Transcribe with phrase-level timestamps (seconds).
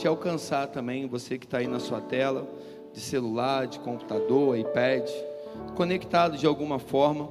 [0.00, 2.50] te alcançar também, você que está aí na sua tela,
[2.94, 5.06] de celular, de computador, iPad,
[5.76, 7.28] conectado de alguma forma,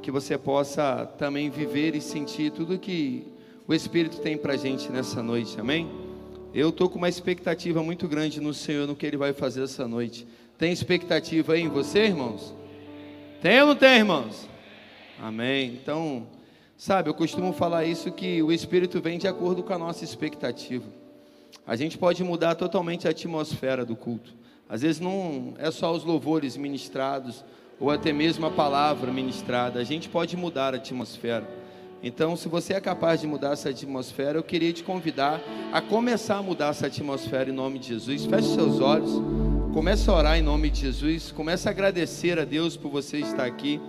[0.00, 3.26] que você possa também viver e sentir tudo que
[3.68, 5.90] o Espírito tem para gente nessa noite, amém?
[6.54, 9.86] Eu estou com uma expectativa muito grande no Senhor, no que Ele vai fazer essa
[9.86, 10.26] noite.
[10.56, 12.54] Tem expectativa aí em você, irmãos?
[13.42, 14.48] Tem ou não tem, irmãos?
[15.20, 15.78] Amém.
[15.82, 16.26] Então,
[16.78, 21.05] sabe, eu costumo falar isso que o Espírito vem de acordo com a nossa expectativa.
[21.66, 24.32] A gente pode mudar totalmente a atmosfera do culto.
[24.68, 27.44] Às vezes não é só os louvores ministrados
[27.78, 29.80] ou até mesmo a palavra ministrada.
[29.80, 31.46] A gente pode mudar a atmosfera.
[32.02, 35.40] Então, se você é capaz de mudar essa atmosfera, eu queria te convidar
[35.72, 38.26] a começar a mudar essa atmosfera em nome de Jesus.
[38.26, 39.10] Feche seus olhos,
[39.72, 43.44] comece a orar em nome de Jesus, comece a agradecer a Deus por você estar
[43.44, 43.80] aqui.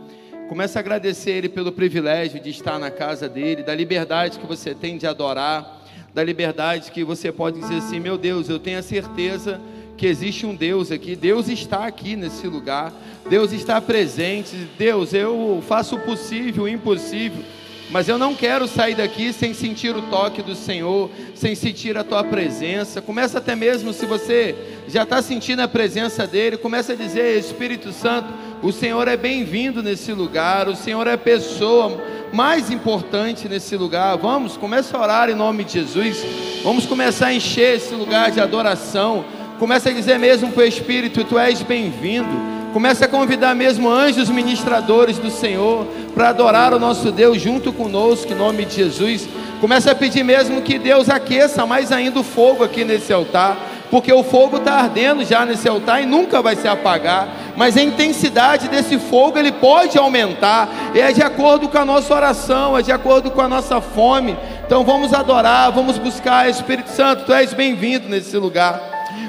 [0.48, 4.73] Comece a agradecer Ele pelo privilégio de estar na casa dele, da liberdade que você
[4.73, 5.77] tem de adorar,
[6.17, 9.62] da liberdade que você pode dizer assim: meu Deus, eu tenho a certeza
[9.95, 12.91] que existe um Deus aqui, Deus está aqui nesse lugar,
[13.29, 14.68] Deus está presente.
[14.79, 17.43] Deus, eu faço o possível, o impossível,
[17.91, 22.04] mas eu não quero sair daqui sem sentir o toque do Senhor, sem sentir a
[22.04, 22.99] tua presença.
[22.99, 24.55] Começa até mesmo se você
[24.88, 29.84] já está sentindo a presença dele, começa a dizer: Espírito Santo, o Senhor é bem-vindo
[29.84, 34.17] nesse lugar, o Senhor é pessoa mais importante nesse lugar.
[34.17, 36.23] Vamos, começa a orar em nome de Jesus.
[36.63, 39.25] Vamos começar a encher esse lugar de adoração.
[39.59, 42.57] Começa a dizer mesmo para o Espírito: Tu és bem-vindo.
[42.73, 48.31] Começa a convidar mesmo anjos ministradores do Senhor para adorar o nosso Deus junto conosco,
[48.31, 49.27] em nome de Jesus.
[49.59, 53.57] Começa a pedir mesmo que Deus aqueça mais ainda o fogo aqui nesse altar,
[53.90, 57.27] porque o fogo está ardendo já nesse altar e nunca vai se apagar.
[57.55, 62.77] Mas a intensidade desse fogo ele pode aumentar, é de acordo com a nossa oração,
[62.77, 64.38] é de acordo com a nossa fome.
[64.66, 68.81] Então vamos adorar, vamos buscar, Espírito Santo, tu és bem-vindo nesse lugar.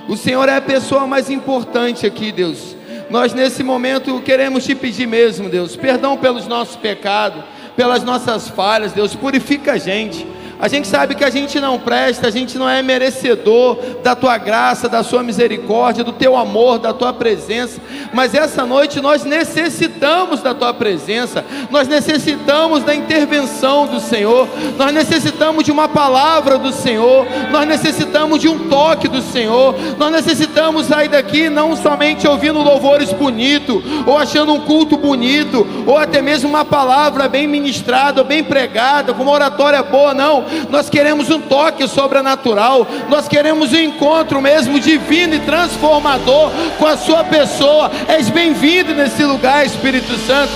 [0.09, 2.77] O Senhor é a pessoa mais importante aqui, Deus.
[3.09, 7.43] Nós nesse momento queremos te pedir mesmo, Deus, perdão pelos nossos pecados,
[7.75, 10.27] pelas nossas falhas, Deus, purifica a gente.
[10.61, 14.37] A gente sabe que a gente não presta, a gente não é merecedor da tua
[14.39, 17.81] graça, da sua misericórdia, do teu amor, da tua presença,
[18.13, 24.93] mas essa noite nós necessitamos da tua presença, nós necessitamos da intervenção do Senhor, nós
[24.93, 30.87] necessitamos de uma palavra do Senhor, nós necessitamos de um toque do Senhor, nós necessitamos
[30.87, 36.49] sair daqui não somente ouvindo louvores bonitos, ou achando um culto bonito, ou até mesmo
[36.49, 41.87] uma palavra bem ministrada, bem pregada, com uma oratória boa, não nós queremos um toque
[41.89, 47.91] sobrenatural, nós queremos um encontro mesmo divino e transformador com a sua pessoa.
[48.07, 50.53] És bem-vindo nesse lugar, Espírito Santo.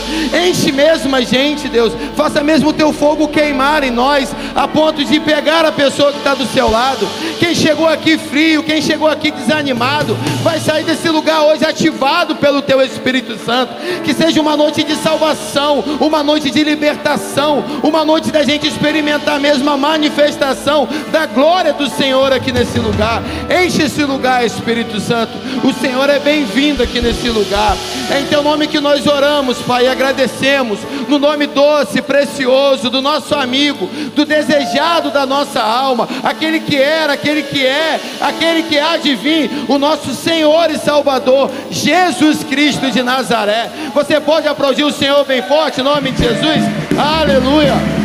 [0.47, 1.93] Enche mesmo a gente, Deus.
[2.17, 6.19] Faça mesmo o teu fogo queimar em nós, a ponto de pegar a pessoa que
[6.19, 7.09] está do seu lado.
[7.39, 12.63] Quem chegou aqui frio, quem chegou aqui desanimado, vai sair desse lugar hoje ativado pelo
[12.63, 13.75] teu Espírito Santo.
[14.05, 19.41] Que seja uma noite de salvação, uma noite de libertação, uma noite da gente experimentar
[19.41, 23.21] mesmo a manifestação da glória do Senhor aqui nesse lugar.
[23.51, 25.33] Enche esse lugar, Espírito Santo.
[25.65, 27.77] O Senhor é bem-vindo aqui nesse lugar.
[28.09, 30.79] É em teu nome que nós oramos, Pai, e agradecemos.
[31.09, 37.15] No nome doce, precioso do nosso amigo, do desejado da nossa alma, aquele que era,
[37.15, 42.89] aquele que é, aquele que há de vir, o nosso Senhor e Salvador, Jesus Cristo
[42.89, 43.69] de Nazaré.
[43.93, 46.63] Você pode aplaudir o Senhor bem forte, em nome de Jesus.
[46.97, 48.02] Aleluia.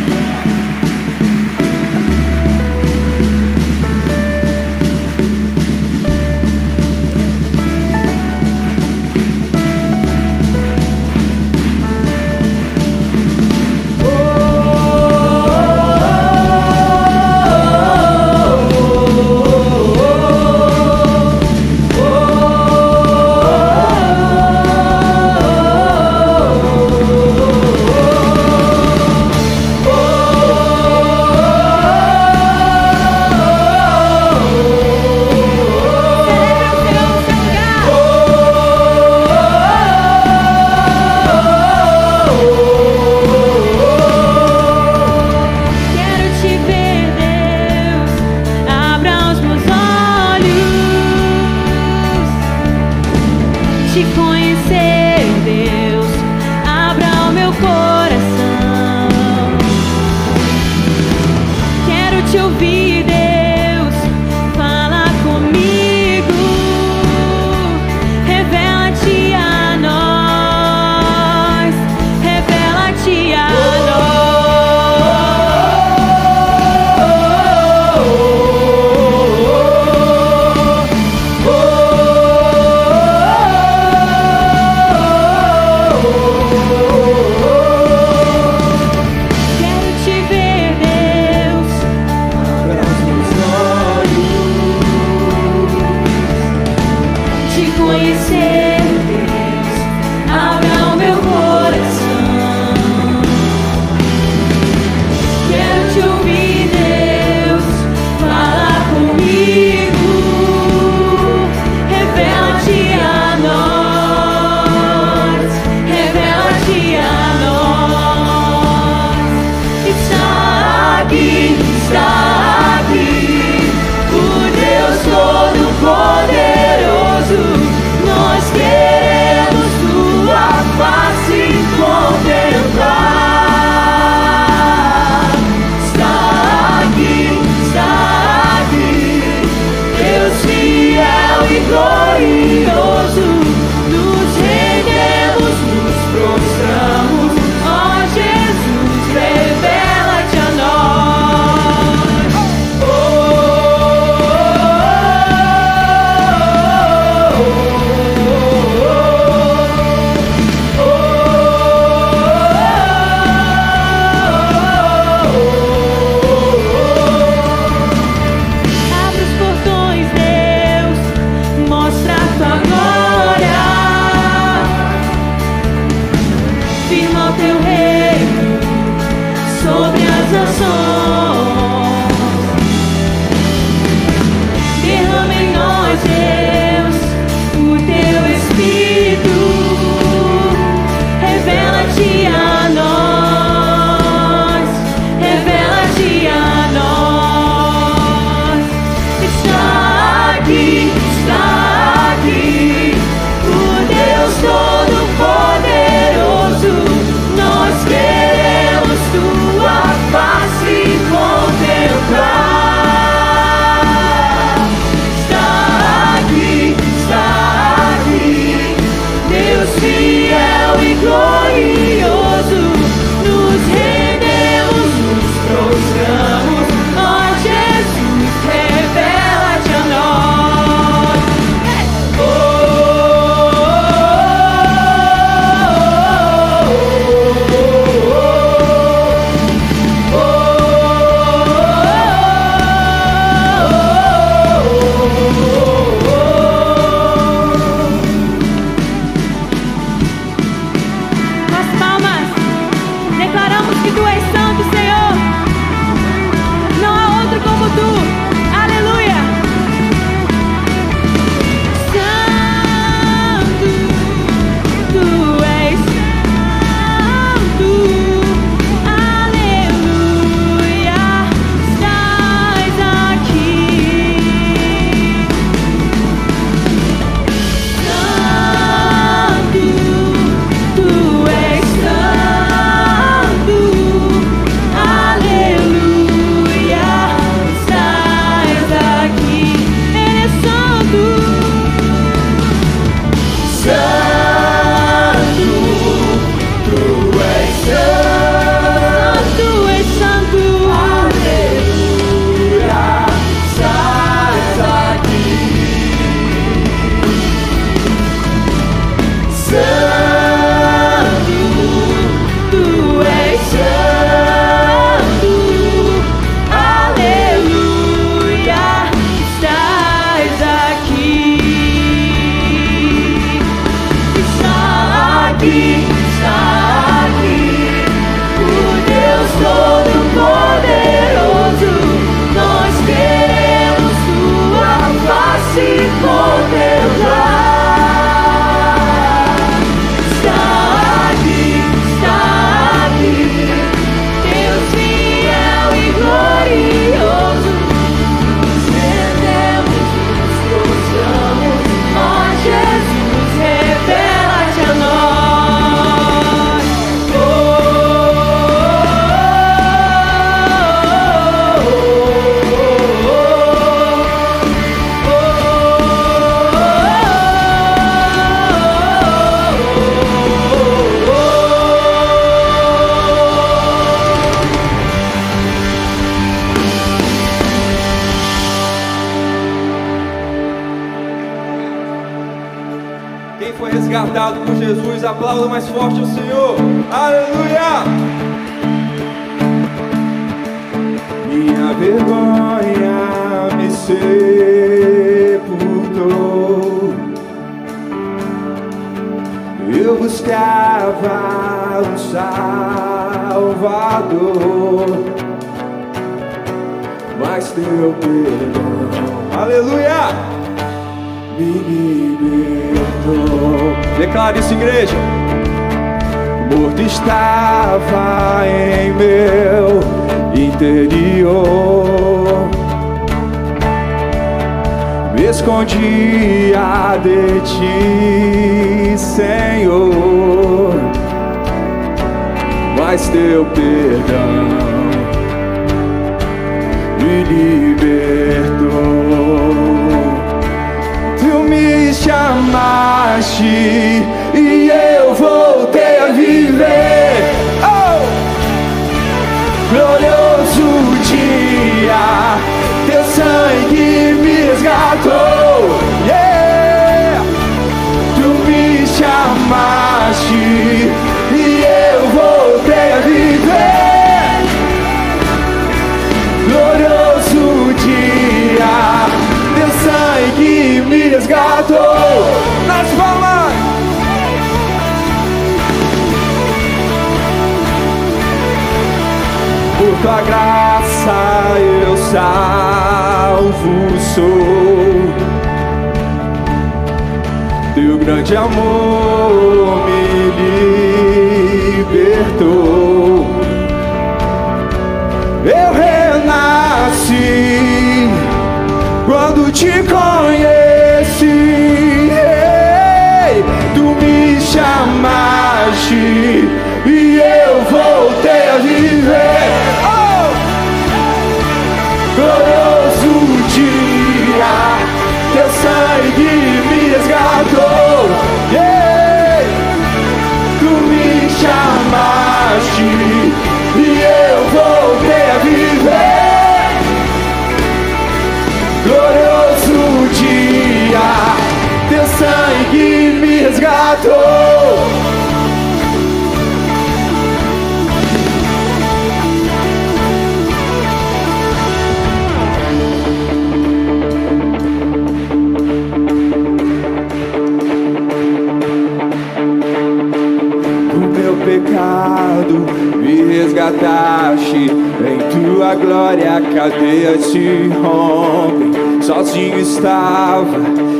[553.57, 554.69] Resgataste.
[554.99, 559.03] Em tua glória a cadeia se rompe.
[559.03, 560.57] Sozinho estava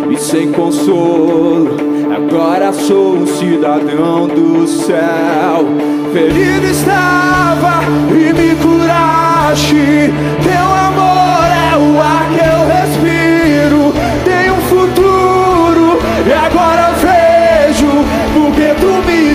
[0.10, 1.78] e sem consolo.
[2.16, 5.66] Agora sou um cidadão do céu.
[6.12, 10.14] Ferido estava e me curaste.
[10.44, 13.17] Teu amor é o ar que eu respiro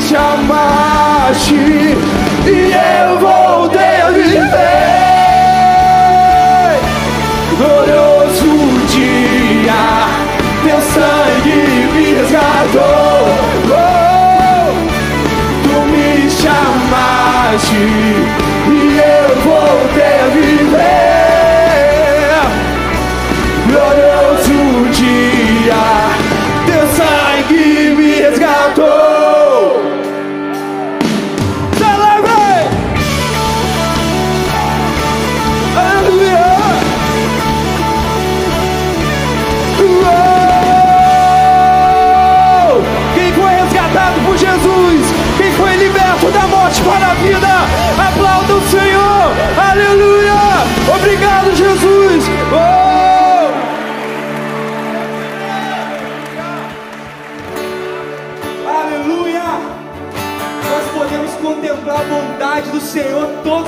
[0.02, 1.54] tu me chamaste
[2.47, 4.40] e eu voltei a viver.
[7.56, 8.52] Glorioso
[8.88, 9.82] dia,
[10.64, 11.61] teu sangue
[11.94, 13.23] me resgatou.
[13.71, 14.71] Oh,
[15.62, 17.82] tu me chamaste
[18.68, 20.28] e eu voltei a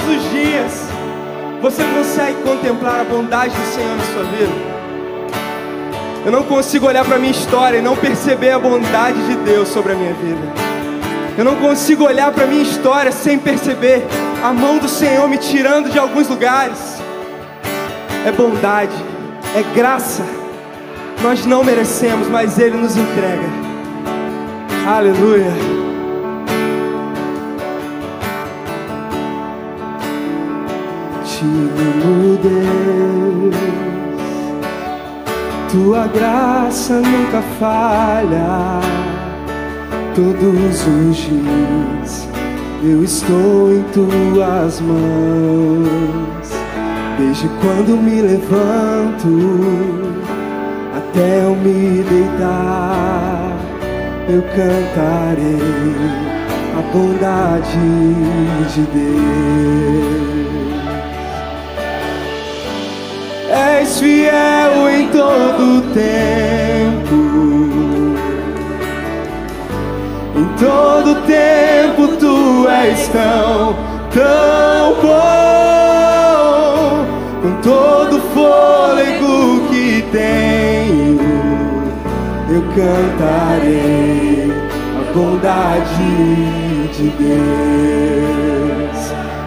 [0.04, 0.72] todos os dias.
[1.60, 4.74] Você consegue contemplar a bondade do Senhor na sua vida?
[6.24, 9.68] Eu não consigo olhar para a minha história e não perceber a bondade de Deus
[9.68, 10.64] sobre a minha vida.
[11.36, 14.06] Eu não consigo olhar para a minha história sem perceber
[14.42, 16.78] a mão do Senhor me tirando de alguns lugares.
[18.24, 18.94] É bondade,
[19.54, 20.24] é graça.
[21.22, 23.48] Nós não merecemos, mas Ele nos entrega.
[24.86, 25.73] Aleluia.
[31.44, 33.54] Amo, Deus.
[35.70, 38.80] Tua graça nunca falha.
[40.14, 42.28] Todos os dias
[42.82, 46.48] eu estou em tuas mãos.
[47.18, 49.28] Desde quando me levanto
[50.96, 53.56] até eu me deitar,
[54.28, 55.58] eu cantarei
[56.76, 57.78] a bondade
[58.74, 60.03] de Deus.
[64.34, 67.14] Fiel em todo tempo,
[70.36, 73.76] em todo tempo tu és tão,
[74.12, 76.24] tão bom,
[77.42, 81.18] com todo fôlego que tenho
[82.50, 84.52] eu cantarei
[85.00, 86.10] a bondade
[86.92, 89.00] de Deus,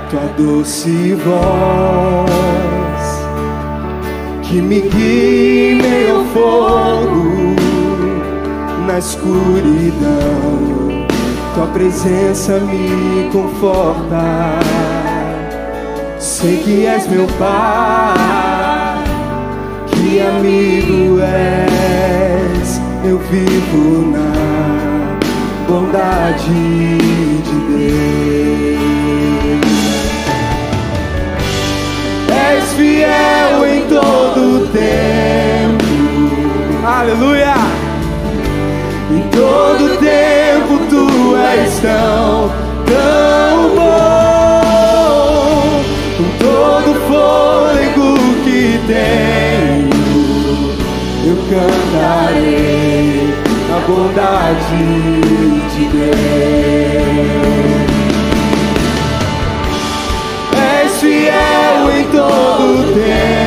[0.09, 2.76] tua doce voz
[4.49, 7.55] que me meio ao fogo
[8.85, 10.37] na escuridão.
[11.53, 14.59] Tua presença me conforta.
[16.17, 19.03] Sei que és meu Pai,
[19.87, 25.17] que amigo és eu vivo na
[25.67, 26.97] bondade
[27.43, 28.07] de Deus.
[32.29, 33.56] És fiel
[33.89, 35.85] todo tempo,
[36.85, 37.55] aleluia.
[39.09, 42.51] Em todo tempo tu és tão,
[42.85, 44.83] tão bom,
[46.17, 48.07] com todo fôlego
[48.43, 49.97] que tenho,
[51.25, 53.33] eu cantarei
[53.73, 54.81] a bondade
[55.75, 56.27] de Deus.
[60.99, 63.46] Fiel em todo tempo,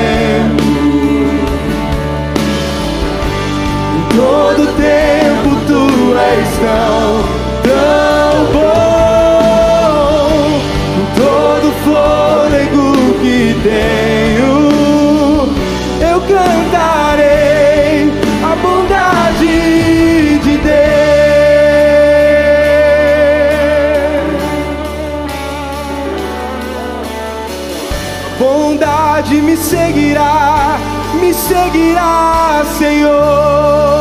[4.20, 5.84] todo tempo tu
[6.14, 7.24] és tão,
[7.64, 10.28] tão bom,
[11.16, 12.86] todo fôlego
[13.22, 14.54] que tenho,
[16.12, 18.12] eu cantarei
[18.44, 19.56] a bondade
[20.40, 20.80] de Deus.
[28.38, 30.78] Bondade me seguirá,
[31.18, 33.99] me seguirá, Senhor.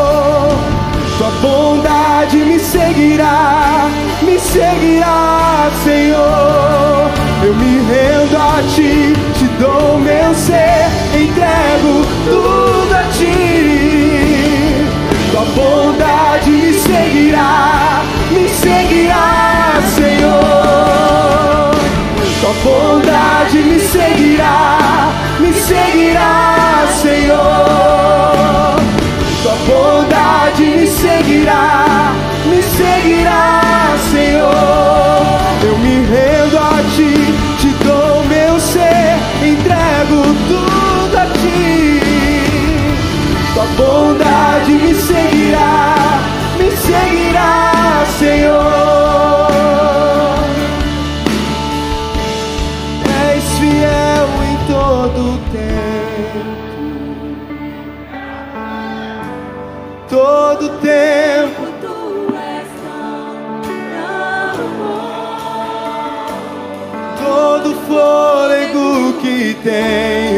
[1.41, 3.89] Bondade me seguirá,
[4.21, 7.09] me seguirá, Senhor.
[7.41, 14.85] Eu me rendo a ti, te dou meu ser, entrego tudo a ti.
[15.31, 21.71] Tua bondade me seguirá, me seguirá, Senhor.
[22.41, 24.77] Tua bondade me seguirá,
[25.39, 28.75] me seguirá, Senhor.
[29.41, 30.48] Tua bondade
[31.29, 32.13] seguirá,
[32.45, 35.25] me seguirá, Senhor.
[35.63, 37.13] Eu me rendo a ti,
[37.59, 42.01] te dou meu ser, entrego tudo a ti.
[43.53, 45.95] Tua bondade me seguirá,
[46.57, 49.49] me seguirá, Senhor.
[53.31, 56.58] És fiel em todo tempo,
[69.69, 70.28] que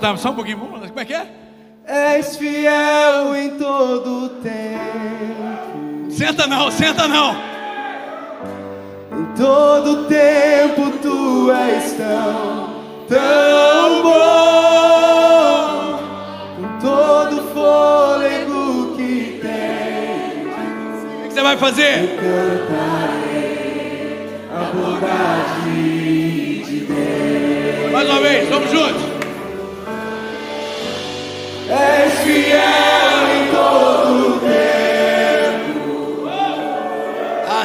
[0.00, 0.58] cantar só um pouquinho.
[0.58, 1.26] Como é que é?
[1.86, 6.10] És fiel em todo tempo.
[6.10, 7.36] Senta não, senta não.
[9.12, 14.10] Em todo tempo tu és tão, tão bom.
[16.56, 20.46] Com todo fôlego que tem,
[21.24, 22.16] O que você vai fazer?
[22.16, 23.28] cantarei
[24.54, 27.92] a bondade de Deus.
[27.92, 29.09] Mais uma vez, vamos juntos.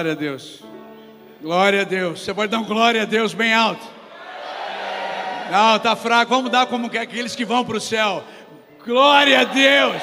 [0.00, 0.60] Glória a Deus.
[1.42, 2.20] Glória a Deus.
[2.20, 3.86] Você pode dar um glória a Deus bem alto.
[5.52, 6.30] Não, tá fraco.
[6.30, 8.24] Vamos dar como que aqueles que vão para o céu.
[8.82, 10.02] Glória a Deus.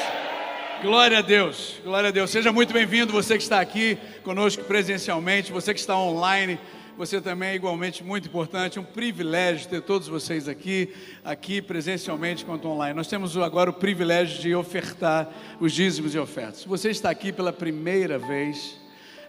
[0.84, 1.82] Glória a Deus.
[1.84, 2.30] Glória a Deus.
[2.30, 6.60] Seja muito bem-vindo você que está aqui conosco presencialmente, você que está online.
[6.96, 10.94] Você também é igualmente muito importante, um privilégio ter todos vocês aqui,
[11.26, 12.96] aqui presencialmente quanto online.
[12.96, 15.28] Nós temos agora o privilégio de ofertar
[15.60, 16.60] os dízimos e ofertas.
[16.60, 18.78] Se você está aqui pela primeira vez,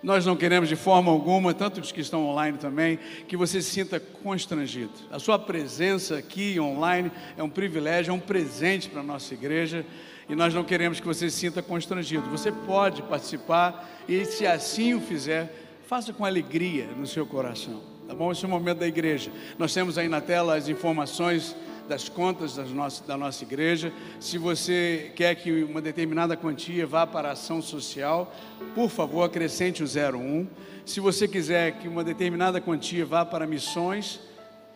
[0.02, 3.70] nós não queremos de forma alguma, tanto os que estão online também, que você se
[3.70, 4.92] sinta constrangido.
[5.10, 9.84] A sua presença aqui online é um privilégio, é um presente para a nossa igreja
[10.28, 12.28] e nós não queremos que você se sinta constrangido.
[12.30, 15.52] Você pode participar e, se assim o fizer,
[15.86, 17.82] faça com alegria no seu coração.
[18.06, 18.32] Tá bom?
[18.32, 19.30] Esse é o momento da igreja.
[19.58, 21.56] Nós temos aí na tela as informações
[21.88, 23.92] das contas das nossas, da nossa igreja.
[24.20, 28.32] Se você quer que uma determinada quantia vá para a ação social,
[28.74, 30.46] por favor, acrescente o 01.
[30.84, 34.20] Se você quiser que uma determinada quantia vá para missões,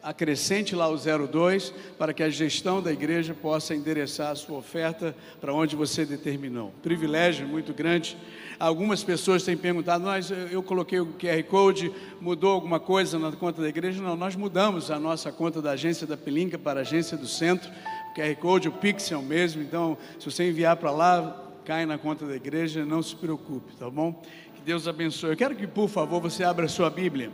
[0.02, 5.14] acrescente lá o 02 para que a gestão da igreja possa endereçar a sua oferta
[5.40, 6.72] para onde você determinou.
[6.82, 8.16] Privilégio muito grande.
[8.62, 13.60] Algumas pessoas têm perguntado, mas eu coloquei o QR Code, mudou alguma coisa na conta
[13.60, 14.00] da igreja?
[14.00, 17.68] Não, nós mudamos a nossa conta da agência da Pelinca para a agência do centro.
[18.12, 21.98] O QR Code, o Pix é mesmo, então se você enviar para lá, cai na
[21.98, 24.22] conta da igreja, não se preocupe, tá bom?
[24.54, 25.30] Que Deus abençoe.
[25.30, 27.32] Eu quero que, por favor, você abra a sua Bíblia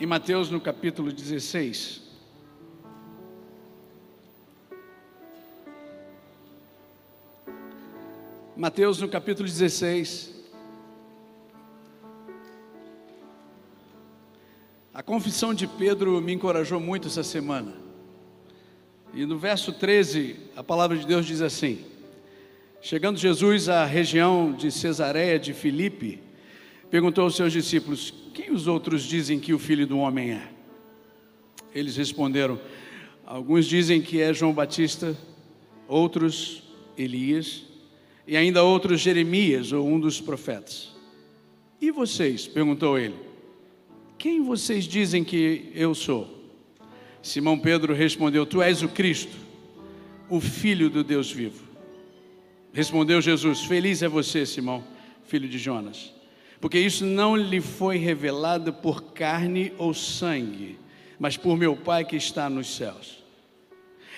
[0.00, 2.07] em Mateus no capítulo 16.
[8.58, 10.34] Mateus no capítulo 16.
[14.92, 17.72] A confissão de Pedro me encorajou muito essa semana.
[19.14, 21.84] E no verso 13, a palavra de Deus diz assim:
[22.82, 26.20] Chegando Jesus à região de Cesareia de Filipe,
[26.90, 30.48] perguntou aos seus discípulos: Quem os outros dizem que o filho do homem é?
[31.72, 32.58] Eles responderam:
[33.24, 35.16] Alguns dizem que é João Batista,
[35.86, 36.64] outros
[36.96, 37.67] Elias,
[38.28, 40.94] e ainda outros Jeremias ou um dos profetas.
[41.80, 42.46] E vocês?
[42.46, 43.16] perguntou ele:
[44.16, 46.52] Quem vocês dizem que eu sou?
[47.20, 49.36] Simão Pedro respondeu: Tu és o Cristo,
[50.28, 51.64] o Filho do Deus vivo.
[52.72, 54.84] Respondeu Jesus: Feliz é você, Simão,
[55.24, 56.16] filho de Jonas
[56.60, 60.78] porque isso não lhe foi revelado por carne ou sangue,
[61.18, 63.22] mas por meu Pai que está nos céus.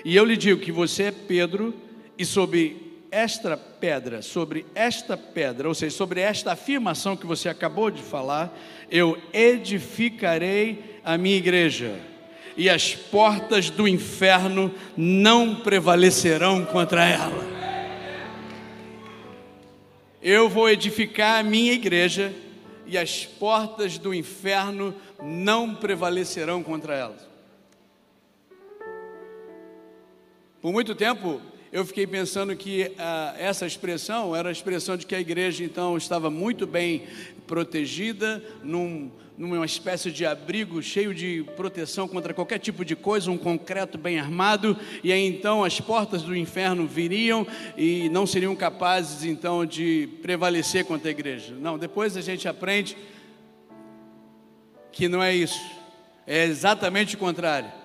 [0.04, 1.74] E eu lhe digo que você é Pedro,
[2.16, 7.90] e sobre esta pedra, sobre esta pedra, ou seja, sobre esta afirmação que você acabou
[7.90, 8.56] de falar,
[8.90, 11.98] eu edificarei a minha igreja,
[12.56, 17.50] e as portas do inferno não prevalecerão contra ela.
[20.22, 22.34] Eu vou edificar a minha igreja
[22.86, 27.16] e as portas do inferno não prevalecerão contra ela.
[30.60, 31.40] Por muito tempo
[31.72, 35.96] eu fiquei pensando que ah, essa expressão era a expressão de que a igreja então
[35.96, 37.04] estava muito bem
[37.46, 43.38] protegida, num, numa espécie de abrigo cheio de proteção contra qualquer tipo de coisa, um
[43.38, 49.24] concreto bem armado, e aí então as portas do inferno viriam e não seriam capazes
[49.24, 51.54] então de prevalecer contra a igreja.
[51.54, 52.96] Não, depois a gente aprende
[54.90, 55.60] que não é isso,
[56.26, 57.79] é exatamente o contrário.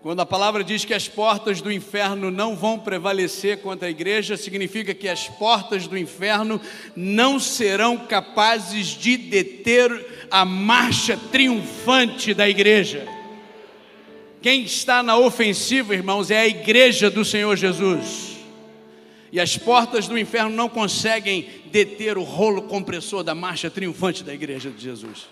[0.00, 4.36] Quando a palavra diz que as portas do inferno não vão prevalecer contra a igreja,
[4.36, 6.60] significa que as portas do inferno
[6.94, 13.08] não serão capazes de deter a marcha triunfante da igreja.
[14.40, 18.36] Quem está na ofensiva, irmãos, é a igreja do Senhor Jesus.
[19.32, 24.32] E as portas do inferno não conseguem deter o rolo compressor da marcha triunfante da
[24.32, 25.26] igreja de Jesus.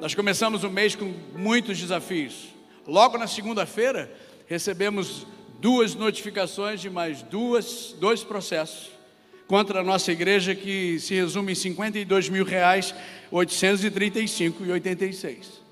[0.00, 2.51] Nós começamos o mês com muitos desafios.
[2.86, 4.12] Logo na segunda-feira,
[4.46, 5.26] recebemos
[5.60, 8.90] duas notificações de mais duas, dois processos
[9.46, 12.94] contra a nossa igreja que se resume em 52 mil reais,
[13.30, 15.62] 835 e 86.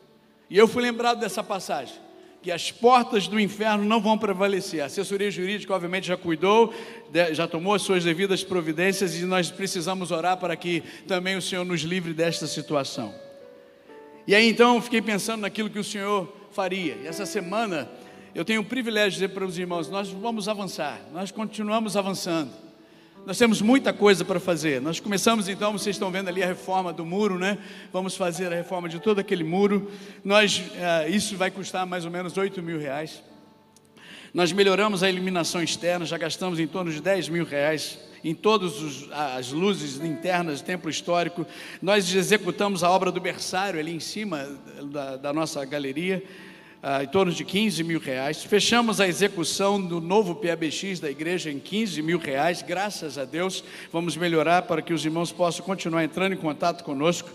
[0.48, 1.96] E eu fui lembrado dessa passagem,
[2.42, 4.82] que as portas do inferno não vão prevalecer.
[4.82, 6.72] A assessoria jurídica, obviamente, já cuidou,
[7.32, 11.64] já tomou as suas devidas providências e nós precisamos orar para que também o Senhor
[11.64, 13.14] nos livre desta situação.
[14.26, 16.96] E aí então eu fiquei pensando naquilo que o Senhor faria.
[17.02, 17.88] E essa semana
[18.34, 22.50] eu tenho o privilégio de dizer para os irmãos: nós vamos avançar, nós continuamos avançando.
[23.26, 24.80] Nós temos muita coisa para fazer.
[24.80, 27.58] Nós começamos então, vocês estão vendo ali a reforma do muro, né?
[27.92, 29.90] Vamos fazer a reforma de todo aquele muro.
[30.24, 33.22] Nós, eh, isso vai custar mais ou menos 8 mil reais.
[34.32, 39.08] Nós melhoramos a iluminação externa, já gastamos em torno de 10 mil reais em todas
[39.10, 41.46] as luzes internas do templo histórico.
[41.82, 44.46] Nós executamos a obra do berçário ali em cima
[44.84, 46.22] da, da nossa galeria,
[46.82, 48.44] ah, em torno de 15 mil reais.
[48.44, 53.64] Fechamos a execução do novo PABX da igreja em 15 mil reais, graças a Deus.
[53.92, 57.30] Vamos melhorar para que os irmãos possam continuar entrando em contato conosco.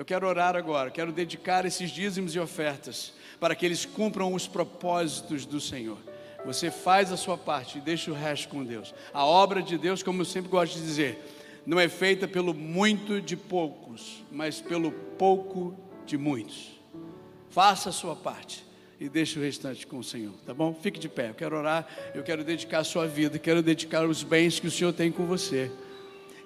[0.00, 4.48] Eu quero orar agora, quero dedicar esses dízimos e ofertas para que eles cumpram os
[4.48, 5.98] propósitos do Senhor.
[6.42, 8.94] Você faz a sua parte e deixa o resto com Deus.
[9.12, 11.22] A obra de Deus, como eu sempre gosto de dizer,
[11.66, 16.80] não é feita pelo muito de poucos, mas pelo pouco de muitos.
[17.50, 18.64] Faça a sua parte
[18.98, 20.72] e deixe o restante com o Senhor, tá bom?
[20.72, 21.28] Fique de pé.
[21.28, 24.70] Eu quero orar, eu quero dedicar a sua vida, quero dedicar os bens que o
[24.70, 25.70] Senhor tem com você.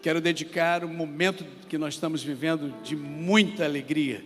[0.05, 4.23] Quero dedicar o momento que nós estamos vivendo de muita alegria,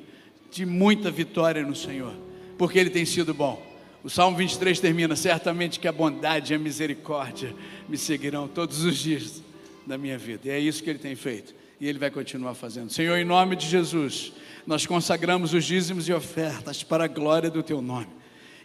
[0.51, 2.13] de muita vitória no Senhor,
[2.59, 3.65] porque Ele tem sido bom.
[4.03, 7.55] O Salmo 23 termina: certamente que a bondade e a misericórdia
[7.89, 9.41] me seguirão todos os dias
[9.87, 10.49] da minha vida.
[10.49, 11.55] E é isso que Ele tem feito.
[11.81, 12.91] E Ele vai continuar fazendo.
[12.91, 14.33] Senhor, em nome de Jesus,
[14.67, 18.09] nós consagramos os dízimos e ofertas para a glória do Teu nome.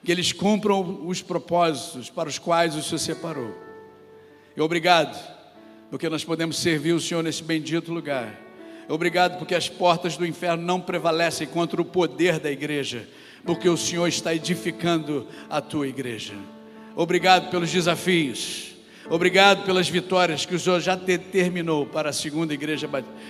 [0.04, 3.56] Que eles cumpram os propósitos para os quais o Senhor separou.
[4.58, 5.43] E obrigado
[5.94, 8.36] porque nós podemos servir o Senhor nesse bendito lugar.
[8.90, 13.08] Obrigado porque as portas do inferno não prevalecem contra o poder da igreja,
[13.46, 16.34] porque o Senhor está edificando a tua igreja.
[16.96, 18.74] Obrigado pelos desafios.
[19.08, 22.90] Obrigado pelas vitórias que o Senhor já determinou para a segunda igreja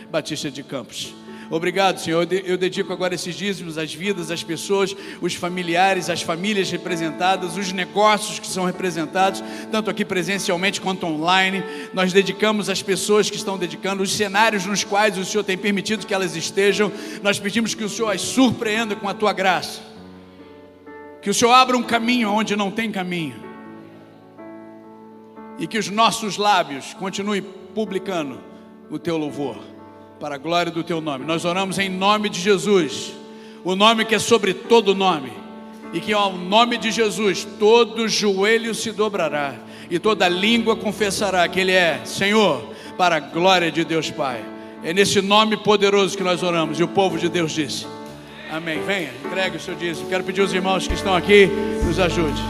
[0.09, 1.13] batista de Campos.
[1.49, 2.27] Obrigado, Senhor.
[2.31, 7.71] Eu dedico agora esses dízimos às vidas, às pessoas, os familiares, as famílias representadas, os
[7.71, 11.63] negócios que são representados, tanto aqui presencialmente quanto online.
[11.93, 16.07] Nós dedicamos às pessoas que estão dedicando, os cenários nos quais o Senhor tem permitido
[16.07, 16.91] que elas estejam.
[17.21, 19.81] Nós pedimos que o Senhor as surpreenda com a tua graça.
[21.21, 23.35] Que o Senhor abra um caminho onde não tem caminho.
[25.59, 28.39] E que os nossos lábios continuem publicando
[28.89, 29.72] o teu louvor
[30.23, 31.25] para a glória do teu nome.
[31.25, 33.11] Nós oramos em nome de Jesus,
[33.61, 35.33] o nome que é sobre todo nome,
[35.91, 39.55] e que ao nome de Jesus todo joelho se dobrará
[39.89, 44.41] e toda língua confessará que Ele é Senhor, para a glória de Deus Pai.
[44.81, 47.85] É nesse nome poderoso que nós oramos, e o povo de Deus disse:
[48.49, 48.81] Amém.
[48.81, 50.07] Venha, entregue o seu dízimo.
[50.07, 51.47] Quero pedir aos irmãos que estão aqui,
[51.85, 52.41] nos ajude.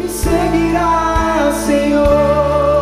[0.00, 2.78] Me seguirá, Senhor.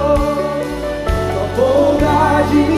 [1.56, 2.76] Bondade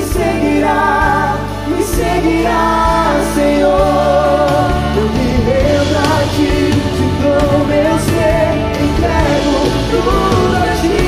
[1.68, 4.70] me seguirá, Senhor.
[4.96, 6.54] Eu me rendo a ti,
[6.96, 8.48] te dou meu ser,
[8.84, 9.54] entrego
[9.90, 11.00] tudo a ti.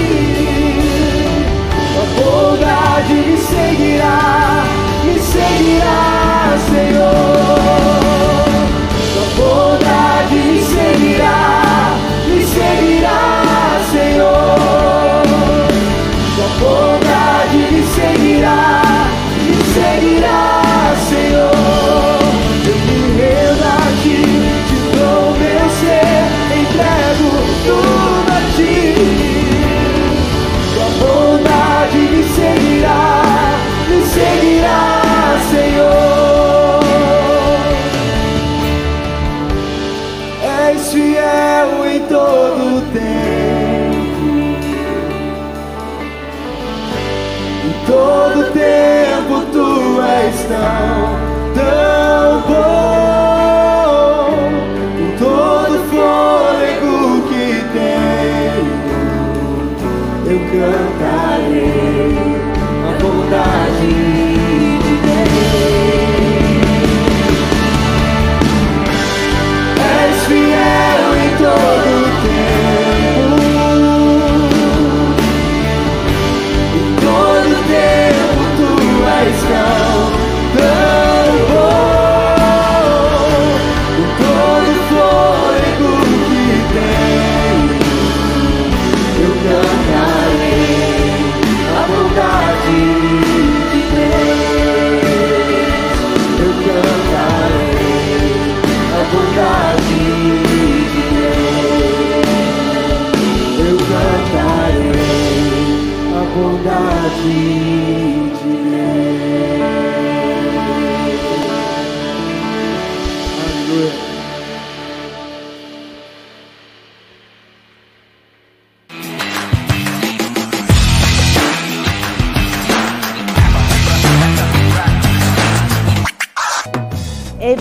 [1.92, 4.18] Tua bondade me seguirá,
[5.04, 7.69] me seguirá, Senhor.
[42.10, 44.26] todo tempo.
[47.64, 50.99] Em todo tempo tu és tão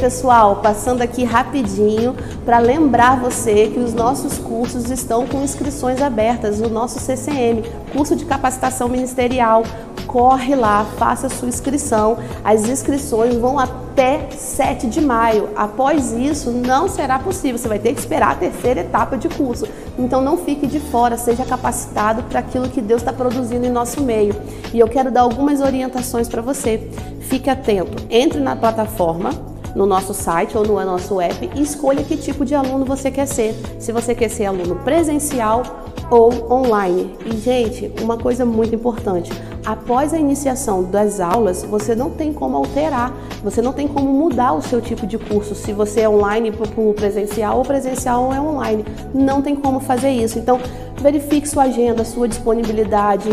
[0.09, 6.59] pessoal, passando aqui rapidinho para lembrar você que os nossos cursos estão com inscrições abertas
[6.59, 7.61] no nosso CCM,
[7.93, 9.61] curso de capacitação ministerial.
[10.07, 12.17] Corre lá, faça sua inscrição.
[12.43, 15.49] As inscrições vão até 7 de maio.
[15.55, 17.59] Após isso, não será possível.
[17.59, 19.67] Você vai ter que esperar a terceira etapa de curso.
[19.95, 24.01] Então não fique de fora, seja capacitado para aquilo que Deus está produzindo em nosso
[24.01, 24.35] meio.
[24.73, 26.89] E eu quero dar algumas orientações para você.
[27.21, 28.03] Fique atento.
[28.09, 32.55] Entre na plataforma no nosso site ou no nosso app e escolha que tipo de
[32.55, 33.55] aluno você quer ser.
[33.79, 35.63] Se você quer ser aluno presencial
[36.09, 37.15] ou online.
[37.25, 39.31] E, gente, uma coisa muito importante:
[39.65, 44.53] após a iniciação das aulas, você não tem como alterar, você não tem como mudar
[44.53, 48.41] o seu tipo de curso, se você é online para o presencial ou presencial é
[48.41, 48.85] online.
[49.13, 50.39] Não tem como fazer isso.
[50.39, 50.59] Então,
[50.99, 53.29] verifique sua agenda, sua disponibilidade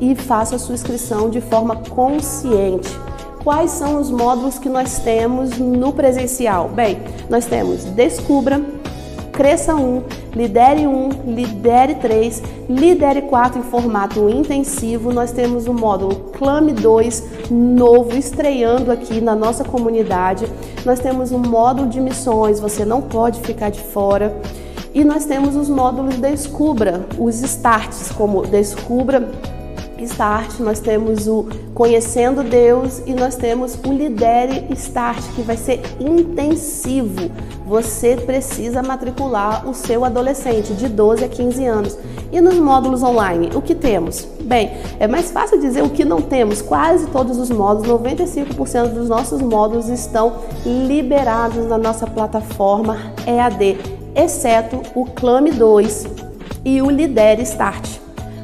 [0.00, 2.88] e faça a sua inscrição de forma consciente.
[3.42, 6.68] Quais são os módulos que nós temos no presencial?
[6.68, 6.98] Bem,
[7.30, 8.60] nós temos Descubra,
[9.32, 10.02] Cresça 1,
[10.34, 15.10] Lidere 1, Lidere 3, Lidere 4 em formato intensivo.
[15.10, 20.44] Nós temos o módulo Clame 2, novo, estreando aqui na nossa comunidade.
[20.84, 24.36] Nós temos um módulo de missões, você não pode ficar de fora.
[24.92, 29.30] E nós temos os módulos Descubra, os starts, como Descubra
[30.04, 35.80] Start, nós temos o Conhecendo Deus e nós temos o Lidere Start, que vai ser
[36.00, 37.30] intensivo.
[37.66, 41.98] Você precisa matricular o seu adolescente de 12 a 15 anos.
[42.32, 44.26] E nos módulos online, o que temos?
[44.42, 46.62] Bem, é mais fácil dizer o que não temos.
[46.62, 50.34] Quase todos os módulos, 95% dos nossos módulos estão
[50.64, 53.78] liberados na nossa plataforma EAD,
[54.14, 56.06] exceto o Clame 2
[56.64, 57.99] e o Lidere Start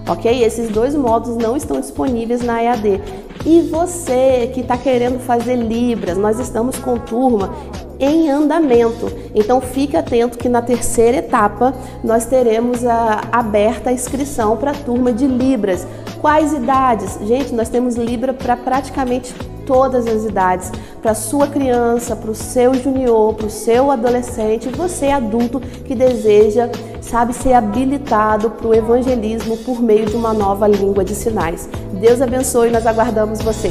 [0.07, 0.45] ok?
[0.45, 3.01] Esses dois módulos não estão disponíveis na EAD.
[3.45, 7.53] E você que está querendo fazer Libras, nós estamos com turma
[7.99, 9.11] em andamento.
[9.35, 14.75] Então fique atento que na terceira etapa nós teremos a, aberta a inscrição para a
[14.75, 15.87] turma de Libras.
[16.21, 17.19] Quais idades?
[17.23, 19.35] Gente, nós temos Libra para praticamente
[19.67, 20.71] todas as idades,
[21.03, 26.71] para sua criança, para o seu junior, para o seu adolescente, você adulto que deseja,
[27.03, 31.69] sabe, ser habilitado para o evangelismo por meio de uma nova língua de sinais.
[32.01, 33.71] Deus abençoe, nós aguardamos você.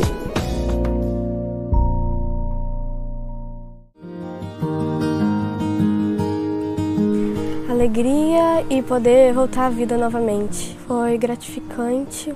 [7.70, 10.78] Alegria e poder voltar à vida novamente.
[10.88, 12.34] Foi gratificante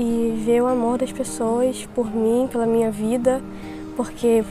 [0.00, 3.42] e ver o amor das pessoas por mim, pela minha vida,
[3.96, 4.42] porque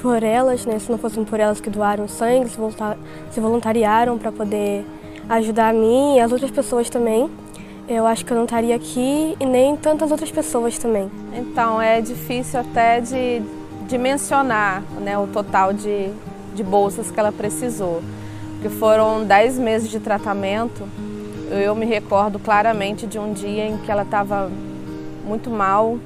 [0.00, 4.84] por elas, né, se não fossem por elas que doaram sangue, se, voluntariaram para poder
[5.28, 7.28] ajudar a mim e as outras pessoas também,
[7.88, 11.10] eu acho que eu não estaria aqui e nem tantas outras pessoas também.
[11.34, 13.42] Então é difícil até de,
[13.98, 16.10] mencionar né, o total de,
[16.54, 18.02] de bolsas que ela precisou,
[18.52, 20.86] porque foram 10 meses de tratamento.
[21.50, 24.50] Eu me recordo claramente de um dia em que ela estava
[25.24, 25.98] muito mal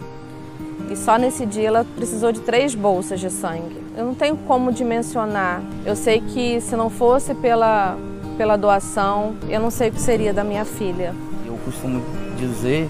[0.90, 3.76] e só nesse dia ela precisou de três bolsas de sangue.
[3.96, 5.60] Eu não tenho como dimensionar.
[5.84, 7.96] Eu sei que se não fosse pela,
[8.36, 11.14] pela doação, eu não sei o que seria da minha filha.
[11.46, 12.02] Eu costumo
[12.38, 12.88] dizer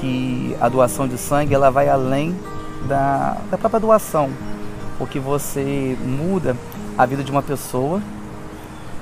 [0.00, 2.36] que a doação de sangue ela vai além
[2.86, 4.30] da, da própria doação,
[4.98, 6.56] porque você muda
[6.96, 8.00] a vida de uma pessoa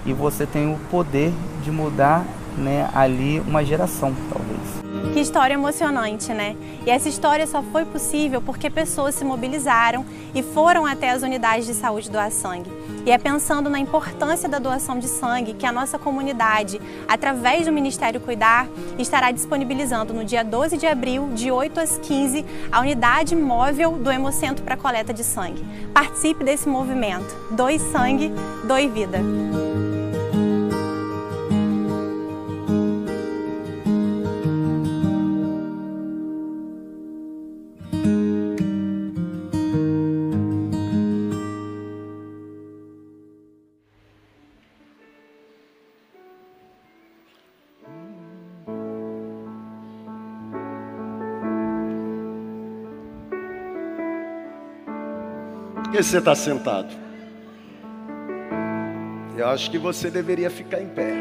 [0.06, 1.32] e você tem o poder
[1.62, 2.24] de mudar
[2.56, 4.63] né, ali uma geração, talvez.
[5.12, 6.56] Que história emocionante, né?
[6.86, 11.66] E essa história só foi possível porque pessoas se mobilizaram e foram até as unidades
[11.66, 12.70] de saúde doar sangue.
[13.06, 17.72] E é pensando na importância da doação de sangue que a nossa comunidade, através do
[17.72, 18.66] Ministério Cuidar,
[18.98, 24.10] estará disponibilizando no dia 12 de abril, de 8 às 15, a unidade móvel do
[24.10, 25.64] Hemocentro para coleta de sangue.
[25.92, 27.36] Participe desse movimento.
[27.50, 28.32] Doe sangue,
[28.66, 29.18] doe vida.
[55.94, 56.88] Que você está sentado?
[59.36, 61.14] Eu acho que você deveria ficar em pé.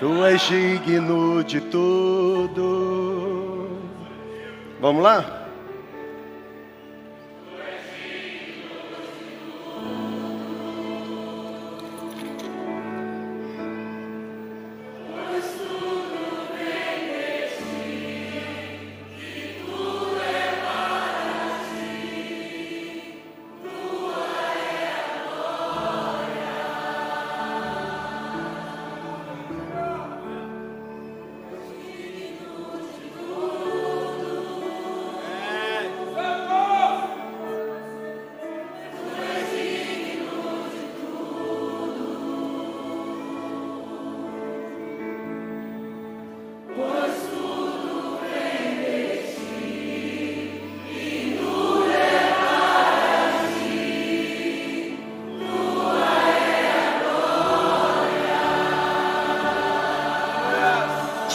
[0.00, 2.62] Tu és digno de tudo.
[4.80, 5.43] Vamos lá?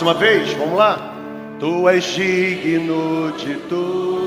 [0.09, 1.13] Uma vez, vamos lá.
[1.59, 4.18] Tu és digno de tudo.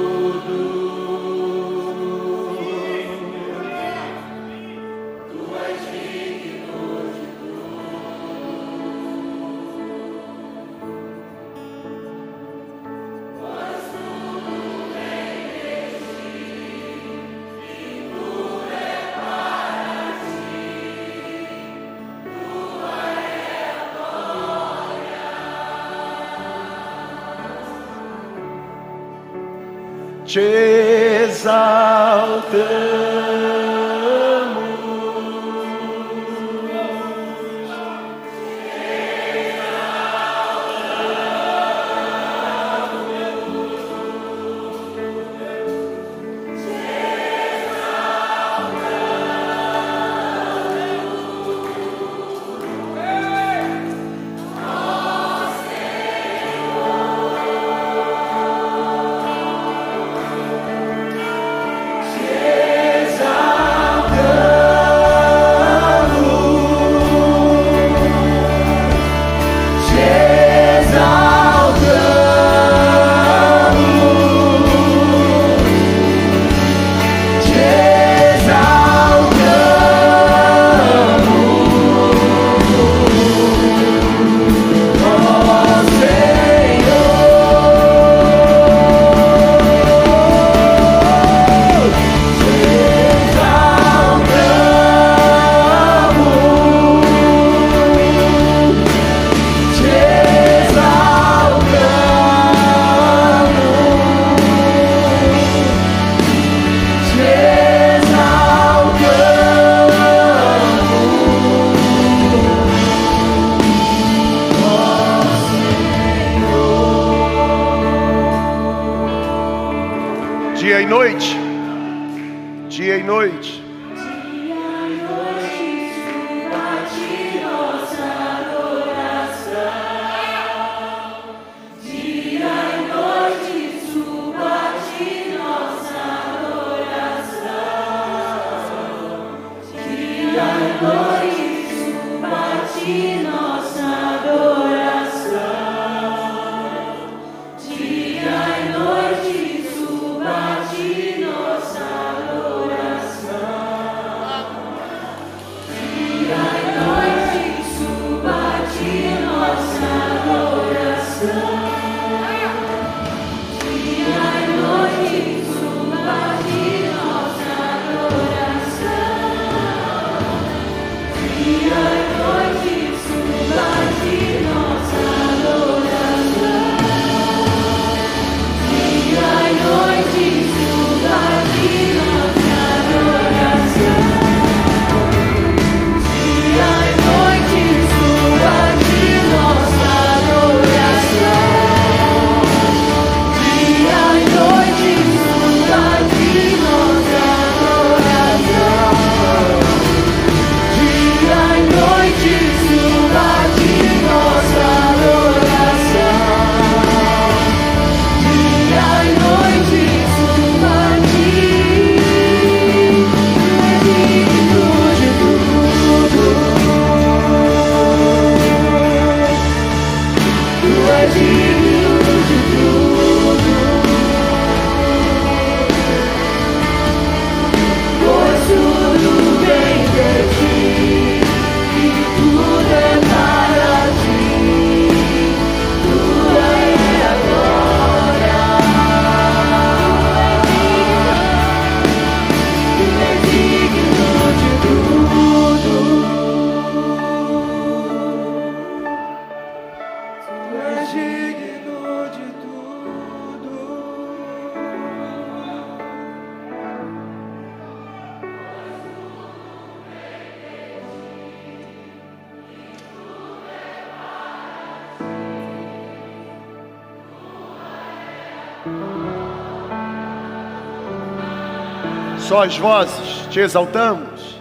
[272.42, 274.40] Só as vozes, te exaltamos.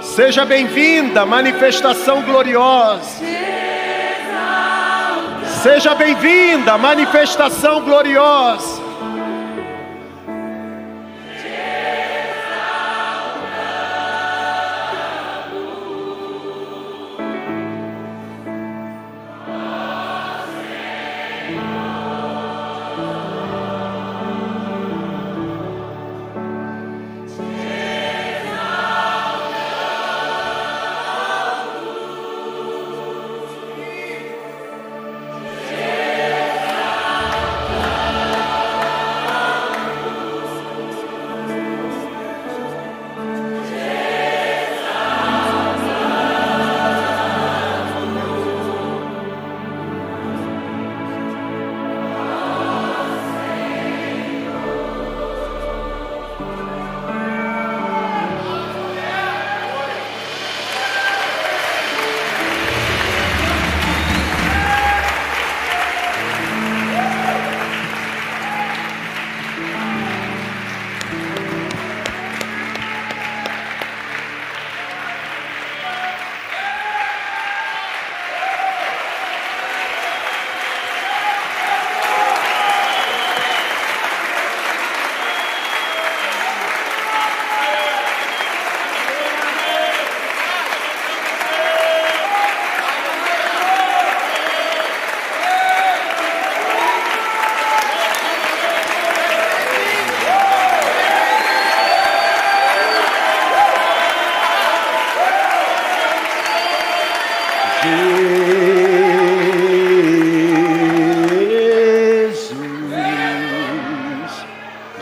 [0.00, 3.20] Seja bem-vinda, manifestação gloriosa.
[5.62, 8.75] Seja bem-vinda, manifestação gloriosa.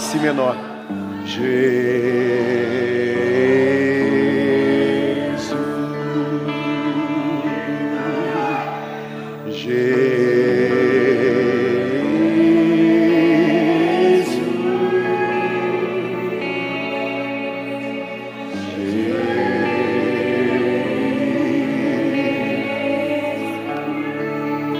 [0.00, 0.56] si menor.
[1.24, 1.90] Jesus.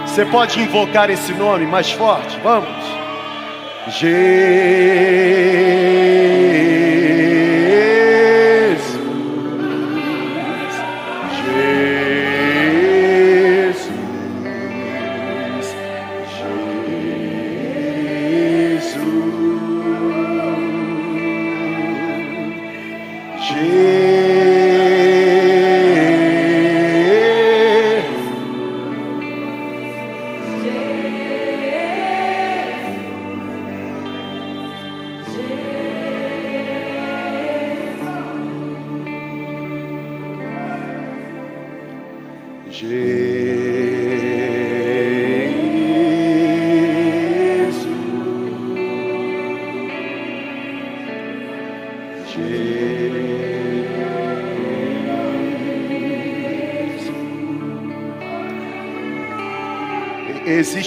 [0.06, 2.38] Você pode invocar esse nome mais forte?
[2.42, 2.99] Vamos.
[3.91, 4.41] Jesus.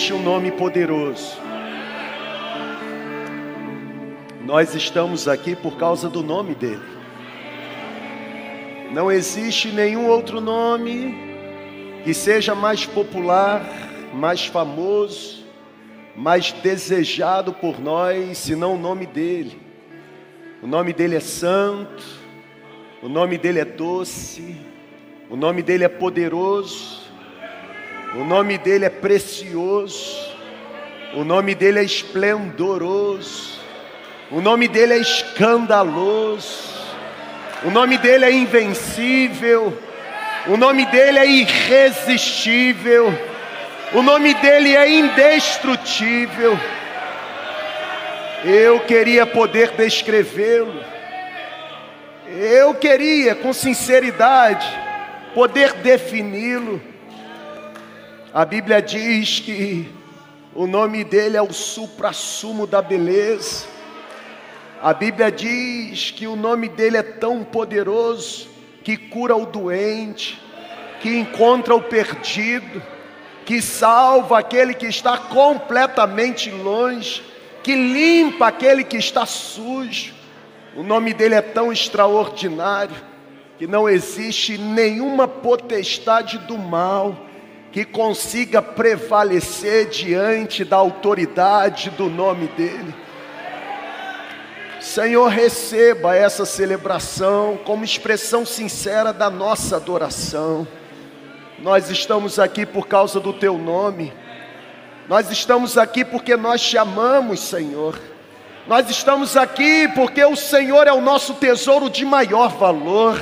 [0.03, 1.37] Existe um nome poderoso.
[4.43, 6.83] Nós estamos aqui por causa do nome dele.
[8.91, 11.15] Não existe nenhum outro nome
[12.03, 13.65] que seja mais popular,
[14.13, 15.45] mais famoso,
[16.17, 19.57] mais desejado por nós, senão o nome dele.
[20.61, 22.03] O nome dele é santo,
[23.01, 24.57] o nome dele é doce,
[25.29, 26.92] o nome dele é poderoso,
[28.15, 30.31] o nome dele é precioso,
[31.15, 33.59] o nome dele é esplendoroso,
[34.29, 36.73] o nome dele é escandaloso,
[37.63, 39.77] o nome dele é invencível,
[40.47, 43.11] o nome dele é irresistível,
[43.93, 46.57] o nome dele é indestrutível.
[48.45, 50.83] Eu queria poder descrevê-lo,
[52.27, 54.67] Eu queria, com sinceridade,
[55.33, 56.92] poder defini-lo.
[58.33, 59.87] A Bíblia diz que
[60.55, 63.67] o nome dele é o supra-sumo da beleza.
[64.81, 68.47] A Bíblia diz que o nome dele é tão poderoso
[68.83, 70.41] que cura o doente,
[70.99, 72.81] que encontra o perdido,
[73.45, 77.21] que salva aquele que está completamente longe,
[77.61, 80.11] que limpa aquele que está sujo.
[80.75, 82.95] O nome dele é tão extraordinário
[83.59, 87.15] que não existe nenhuma potestade do mal
[87.73, 92.93] que consiga prevalecer diante da autoridade do nome dele.
[94.79, 100.67] Senhor, receba essa celebração como expressão sincera da nossa adoração.
[101.57, 104.13] Nós estamos aqui por causa do teu nome.
[105.09, 107.99] Nós estamos aqui porque nós te amamos, Senhor.
[108.67, 113.19] Nós estamos aqui porque o Senhor é o nosso tesouro de maior valor.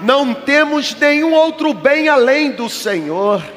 [0.00, 3.53] Não temos nenhum outro bem além do Senhor.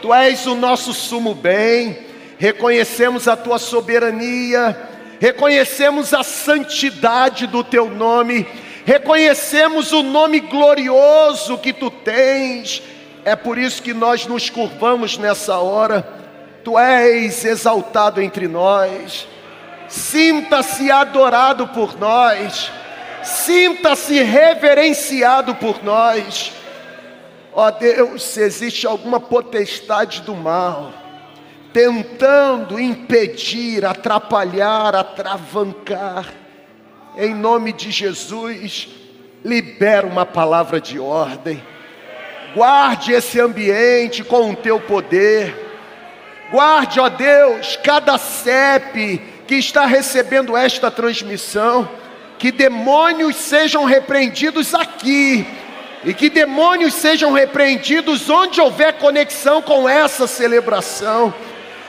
[0.00, 1.98] Tu és o nosso sumo bem.
[2.38, 4.76] Reconhecemos a tua soberania,
[5.18, 8.46] reconhecemos a santidade do teu nome,
[8.86, 12.80] reconhecemos o nome glorioso que tu tens.
[13.24, 16.06] É por isso que nós nos curvamos nessa hora.
[16.62, 19.26] Tu és exaltado entre nós.
[19.88, 22.70] Sinta-se adorado por nós.
[23.22, 26.52] Sinta-se reverenciado por nós.
[27.60, 30.92] Ó Deus, se existe alguma potestade do mal
[31.72, 36.32] tentando impedir, atrapalhar, atravancar,
[37.16, 38.88] em nome de Jesus,
[39.44, 41.60] libera uma palavra de ordem.
[42.54, 45.52] Guarde esse ambiente com o teu poder.
[46.52, 51.90] Guarde, ó Deus, cada CEP que está recebendo esta transmissão,
[52.38, 55.44] que demônios sejam repreendidos aqui,
[56.04, 61.34] e que demônios sejam repreendidos onde houver conexão com essa celebração,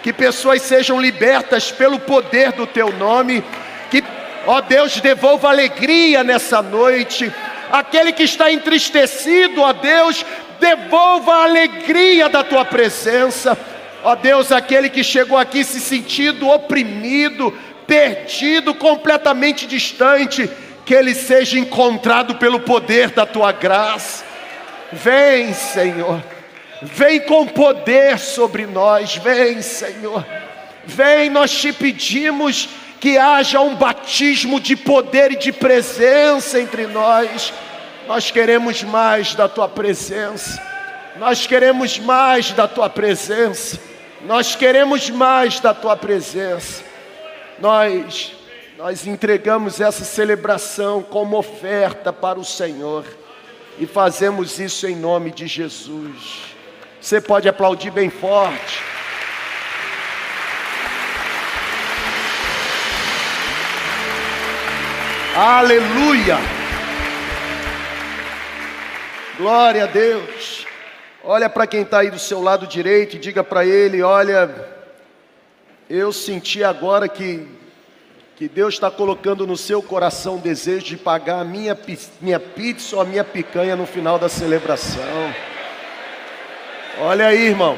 [0.01, 3.43] que pessoas sejam libertas pelo poder do teu nome,
[3.91, 4.03] que,
[4.47, 7.31] ó Deus, devolva alegria nessa noite.
[7.71, 10.25] Aquele que está entristecido, ó Deus,
[10.59, 13.57] devolva a alegria da tua presença.
[14.03, 17.55] Ó Deus, aquele que chegou aqui se sentindo oprimido,
[17.85, 20.49] perdido, completamente distante,
[20.89, 24.25] que ele seja encontrado pelo poder da tua graça.
[24.91, 26.19] Vem, Senhor.
[26.81, 30.25] Vem com poder sobre nós, vem, Senhor.
[30.83, 32.69] Vem, nós te pedimos
[32.99, 37.53] que haja um batismo de poder e de presença entre nós.
[38.07, 40.59] Nós queremos mais da tua presença.
[41.17, 43.79] Nós queremos mais da tua presença.
[44.25, 46.83] Nós queremos mais da tua presença.
[47.59, 48.38] Nós
[48.79, 53.03] nós entregamos essa celebração como oferta para o Senhor
[53.77, 56.55] e fazemos isso em nome de Jesus.
[57.01, 58.81] Você pode aplaudir bem forte.
[65.35, 66.37] Aleluia!
[69.37, 70.65] Glória a Deus.
[71.21, 74.49] Olha para quem está aí do seu lado direito e diga para ele: Olha,
[75.89, 77.45] eu senti agora que,
[78.39, 81.77] que Deus está colocando no seu coração o desejo de pagar a minha,
[82.21, 85.03] minha pizza ou a minha picanha no final da celebração.
[86.99, 87.77] Olha aí, irmão.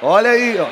[0.00, 0.68] Olha aí, ó.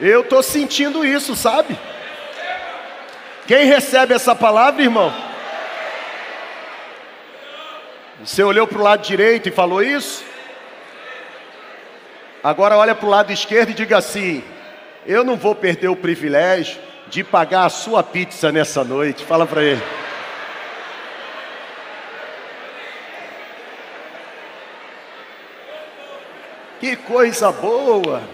[0.00, 1.78] Eu estou sentindo isso, sabe?
[3.46, 5.35] Quem recebe essa palavra, irmão?
[8.26, 10.24] Você olhou para o lado direito e falou isso?
[12.42, 14.42] Agora olha para o lado esquerdo e diga assim:
[15.06, 19.24] Eu não vou perder o privilégio de pagar a sua pizza nessa noite.
[19.24, 19.82] Fala para ele.
[26.80, 28.24] Que coisa boa!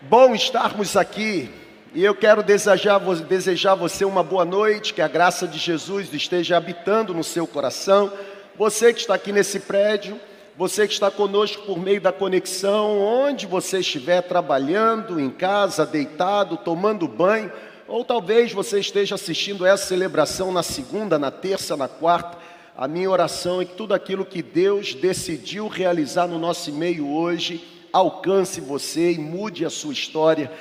[0.00, 1.65] Bom estarmos aqui.
[1.96, 6.58] E eu quero desejar, desejar você uma boa noite, que a graça de Jesus esteja
[6.58, 8.12] habitando no seu coração.
[8.54, 10.20] Você que está aqui nesse prédio,
[10.58, 16.58] você que está conosco por meio da conexão, onde você estiver trabalhando, em casa, deitado,
[16.58, 17.50] tomando banho,
[17.88, 22.36] ou talvez você esteja assistindo essa celebração na segunda, na terça, na quarta.
[22.76, 27.66] A minha oração é que tudo aquilo que Deus decidiu realizar no nosso meio hoje
[27.90, 30.52] alcance você e mude a sua história,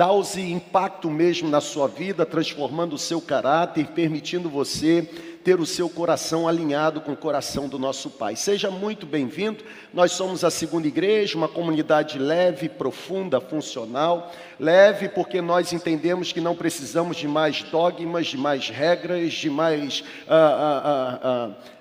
[0.00, 5.06] cause impacto mesmo na sua vida, transformando o seu caráter, permitindo você
[5.44, 8.36] ter o seu coração alinhado com o coração do nosso Pai.
[8.36, 9.64] Seja muito bem-vindo.
[9.92, 14.32] Nós somos a segunda igreja, uma comunidade leve, profunda, funcional.
[14.58, 20.04] Leve porque nós entendemos que não precisamos de mais dogmas, de mais regras, de mais,
[20.28, 21.20] ah, ah, ah,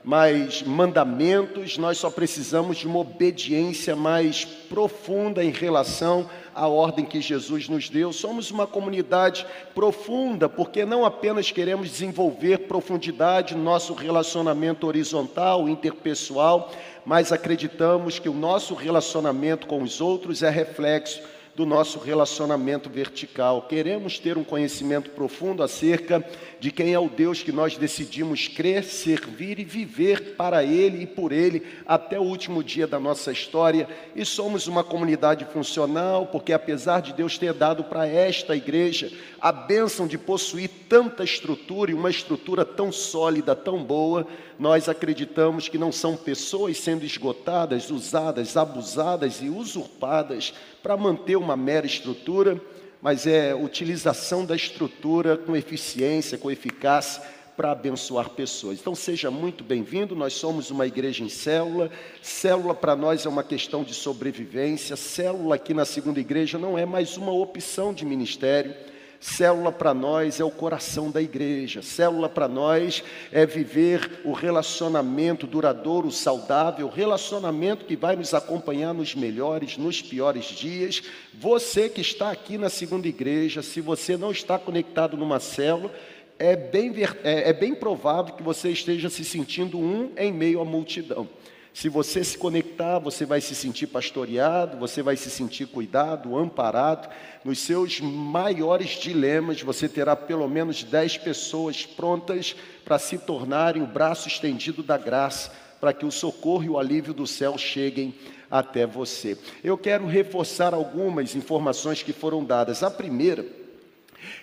[0.04, 1.78] mais mandamentos.
[1.78, 7.90] Nós só precisamos de uma obediência mais profunda em relação à ordem que Jesus nos
[7.90, 8.12] deu.
[8.12, 16.72] Somos uma comunidade profunda porque não apenas queremos desenvolver profundidade no nosso relacionamento horizontal, interpessoal,
[17.06, 21.22] mas acreditamos que o nosso relacionamento com os outros é reflexo
[21.60, 23.64] do nosso relacionamento vertical.
[23.64, 26.26] Queremos ter um conhecimento profundo acerca
[26.57, 31.05] de quem é o Deus que nós decidimos crer, servir e viver para Ele e
[31.05, 33.89] por Ele até o último dia da nossa história.
[34.16, 39.51] E somos uma comunidade funcional, porque apesar de Deus ter dado para esta igreja a
[39.51, 44.26] bênção de possuir tanta estrutura e uma estrutura tão sólida, tão boa,
[44.57, 51.58] nós acreditamos que não são pessoas sendo esgotadas, usadas, abusadas e usurpadas para manter uma
[51.58, 52.60] mera estrutura,
[53.02, 57.22] mas é utilização da estrutura com eficiência, com eficácia
[57.60, 58.80] para abençoar pessoas.
[58.80, 60.16] Então seja muito bem-vindo.
[60.16, 61.92] Nós somos uma igreja em célula.
[62.22, 64.96] Célula para nós é uma questão de sobrevivência.
[64.96, 68.74] Célula aqui na segunda igreja não é mais uma opção de ministério.
[69.20, 71.82] Célula para nós é o coração da igreja.
[71.82, 73.04] Célula para nós
[73.34, 80.46] é viver o relacionamento duradouro, saudável, relacionamento que vai nos acompanhar nos melhores, nos piores
[80.46, 81.04] dias.
[81.34, 85.94] Você que está aqui na segunda igreja, se você não está conectado numa célula,
[86.38, 90.66] é bem, é, é bem provável que você esteja se sentindo um em meio à
[90.66, 91.28] multidão.
[91.74, 97.10] Se você se conectar, você vai se sentir pastoreado, você vai se sentir cuidado, amparado.
[97.46, 103.88] Nos seus maiores dilemas, você terá pelo menos 10 pessoas prontas para se tornarem o
[103.88, 108.14] braço estendido da graça, para que o socorro e o alívio do céu cheguem
[108.52, 109.38] até você.
[109.64, 112.84] Eu quero reforçar algumas informações que foram dadas.
[112.84, 113.46] A primeira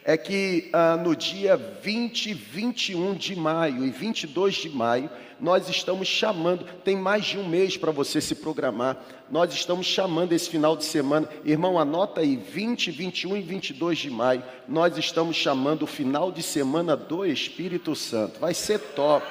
[0.08, 6.06] é que ah, no dia 20, 21 de maio e 22 de maio, nós estamos
[6.06, 8.96] chamando, tem mais de um mês para você se programar,
[9.28, 14.10] nós estamos chamando esse final de semana, irmão, anota aí, 20, 21 e 22 de
[14.10, 19.26] maio, nós estamos chamando o final de semana do Espírito Santo, vai ser top,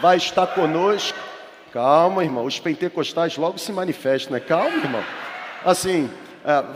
[0.00, 1.18] vai estar conosco,
[1.72, 4.40] calma irmão, os pentecostais logo se manifestam, né?
[4.40, 5.04] Calma irmão,
[5.64, 6.08] assim,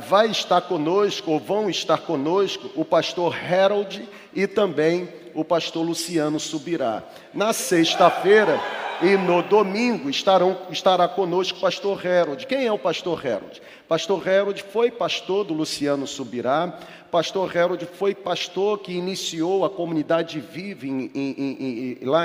[0.08, 6.40] vai estar conosco, ou vão estar conosco, o pastor Harold e também o pastor Luciano
[6.40, 7.02] Subirá.
[7.32, 8.60] Na sexta-feira
[9.02, 12.46] e no domingo estarão, estará conosco o pastor Harold.
[12.46, 13.62] Quem é o pastor Harold?
[13.88, 16.78] Pastor Harold foi pastor do Luciano Subirá.
[17.10, 22.24] Pastor Harold foi pastor que iniciou a comunidade Vive em, em, em, lá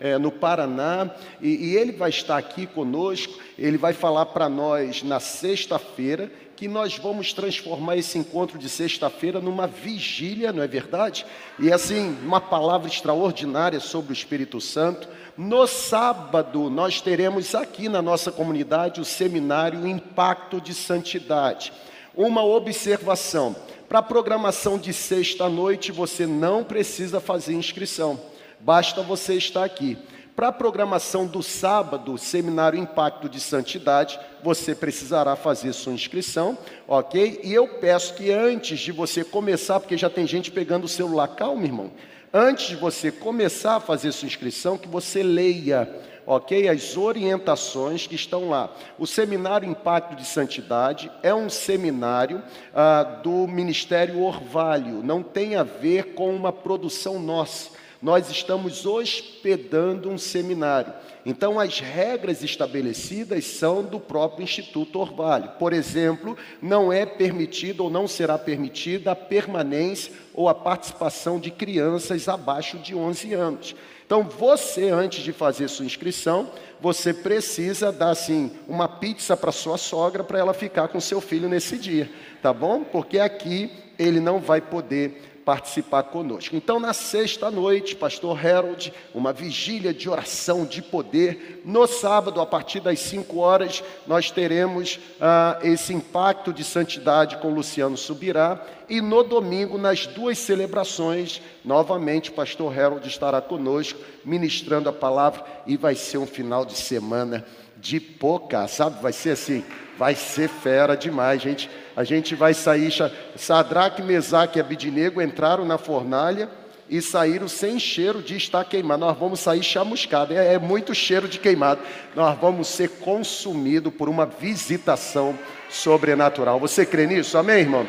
[0.00, 1.10] é, no Paraná.
[1.40, 3.34] E, e ele vai estar aqui conosco.
[3.56, 9.40] Ele vai falar para nós na sexta-feira que nós vamos transformar esse encontro de sexta-feira
[9.40, 11.26] numa vigília, não é verdade?
[11.58, 15.06] E assim, uma palavra extraordinária sobre o Espírito Santo.
[15.36, 21.74] No sábado, nós teremos aqui na nossa comunidade o seminário Impacto de Santidade.
[22.14, 23.54] Uma observação:
[23.86, 28.18] para a programação de sexta-noite, você não precisa fazer inscrição,
[28.58, 29.98] basta você estar aqui.
[30.36, 37.40] Para a programação do sábado, Seminário Impacto de Santidade, você precisará fazer sua inscrição, ok?
[37.42, 41.28] E eu peço que antes de você começar, porque já tem gente pegando o celular,
[41.28, 41.90] calma, irmão.
[42.34, 45.88] Antes de você começar a fazer sua inscrição, que você leia,
[46.26, 46.68] ok?
[46.68, 48.70] As orientações que estão lá.
[48.98, 52.42] O Seminário Impacto de Santidade é um seminário
[52.74, 60.10] ah, do Ministério Orvalho, não tem a ver com uma produção nossa nós estamos hospedando
[60.10, 60.92] um seminário.
[61.24, 65.50] Então, as regras estabelecidas são do próprio Instituto Orvalho.
[65.58, 71.50] Por exemplo, não é permitido ou não será permitida a permanência ou a participação de
[71.50, 73.74] crianças abaixo de 11 anos.
[74.06, 76.48] Então, você, antes de fazer sua inscrição,
[76.80, 81.48] você precisa dar assim uma pizza para sua sogra para ela ficar com seu filho
[81.48, 82.08] nesse dia,
[82.40, 82.84] tá bom?
[82.84, 83.68] Porque aqui
[83.98, 86.56] ele não vai poder participar conosco.
[86.56, 91.62] Então, na sexta noite, pastor Harold, uma vigília de oração de poder.
[91.64, 97.54] No sábado, a partir das 5 horas, nós teremos ah, esse impacto de santidade com
[97.54, 98.60] Luciano Subirá.
[98.88, 105.76] E no domingo, nas duas celebrações, novamente, pastor Harold estará conosco, ministrando a palavra, e
[105.76, 109.00] vai ser um final de semana de pouca, sabe?
[109.00, 109.64] Vai ser assim,
[109.96, 111.70] vai ser fera demais, gente.
[111.96, 112.92] A gente vai sair.
[113.34, 116.48] Sadraque, Mesaque e Abidinego entraram na fornalha
[116.88, 119.00] e saíram sem cheiro de estar queimado.
[119.00, 121.80] Nós vamos sair chamuscado, é, é muito cheiro de queimado.
[122.14, 125.36] Nós vamos ser consumidos por uma visitação
[125.70, 126.60] sobrenatural.
[126.60, 127.36] Você crê nisso?
[127.38, 127.86] Amém, irmão?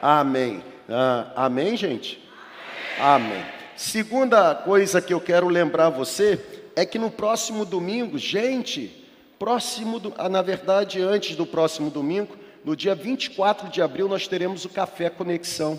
[0.00, 0.62] Amém.
[0.88, 2.22] Ah, amém, gente?
[2.98, 3.44] Amém.
[3.76, 6.40] Segunda coisa que eu quero lembrar você
[6.76, 9.04] é que no próximo domingo, gente,
[9.38, 14.26] próximo, do, ah, na verdade, antes do próximo domingo, no dia 24 de abril, nós
[14.26, 15.78] teremos o Café Conexão.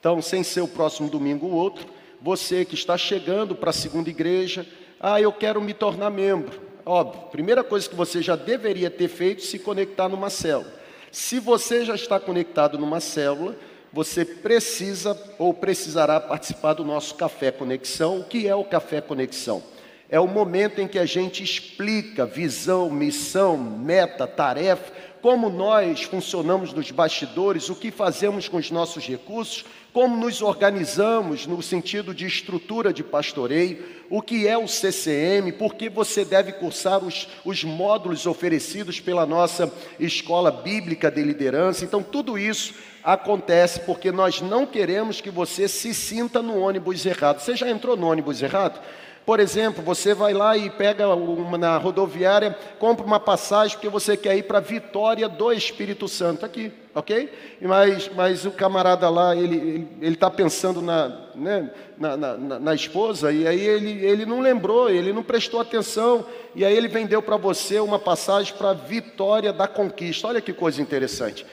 [0.00, 1.86] Então, sem ser o próximo domingo ou outro,
[2.20, 4.66] você que está chegando para a segunda igreja,
[4.98, 6.62] ah, eu quero me tornar membro.
[6.86, 10.72] Óbvio, primeira coisa que você já deveria ter feito, se conectar numa célula.
[11.12, 13.56] Se você já está conectado numa célula,
[13.92, 18.20] você precisa ou precisará participar do nosso Café Conexão.
[18.20, 19.62] O que é o Café Conexão?
[20.08, 24.92] É o momento em que a gente explica visão, missão, meta, tarefa,
[25.24, 31.46] como nós funcionamos nos bastidores, o que fazemos com os nossos recursos, como nos organizamos
[31.46, 36.52] no sentido de estrutura de pastoreio, o que é o CCM, por que você deve
[36.52, 41.86] cursar os, os módulos oferecidos pela nossa escola bíblica de liderança.
[41.86, 47.40] Então, tudo isso acontece porque nós não queremos que você se sinta no ônibus errado.
[47.40, 48.78] Você já entrou no ônibus errado?
[49.24, 54.18] Por exemplo, você vai lá e pega uma, na rodoviária, compra uma passagem porque você
[54.18, 57.32] quer ir para Vitória do Espírito Santo, aqui, ok?
[57.62, 63.48] Mas, mas o camarada lá, ele está pensando na, né, na, na, na, esposa, e
[63.48, 67.80] aí ele, ele não lembrou, ele não prestou atenção, e aí ele vendeu para você
[67.80, 70.28] uma passagem para Vitória da Conquista.
[70.28, 71.46] Olha que coisa interessante.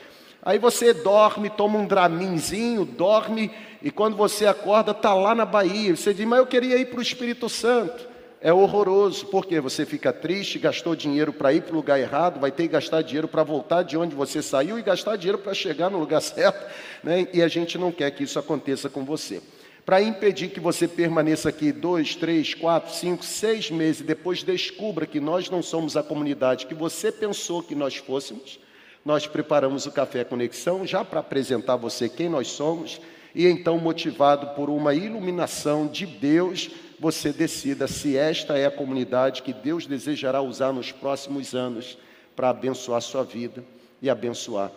[0.43, 5.95] Aí você dorme, toma um draminzinho, dorme e quando você acorda, está lá na Bahia.
[5.95, 8.09] Você diz, mas eu queria ir para o Espírito Santo.
[8.43, 12.51] É horroroso, porque você fica triste, gastou dinheiro para ir para o lugar errado, vai
[12.51, 15.91] ter que gastar dinheiro para voltar de onde você saiu e gastar dinheiro para chegar
[15.91, 16.67] no lugar certo,
[17.03, 17.27] né?
[17.31, 19.43] e a gente não quer que isso aconteça com você.
[19.85, 25.19] Para impedir que você permaneça aqui dois, três, quatro, cinco, seis meses, depois descubra que
[25.19, 28.59] nós não somos a comunidade que você pensou que nós fôssemos,
[29.03, 33.01] nós preparamos o Café Conexão já para apresentar a você quem nós somos
[33.33, 39.41] e então, motivado por uma iluminação de Deus, você decida se esta é a comunidade
[39.41, 41.97] que Deus desejará usar nos próximos anos
[42.35, 43.63] para abençoar a sua vida
[44.01, 44.71] e abençoar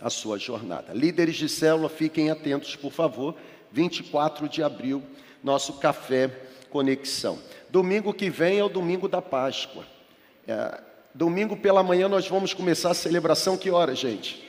[0.00, 0.92] a sua jornada.
[0.92, 3.34] Líderes de célula, fiquem atentos, por favor.
[3.72, 5.02] 24 de abril,
[5.42, 6.30] nosso café
[6.70, 7.38] conexão.
[7.70, 9.84] Domingo que vem é o domingo da Páscoa.
[10.46, 10.80] É,
[11.16, 13.56] domingo pela manhã nós vamos começar a celebração.
[13.56, 14.46] Que hora, gente?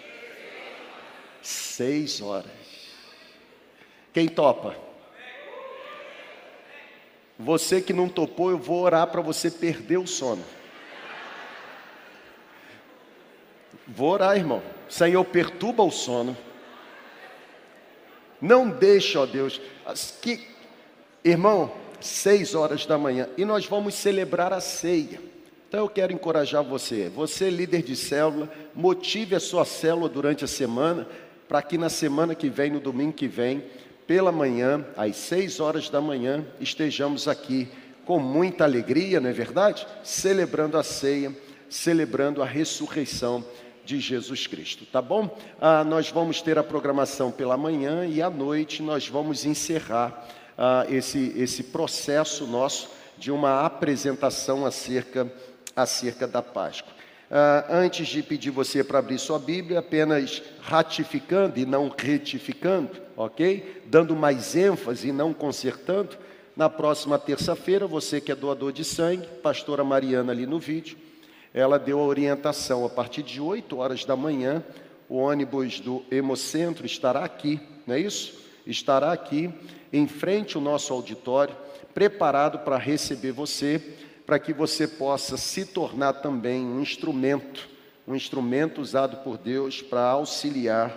[1.41, 2.51] Seis horas.
[4.11, 4.75] Quem topa?
[7.39, 10.43] Você que não topou, eu vou orar para você perder o sono.
[13.87, 14.61] Vou orar, irmão.
[14.89, 16.35] Senhor, perturba o sono.
[18.41, 19.61] Não deixe, ó Deus,
[20.21, 20.45] que,
[21.23, 25.36] irmão, seis horas da manhã e nós vamos celebrar a ceia.
[25.67, 30.47] Então eu quero encorajar você, você líder de célula, motive a sua célula durante a
[30.47, 31.05] semana,
[31.47, 33.63] para que na semana que vem, no domingo que vem,
[34.07, 37.67] pela manhã, às seis horas da manhã, estejamos aqui
[38.05, 39.85] com muita alegria, não é verdade?
[40.01, 41.35] Celebrando a ceia,
[41.69, 43.43] celebrando a ressurreição
[43.83, 45.37] de Jesus Cristo, tá bom?
[45.59, 50.25] Ah, nós vamos ter a programação pela manhã e à noite nós vamos encerrar
[50.57, 55.31] ah, esse, esse processo nosso de uma apresentação acerca,
[55.77, 56.91] acerca da Páscoa.
[57.29, 63.83] Ah, antes de pedir você para abrir sua Bíblia, apenas ratificando e não retificando, ok?
[63.85, 66.17] Dando mais ênfase e não consertando.
[66.55, 70.97] Na próxima terça-feira, você que é doador de sangue, pastora Mariana ali no vídeo,
[71.53, 74.63] ela deu a orientação a partir de 8 horas da manhã,
[75.09, 78.33] o ônibus do Hemocentro estará aqui, não é isso?
[78.65, 79.53] Estará aqui
[79.93, 81.55] em frente ao nosso auditório,
[81.93, 83.81] preparado para receber você
[84.27, 87.69] para que você possa se tornar também um instrumento,
[88.05, 90.95] um instrumento usado por Deus para auxiliar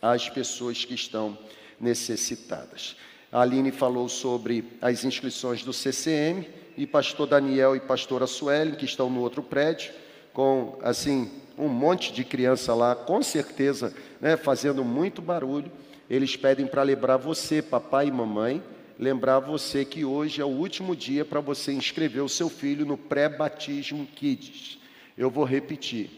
[0.00, 1.36] as pessoas que estão
[1.80, 2.94] necessitadas.
[3.32, 8.84] A Aline falou sobre as inscrições do CCM e pastor Daniel e pastora Suelen, que
[8.84, 9.92] estão no outro prédio,
[10.32, 15.70] com assim um monte de criança lá, com certeza, né, fazendo muito barulho.
[16.08, 18.62] Eles pedem para lembrar você, papai e mamãe,
[18.98, 22.98] lembrar você que hoje é o último dia para você inscrever o seu filho no
[22.98, 24.78] pré-batismo Kids.
[25.16, 26.10] Eu vou repetir.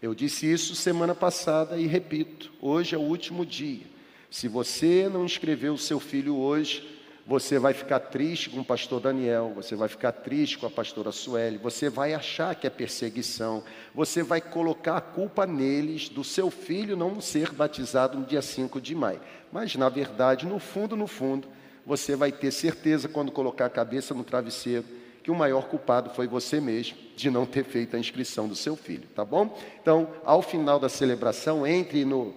[0.00, 2.52] Eu disse isso semana passada e repito.
[2.60, 3.84] Hoje é o último dia.
[4.30, 9.00] Se você não inscreveu o seu filho hoje, você vai ficar triste com o pastor
[9.00, 13.62] Daniel, você vai ficar triste com a pastora Sueli, você vai achar que é perseguição,
[13.94, 18.80] você vai colocar a culpa neles do seu filho não ser batizado no dia 5
[18.80, 19.20] de maio.
[19.52, 21.48] Mas, na verdade, no fundo, no fundo,
[21.88, 24.84] você vai ter certeza quando colocar a cabeça no travesseiro
[25.22, 28.76] que o maior culpado foi você mesmo de não ter feito a inscrição do seu
[28.76, 29.58] filho, tá bom?
[29.80, 32.34] Então, ao final da celebração, entre no,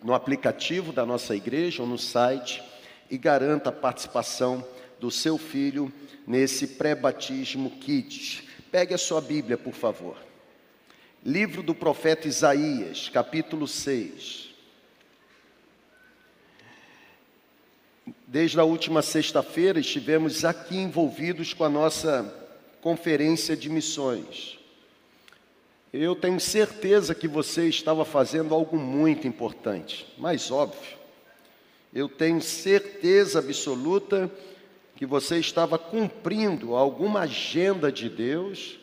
[0.00, 2.62] no aplicativo da nossa igreja ou no site
[3.10, 4.64] e garanta a participação
[5.00, 5.92] do seu filho
[6.24, 8.44] nesse pré-batismo Kids.
[8.70, 10.16] Pegue a sua Bíblia, por favor.
[11.24, 14.47] Livro do profeta Isaías, capítulo 6.
[18.26, 22.34] Desde a última sexta-feira estivemos aqui envolvidos com a nossa
[22.80, 24.58] conferência de missões.
[25.92, 30.98] Eu tenho certeza que você estava fazendo algo muito importante, mas óbvio,
[31.94, 34.30] eu tenho certeza absoluta
[34.96, 38.78] que você estava cumprindo alguma agenda de Deus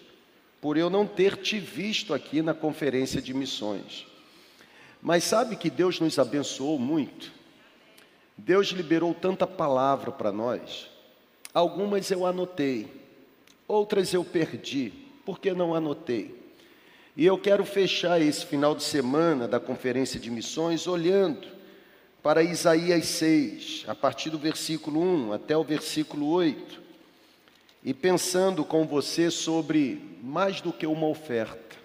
[0.59, 4.07] por eu não ter te visto aqui na conferência de missões.
[5.01, 7.31] Mas sabe que Deus nos abençoou muito?
[8.37, 10.89] Deus liberou tanta palavra para nós.
[11.53, 12.87] Algumas eu anotei,
[13.67, 14.91] outras eu perdi,
[15.25, 16.43] porque não anotei.
[17.15, 21.47] E eu quero fechar esse final de semana da conferência de missões olhando
[22.21, 26.81] para Isaías 6, a partir do versículo 1 até o versículo 8,
[27.83, 31.75] e pensando com você sobre mais do que uma oferta,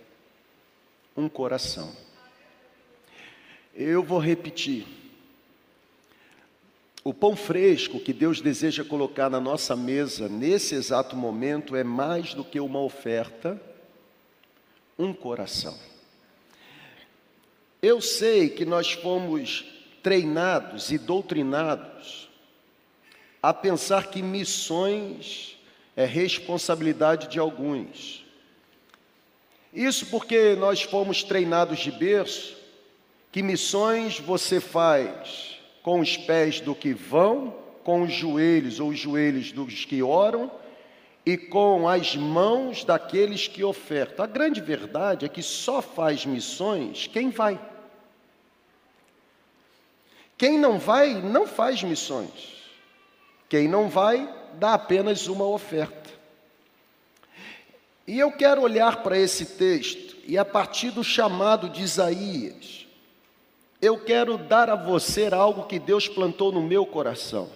[1.17, 1.95] um coração.
[3.75, 5.00] Eu vou repetir.
[7.03, 12.35] O pão fresco que Deus deseja colocar na nossa mesa nesse exato momento é mais
[12.35, 13.61] do que uma oferta,
[14.99, 15.79] um coração.
[17.81, 19.65] Eu sei que nós fomos
[20.03, 22.29] treinados e doutrinados
[23.43, 25.59] a pensar que missões
[25.97, 28.27] é responsabilidade de alguns.
[29.73, 32.59] Isso porque nós fomos treinados de berço
[33.33, 35.50] que missões você faz
[35.91, 40.49] com os pés do que vão, com os joelhos ou os joelhos dos que oram
[41.26, 44.24] e com as mãos daqueles que ofertam.
[44.24, 47.61] A grande verdade é que só faz missões quem vai.
[50.38, 52.70] Quem não vai, não faz missões.
[53.49, 56.09] Quem não vai, dá apenas uma oferta.
[58.07, 62.86] E eu quero olhar para esse texto e a partir do chamado de Isaías,
[63.81, 67.49] eu quero dar a você algo que Deus plantou no meu coração.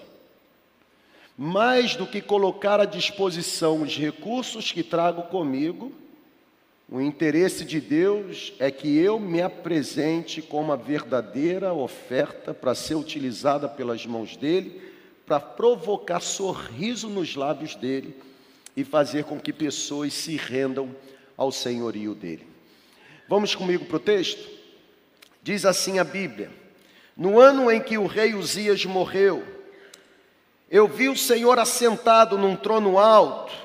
[1.37, 5.93] Mais do que colocar à disposição os recursos que trago comigo,
[6.89, 12.95] o interesse de Deus é que eu me apresente como a verdadeira oferta para ser
[12.95, 14.81] utilizada pelas mãos dele,
[15.27, 18.15] para provocar sorriso nos lábios dele
[18.77, 20.95] e fazer com que pessoas se rendam
[21.37, 22.47] ao senhorio dele.
[23.29, 24.64] Vamos comigo para o texto?
[25.45, 26.51] Diz assim a Bíblia:
[27.17, 29.45] No ano em que o rei Uzias morreu,
[30.69, 33.63] eu vi o Senhor assentado num trono alto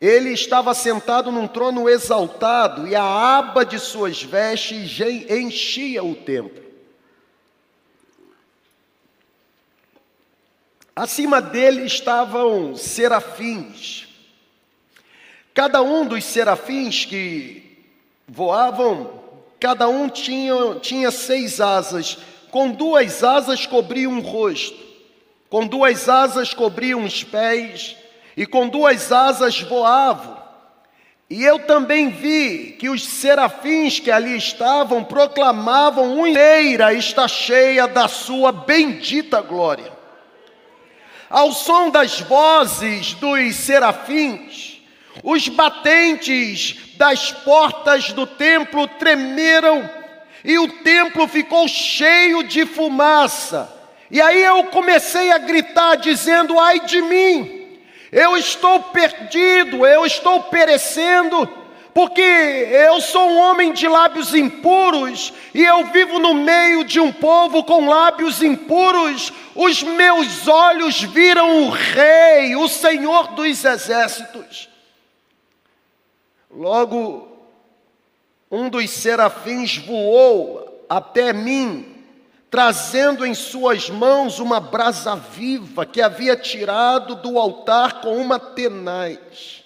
[0.00, 4.98] ele estava sentado num trono exaltado e a aba de suas vestes
[5.30, 6.64] enchia o templo.
[10.94, 14.06] Acima dele estavam serafins.
[15.54, 17.84] Cada um dos serafins que
[18.28, 19.15] voavam,
[19.60, 22.18] cada um tinha, tinha seis asas.
[22.50, 24.78] Com duas asas cobriam o rosto,
[25.50, 27.96] com duas asas cobriam os pés
[28.36, 30.36] e com duas asas voavam.
[31.28, 38.06] E eu também vi que os serafins que ali estavam proclamavam: Inteira está cheia da
[38.06, 39.92] sua bendita glória.
[41.28, 44.75] Ao som das vozes dos serafins,
[45.22, 49.88] os batentes das portas do templo tremeram
[50.44, 53.72] e o templo ficou cheio de fumaça.
[54.10, 57.78] E aí eu comecei a gritar, dizendo: Ai de mim!
[58.12, 61.46] Eu estou perdido, eu estou perecendo,
[61.92, 67.10] porque eu sou um homem de lábios impuros e eu vivo no meio de um
[67.10, 69.32] povo com lábios impuros.
[69.54, 74.75] Os meus olhos viram o Rei, o Senhor dos exércitos.
[76.56, 77.28] Logo,
[78.50, 81.94] um dos serafins voou até mim
[82.50, 89.62] trazendo em suas mãos uma brasa viva que havia tirado do altar com uma tenaz.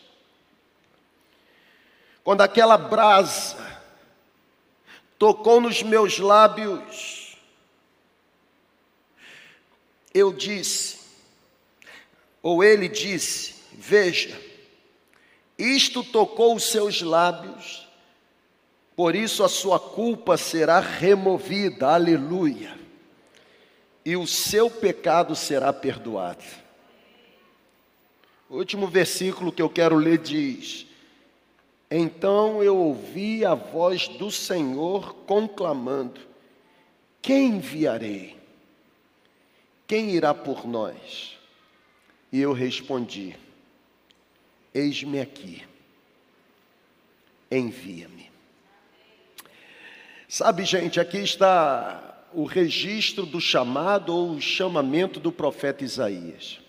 [2.25, 3.57] Quando aquela brasa
[5.17, 7.37] tocou nos meus lábios,
[10.13, 10.99] eu disse,
[12.43, 14.50] ou ele disse: Veja,
[15.61, 17.87] isto tocou os seus lábios,
[18.97, 21.89] por isso a sua culpa será removida.
[21.89, 22.79] Aleluia.
[24.05, 26.43] e o seu pecado será perdoado.
[28.49, 30.87] O último versículo que eu quero ler diz:
[31.91, 36.21] Então eu ouvi a voz do Senhor conclamando:
[37.23, 38.37] Quem enviarei?
[39.87, 41.39] Quem irá por nós?
[42.33, 43.37] E eu respondi:
[44.73, 45.63] Eis-me aqui,
[47.51, 48.31] envia-me.
[50.29, 56.61] Sabe, gente, aqui está o registro do chamado ou o chamamento do profeta Isaías.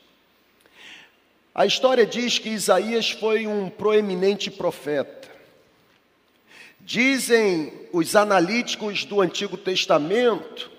[1.53, 5.29] A história diz que Isaías foi um proeminente profeta.
[6.79, 10.70] Dizem os analíticos do Antigo Testamento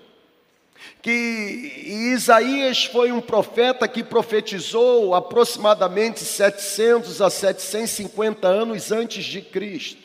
[1.03, 10.01] que Isaías foi um profeta que profetizou aproximadamente 700 a 750 anos antes de Cristo.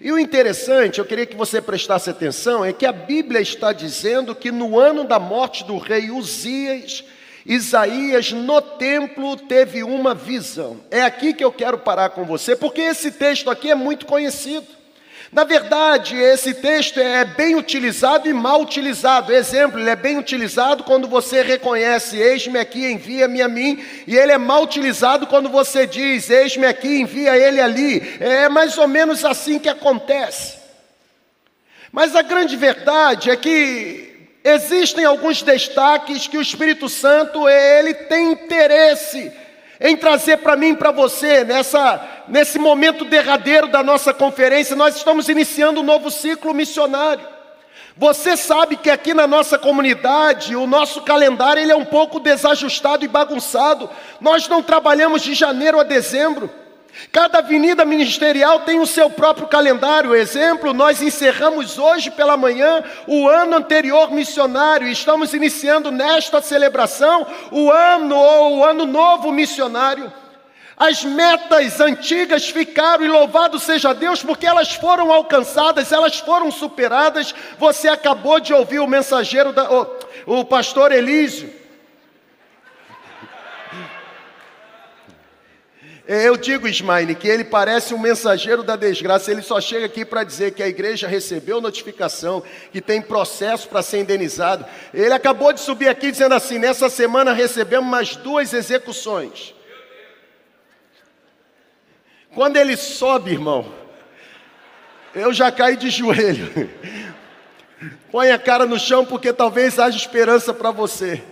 [0.00, 4.34] E o interessante, eu queria que você prestasse atenção, é que a Bíblia está dizendo
[4.34, 7.04] que no ano da morte do rei Uzias,
[7.44, 10.80] Isaías no templo teve uma visão.
[10.90, 14.66] É aqui que eu quero parar com você, porque esse texto aqui é muito conhecido.
[15.34, 19.34] Na verdade, esse texto é bem utilizado e mal utilizado.
[19.34, 24.30] Exemplo, ele é bem utilizado quando você reconhece, eis-me aqui, envia-me a mim, e ele
[24.30, 28.16] é mal utilizado quando você diz, eis-me aqui, envia ele ali.
[28.20, 30.56] É mais ou menos assim que acontece.
[31.90, 38.30] Mas a grande verdade é que existem alguns destaques que o Espírito Santo ele tem
[38.30, 39.32] interesse
[39.80, 45.28] em trazer para mim para você, nessa, nesse momento derradeiro da nossa conferência, nós estamos
[45.28, 47.34] iniciando um novo ciclo missionário.
[47.96, 53.04] Você sabe que aqui na nossa comunidade, o nosso calendário ele é um pouco desajustado
[53.04, 53.88] e bagunçado.
[54.20, 56.50] Nós não trabalhamos de janeiro a dezembro.
[57.12, 60.14] Cada avenida ministerial tem o seu próprio calendário.
[60.14, 64.88] Exemplo, nós encerramos hoje pela manhã o ano anterior missionário.
[64.88, 70.12] Estamos iniciando nesta celebração o ano ou o ano novo missionário.
[70.76, 77.34] As metas antigas ficaram, e louvado seja Deus, porque elas foram alcançadas, elas foram superadas.
[77.58, 79.86] Você acabou de ouvir o mensageiro, da, o,
[80.26, 81.64] o pastor Elísio.
[86.06, 89.30] Eu digo, Ismaine, que ele parece um mensageiro da desgraça.
[89.30, 93.80] Ele só chega aqui para dizer que a igreja recebeu notificação, que tem processo para
[93.80, 94.66] ser indenizado.
[94.92, 99.54] Ele acabou de subir aqui dizendo assim: nessa semana recebemos mais duas execuções.
[102.34, 103.72] Quando ele sobe, irmão,
[105.14, 106.68] eu já caí de joelho.
[108.10, 111.22] Põe a cara no chão, porque talvez haja esperança para você.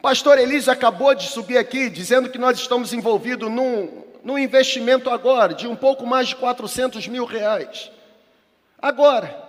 [0.00, 5.54] Pastor Elise acabou de subir aqui dizendo que nós estamos envolvidos num, num investimento agora
[5.54, 7.90] de um pouco mais de 400 mil reais.
[8.80, 9.48] Agora.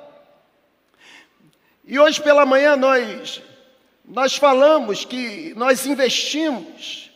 [1.86, 3.42] E hoje pela manhã nós,
[4.10, 7.12] nós falamos que nós investimos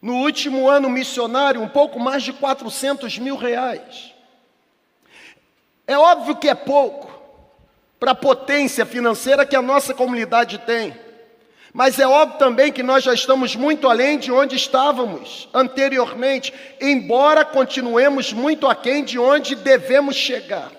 [0.00, 4.14] no último ano missionário um pouco mais de 400 mil reais.
[5.86, 7.12] É óbvio que é pouco
[8.00, 10.96] para a potência financeira que a nossa comunidade tem.
[11.70, 17.44] Mas é óbvio também que nós já estamos muito além de onde estávamos anteriormente, embora
[17.44, 20.77] continuemos muito aquém de onde devemos chegar.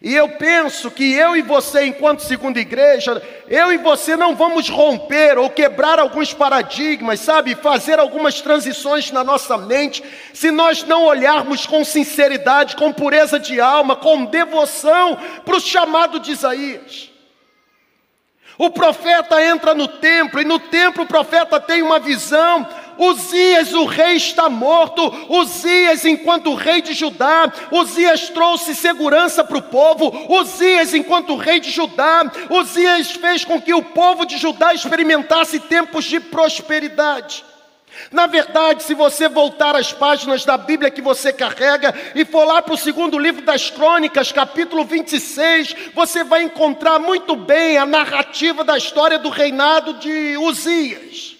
[0.00, 4.68] E eu penso que eu e você, enquanto segunda igreja, eu e você não vamos
[4.68, 7.56] romper ou quebrar alguns paradigmas, sabe?
[7.56, 13.60] Fazer algumas transições na nossa mente, se nós não olharmos com sinceridade, com pureza de
[13.60, 17.10] alma, com devoção para o chamado de Isaías.
[18.56, 22.68] O profeta entra no templo e no templo o profeta tem uma visão.
[22.98, 25.12] Uzias, o rei está morto.
[25.28, 30.12] Uzias, enquanto rei de Judá, Uzias trouxe segurança para o povo.
[30.28, 36.04] Uzias, enquanto rei de Judá, Uzias fez com que o povo de Judá experimentasse tempos
[36.04, 37.44] de prosperidade.
[38.12, 42.62] Na verdade, se você voltar às páginas da Bíblia que você carrega e for lá
[42.62, 48.62] para o segundo livro das Crônicas, capítulo 26, você vai encontrar muito bem a narrativa
[48.62, 51.37] da história do reinado de Uzias.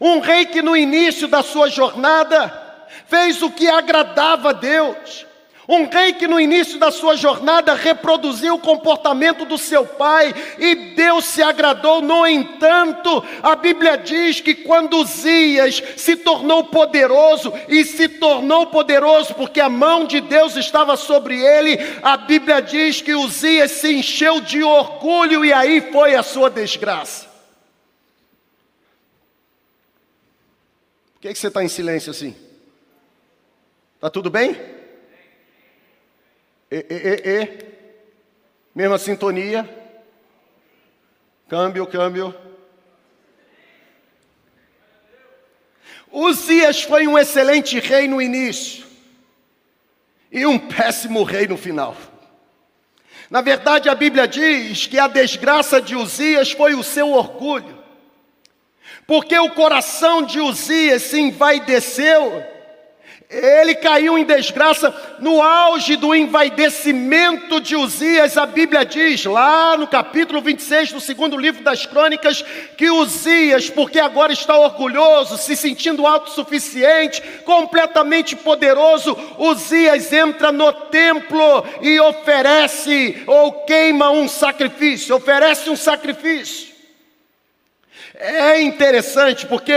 [0.00, 2.62] Um rei que no início da sua jornada
[3.06, 5.26] fez o que agradava a Deus,
[5.66, 10.74] um rei que no início da sua jornada reproduziu o comportamento do seu pai e
[10.94, 12.02] Deus se agradou.
[12.02, 19.32] No entanto, a Bíblia diz que quando Uzias se tornou poderoso e se tornou poderoso
[19.34, 24.40] porque a mão de Deus estava sobre ele, a Bíblia diz que Uzias se encheu
[24.40, 27.33] de orgulho e aí foi a sua desgraça.
[31.24, 32.36] Que, é que você está em silêncio assim?
[33.94, 34.50] Está tudo bem?
[36.70, 37.74] E, e, e, e.
[38.74, 39.66] Mesma sintonia.
[41.48, 42.34] Câmbio, câmbio.
[46.12, 48.84] Uzias foi um excelente rei no início
[50.30, 51.96] e um péssimo rei no final.
[53.30, 57.73] Na verdade, a Bíblia diz que a desgraça de Uzias foi o seu orgulho,
[59.06, 62.54] porque o coração de Uzias se envaideceu
[63.34, 68.36] ele caiu em desgraça no auge do envaidecimento de Uzias.
[68.36, 72.44] A Bíblia diz, lá no capítulo 26 do segundo livro das Crônicas,
[72.76, 81.64] que Uzias, porque agora está orgulhoso, se sentindo autossuficiente, completamente poderoso, Uzias entra no templo
[81.80, 86.73] e oferece ou queima um sacrifício, oferece um sacrifício.
[88.14, 89.74] É interessante porque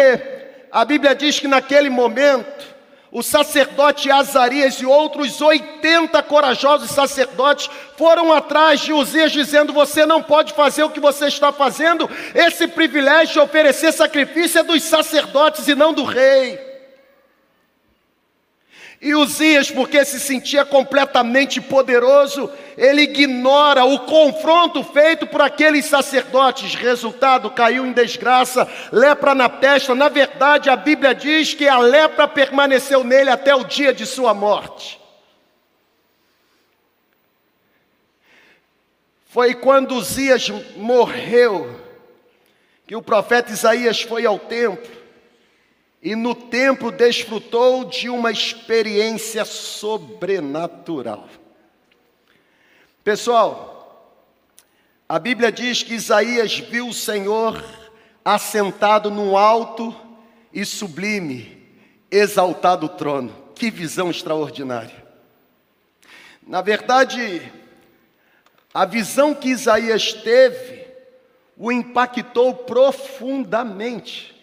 [0.72, 2.66] a Bíblia diz que naquele momento,
[3.12, 10.22] o sacerdote Azarias e outros 80 corajosos sacerdotes foram atrás de Uzias, dizendo: Você não
[10.22, 15.68] pode fazer o que você está fazendo, esse privilégio de oferecer sacrifício é dos sacerdotes
[15.68, 16.77] e não do rei.
[19.00, 26.74] E Uzias, porque se sentia completamente poderoso, ele ignora o confronto feito por aqueles sacerdotes.
[26.74, 29.94] Resultado, caiu em desgraça, lepra na testa.
[29.94, 34.34] Na verdade, a Bíblia diz que a lepra permaneceu nele até o dia de sua
[34.34, 35.00] morte.
[39.28, 41.80] Foi quando Uzias morreu
[42.88, 44.97] que o profeta Isaías foi ao templo
[46.02, 51.28] e no templo desfrutou de uma experiência sobrenatural.
[53.04, 54.24] Pessoal,
[55.10, 57.64] a Bíblia diz que Isaías viu o Senhor
[58.24, 59.96] assentado num alto
[60.54, 61.66] e sublime,
[62.12, 63.34] exaltado trono.
[63.56, 65.06] Que visão extraordinária.
[66.46, 67.42] Na verdade,
[68.74, 70.86] a visão que Isaías teve
[71.58, 74.37] o impactou profundamente.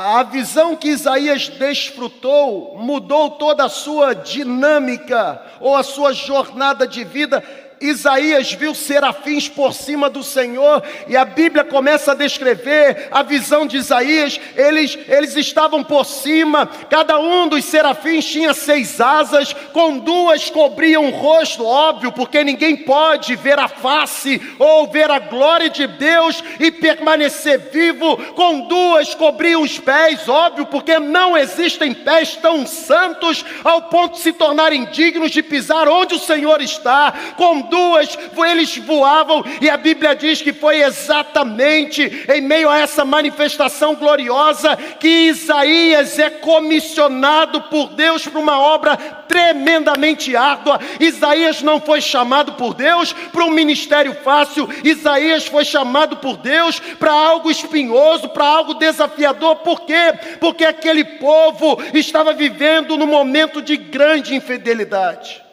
[0.00, 7.02] A visão que Isaías desfrutou mudou toda a sua dinâmica ou a sua jornada de
[7.02, 7.42] vida
[7.80, 13.66] Isaías viu serafins por cima do Senhor, e a Bíblia começa a descrever a visão
[13.66, 14.40] de Isaías.
[14.56, 21.06] Eles, eles estavam por cima, cada um dos serafins tinha seis asas, com duas cobriam
[21.06, 26.42] o rosto, óbvio, porque ninguém pode ver a face ou ver a glória de Deus
[26.58, 33.44] e permanecer vivo, com duas cobriam os pés, óbvio, porque não existem pés tão santos
[33.62, 38.76] ao ponto de se tornarem dignos de pisar onde o Senhor está, com duas, eles
[38.78, 45.28] voavam, e a Bíblia diz que foi exatamente em meio a essa manifestação gloriosa que
[45.28, 50.80] Isaías é comissionado por Deus para uma obra tremendamente árdua.
[50.98, 56.80] Isaías não foi chamado por Deus para um ministério fácil, Isaías foi chamado por Deus
[56.98, 59.56] para algo espinhoso, para algo desafiador.
[59.56, 60.14] Por quê?
[60.40, 65.47] Porque aquele povo estava vivendo num momento de grande infidelidade.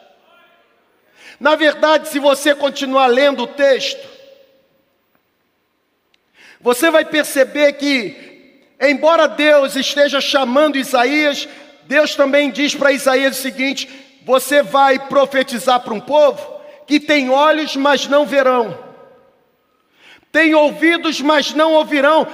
[1.39, 4.07] Na verdade, se você continuar lendo o texto,
[6.61, 11.47] você vai perceber que, embora Deus esteja chamando Isaías,
[11.83, 13.87] Deus também diz para Isaías o seguinte:
[14.23, 16.55] você vai profetizar para um povo
[16.87, 18.77] que tem olhos, mas não verão,
[20.31, 22.27] tem ouvidos, mas não ouvirão,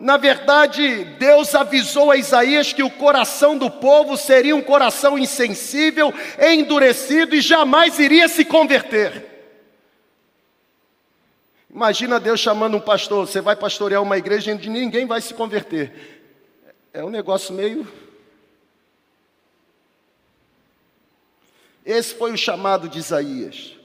[0.00, 6.10] na verdade, Deus avisou a Isaías que o coração do povo seria um coração insensível,
[6.38, 9.28] endurecido e jamais iria se converter.
[11.68, 15.92] Imagina Deus chamando um pastor, você vai pastorear uma igreja onde ninguém vai se converter.
[16.94, 17.86] É um negócio meio.
[21.84, 23.76] Esse foi o chamado de Isaías.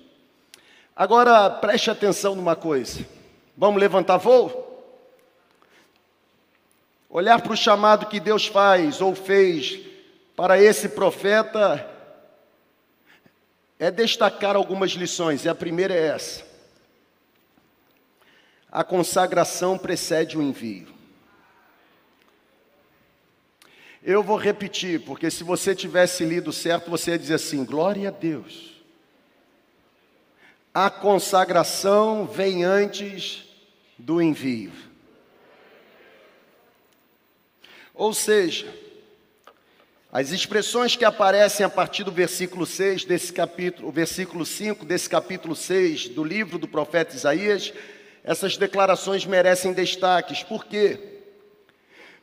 [0.96, 3.06] Agora preste atenção numa coisa.
[3.58, 4.65] Vamos levantar voo?
[7.16, 9.80] Olhar para o chamado que Deus faz ou fez
[10.36, 11.90] para esse profeta
[13.80, 16.46] é destacar algumas lições, e a primeira é essa:
[18.70, 20.94] a consagração precede o envio.
[24.04, 28.12] Eu vou repetir, porque se você tivesse lido certo, você ia dizer assim: glória a
[28.12, 28.84] Deus.
[30.74, 33.46] A consagração vem antes
[33.98, 34.85] do envio.
[37.96, 38.68] Ou seja,
[40.12, 45.10] as expressões que aparecem a partir do versículo 6 desse capítulo, o versículo 5 desse
[45.10, 47.74] capítulo 6 do livro do profeta Isaías,
[48.22, 50.44] essas declarações merecem destaques.
[50.44, 51.00] Por quê?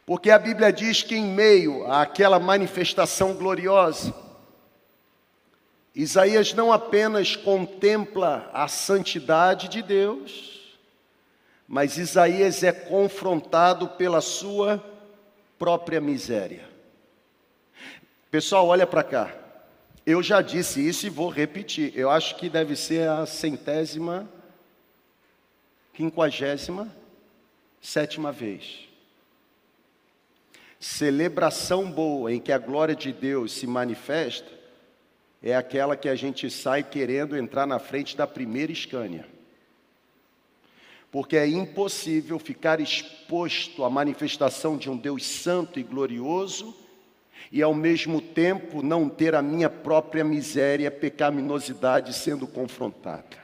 [0.04, 4.14] Porque a Bíblia diz que em meio àquela manifestação gloriosa,
[5.94, 10.76] Isaías não apenas contempla a santidade de Deus,
[11.66, 14.91] mas Isaías é confrontado pela sua
[15.62, 16.68] própria miséria.
[18.32, 19.32] Pessoal, olha para cá.
[20.04, 21.96] Eu já disse isso e vou repetir.
[21.96, 24.28] Eu acho que deve ser a centésima,
[25.94, 26.92] quinquagésima,
[27.80, 28.88] sétima vez.
[30.80, 34.50] Celebração boa em que a glória de Deus se manifesta
[35.40, 39.28] é aquela que a gente sai querendo entrar na frente da primeira escânia.
[41.12, 46.74] Porque é impossível ficar exposto à manifestação de um Deus santo e glorioso
[47.52, 53.42] e ao mesmo tempo não ter a minha própria miséria, pecaminosidade sendo confrontada.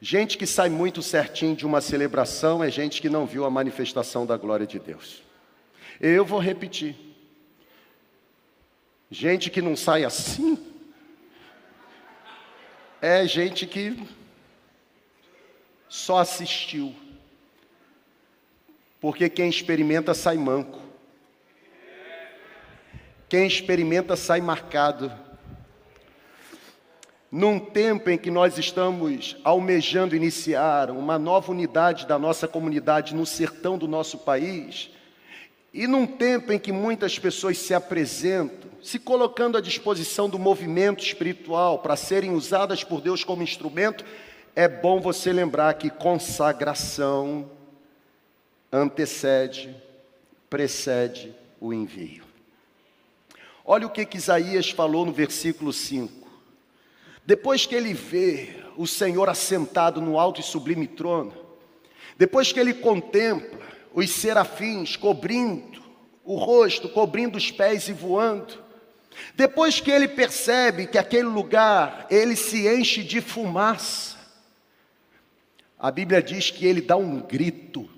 [0.00, 4.24] Gente que sai muito certinho de uma celebração é gente que não viu a manifestação
[4.24, 5.20] da glória de Deus.
[6.00, 6.96] Eu vou repetir.
[9.10, 10.72] Gente que não sai assim
[13.00, 14.00] é gente que
[15.92, 16.94] só assistiu.
[18.98, 20.80] Porque quem experimenta sai manco.
[23.28, 25.12] Quem experimenta sai marcado.
[27.30, 33.26] Num tempo em que nós estamos almejando iniciar uma nova unidade da nossa comunidade no
[33.26, 34.88] sertão do nosso país,
[35.74, 41.04] e num tempo em que muitas pessoas se apresentam, se colocando à disposição do movimento
[41.04, 44.06] espiritual para serem usadas por Deus como instrumento,
[44.54, 47.50] é bom você lembrar que consagração
[48.70, 49.74] antecede,
[50.48, 52.24] precede o envio.
[53.64, 56.28] Olha o que, que Isaías falou no versículo 5.
[57.24, 61.32] Depois que ele vê o Senhor assentado no alto e sublime trono,
[62.18, 63.60] depois que ele contempla
[63.94, 65.80] os serafins cobrindo
[66.24, 68.62] o rosto, cobrindo os pés e voando,
[69.34, 74.21] depois que ele percebe que aquele lugar ele se enche de fumaça,
[75.82, 77.90] a Bíblia diz que ele dá um grito,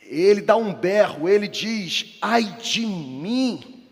[0.00, 3.84] ele dá um berro, ele diz: ai de mim,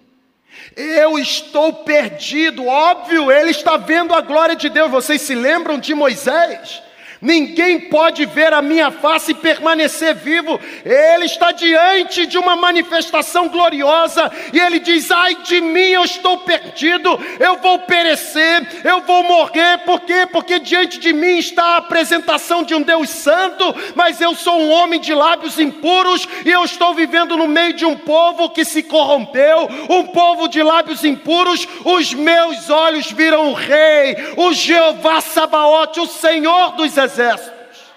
[0.77, 2.65] eu estou perdido.
[2.65, 4.89] Óbvio, ele está vendo a glória de Deus.
[4.89, 6.81] Vocês se lembram de Moisés?
[7.25, 10.61] Ninguém pode ver a minha face e permanecer vivo.
[10.85, 16.37] Ele está diante de uma manifestação gloriosa e ele diz: Ai de mim, eu estou
[16.41, 19.79] perdido, eu vou perecer, eu vou morrer.
[19.87, 20.29] Por quê?
[20.31, 24.71] Porque diante de mim está a apresentação de um Deus santo, mas eu sou um
[24.71, 28.83] homem de lábios impuros e eu estou vivendo no meio de um povo que se
[28.83, 31.67] corrompeu, um povo de lábios impuros.
[31.87, 37.95] Os meus olhos viram o Rei, o Jeová Sabaote, o Senhor dos exércitos exércitos.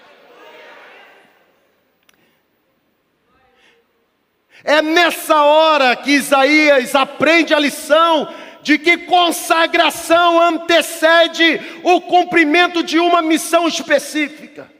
[4.64, 8.32] É nessa hora que Isaías aprende a lição
[8.62, 14.70] de que consagração antecede o cumprimento de uma missão específica.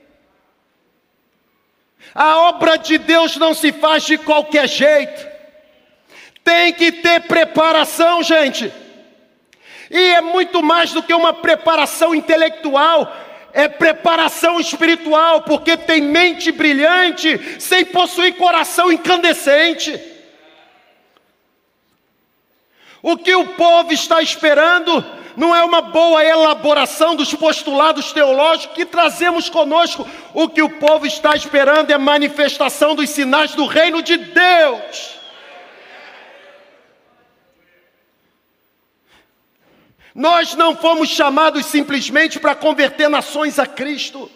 [2.13, 5.27] A obra de Deus não se faz de qualquer jeito,
[6.43, 8.71] tem que ter preparação, gente.
[9.89, 13.11] E é muito mais do que uma preparação intelectual,
[13.53, 19.99] é preparação espiritual, porque tem mente brilhante sem possuir coração incandescente.
[23.01, 25.03] O que o povo está esperando
[25.37, 30.05] não é uma boa elaboração dos postulados teológicos que trazemos conosco.
[30.33, 35.18] O que o povo está esperando é manifestação dos sinais do reino de Deus.
[40.19, 44.29] Nós não fomos chamados simplesmente para converter nações a Cristo.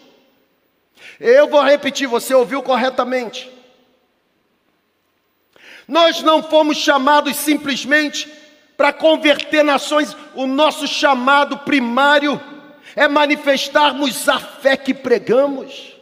[1.20, 3.52] Eu vou repetir, você ouviu corretamente.
[5.86, 8.32] Nós não fomos chamados simplesmente
[8.78, 12.40] para converter nações, o nosso chamado primário
[12.96, 15.92] é manifestarmos a fé que pregamos.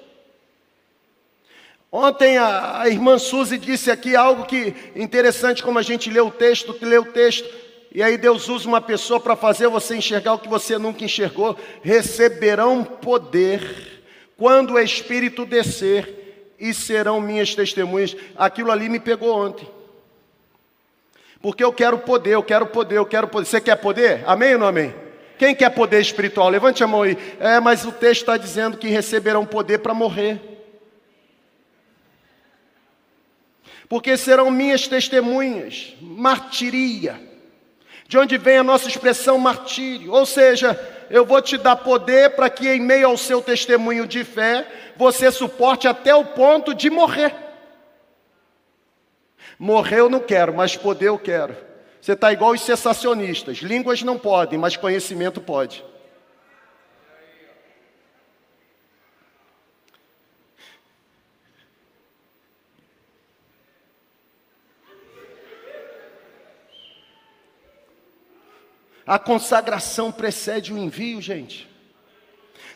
[1.90, 6.30] Ontem a, a irmã Suzy disse aqui algo que interessante, como a gente lê o
[6.30, 7.71] texto, que lê o texto.
[7.94, 11.58] E aí Deus usa uma pessoa para fazer você enxergar o que você nunca enxergou.
[11.82, 14.02] Receberão poder
[14.36, 18.16] quando o Espírito descer e serão minhas testemunhas.
[18.34, 19.68] Aquilo ali me pegou ontem.
[21.42, 23.46] Porque eu quero poder, eu quero poder, eu quero poder.
[23.46, 24.24] Você quer poder?
[24.26, 24.94] Amém ou não amém?
[25.36, 26.48] Quem quer poder espiritual?
[26.48, 27.18] Levante a mão aí.
[27.38, 30.40] É, mas o texto está dizendo que receberão poder para morrer.
[33.86, 37.31] Porque serão minhas testemunhas, martiria
[38.12, 40.12] de onde vem a nossa expressão martírio.
[40.12, 40.78] Ou seja,
[41.08, 44.66] eu vou te dar poder para que, em meio ao seu testemunho de fé,
[44.98, 47.34] você suporte até o ponto de morrer.
[49.58, 51.56] Morrer eu não quero, mas poder eu quero.
[52.02, 53.60] Você está igual os sensacionistas.
[53.60, 55.82] Línguas não podem, mas conhecimento pode.
[69.06, 71.68] A consagração precede o envio, gente.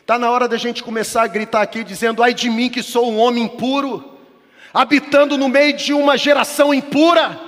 [0.01, 3.11] Está na hora da gente começar a gritar aqui, dizendo: ai de mim que sou
[3.11, 4.17] um homem impuro,
[4.73, 7.39] habitando no meio de uma geração impura.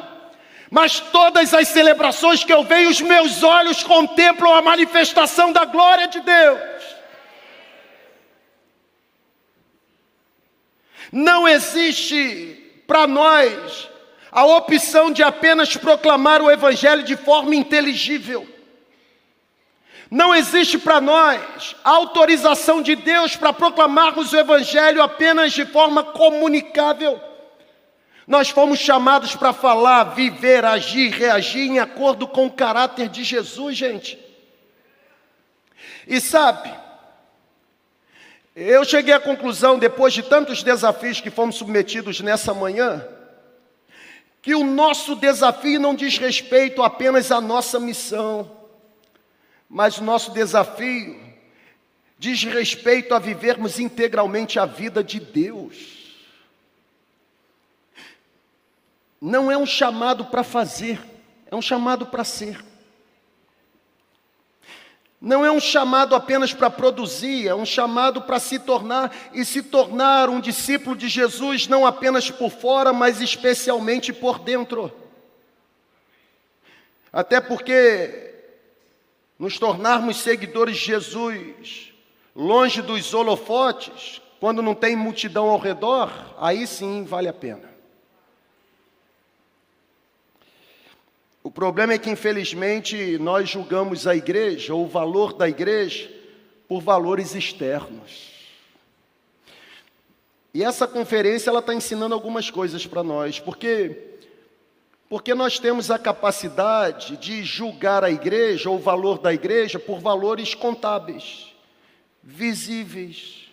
[0.69, 6.07] Mas todas as celebrações que eu vejo, os meus olhos contemplam a manifestação da glória
[6.07, 6.59] de Deus.
[11.11, 13.89] Não existe para nós
[14.31, 18.58] a opção de apenas proclamar o Evangelho de forma inteligível.
[20.09, 27.21] Não existe para nós autorização de Deus para proclamarmos o Evangelho apenas de forma comunicável.
[28.25, 33.77] Nós fomos chamados para falar, viver, agir, reagir em acordo com o caráter de Jesus,
[33.77, 34.19] gente.
[36.07, 36.73] E sabe,
[38.55, 43.07] eu cheguei à conclusão, depois de tantos desafios que fomos submetidos nessa manhã,
[44.41, 48.58] que o nosso desafio não diz respeito apenas à nossa missão,
[49.69, 51.19] mas o nosso desafio
[52.17, 55.99] diz respeito a vivermos integralmente a vida de Deus.
[59.21, 60.99] Não é um chamado para fazer,
[61.49, 62.65] é um chamado para ser.
[65.21, 69.61] Não é um chamado apenas para produzir, é um chamado para se tornar e se
[69.61, 74.91] tornar um discípulo de Jesus, não apenas por fora, mas especialmente por dentro.
[77.11, 78.29] Até porque
[79.39, 81.93] nos tornarmos seguidores de Jesus,
[82.35, 87.69] longe dos holofotes, quando não tem multidão ao redor, aí sim vale a pena.
[91.41, 96.11] O problema é que, infelizmente, nós julgamos a igreja, ou o valor da igreja,
[96.67, 98.29] por valores externos.
[100.53, 104.08] E essa conferência ela está ensinando algumas coisas para nós, porque
[105.09, 109.99] porque nós temos a capacidade de julgar a igreja ou o valor da igreja por
[109.99, 111.47] valores contábeis,
[112.21, 113.49] visíveis.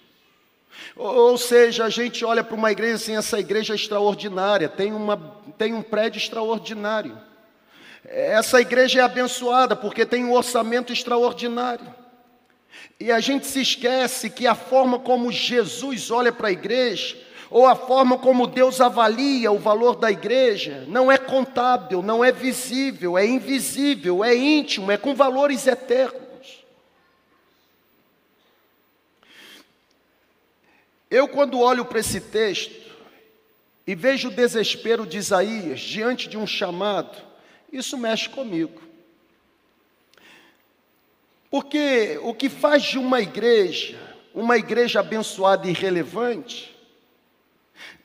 [0.95, 5.17] Ou seja, a gente olha para uma igreja assim, essa igreja é extraordinária, tem, uma,
[5.57, 7.19] tem um prédio extraordinário.
[8.05, 11.95] Essa igreja é abençoada porque tem um orçamento extraordinário.
[13.01, 17.17] E a gente se esquece que a forma como Jesus olha para a igreja
[17.51, 22.33] ou a forma como Deus avalia o valor da igreja, não é contábil, não é
[22.33, 26.27] visível, é invisível, é íntimo, é com valores eternos.
[31.09, 32.75] Eu, quando olho para esse texto
[33.87, 37.17] e vejo o desespero de Isaías diante de um chamado,
[37.73, 38.83] isso mexe comigo.
[41.49, 43.97] Porque o que faz de uma igreja,
[44.35, 46.76] uma igreja abençoada e relevante,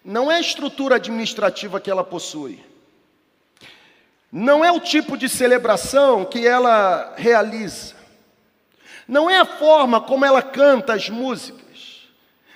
[0.03, 2.64] não é a estrutura administrativa que ela possui,
[4.32, 7.95] não é o tipo de celebração que ela realiza,
[9.07, 12.10] não é a forma como ela canta as músicas,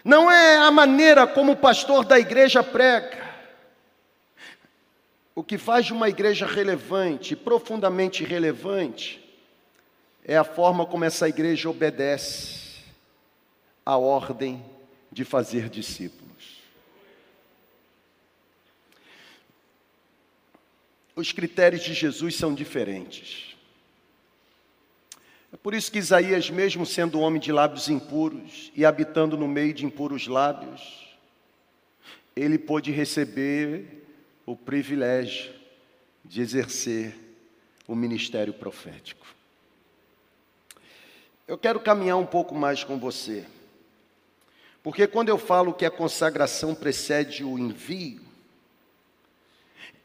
[0.04, 3.26] não é a maneira como o pastor da igreja prega.
[5.34, 9.22] O que faz de uma igreja relevante, profundamente relevante,
[10.24, 12.84] é a forma como essa igreja obedece
[13.86, 14.64] à ordem
[15.12, 16.25] de fazer discípulos.
[21.16, 23.56] Os critérios de Jesus são diferentes.
[25.54, 29.74] É por isso que Isaías, mesmo sendo homem de lábios impuros e habitando no meio
[29.74, 31.16] de impuros lábios,
[32.36, 34.04] ele pôde receber
[34.46, 35.54] o privilégio
[36.26, 37.16] de exercer
[37.88, 39.26] o ministério profético.
[41.48, 43.46] Eu quero caminhar um pouco mais com você,
[44.84, 48.25] porque quando eu falo que a consagração precede o envio,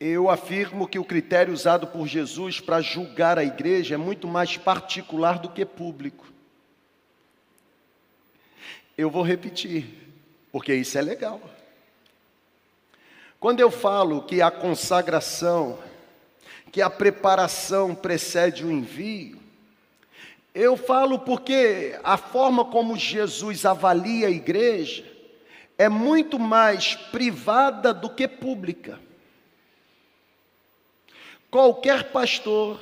[0.00, 4.56] eu afirmo que o critério usado por Jesus para julgar a igreja é muito mais
[4.56, 6.26] particular do que público.
[8.96, 9.84] Eu vou repetir,
[10.50, 11.38] porque isso é legal.
[13.38, 15.78] Quando eu falo que a consagração,
[16.72, 19.38] que a preparação precede o envio,
[20.54, 25.04] eu falo porque a forma como Jesus avalia a igreja
[25.76, 28.98] é muito mais privada do que pública.
[31.50, 32.78] Qualquer pastor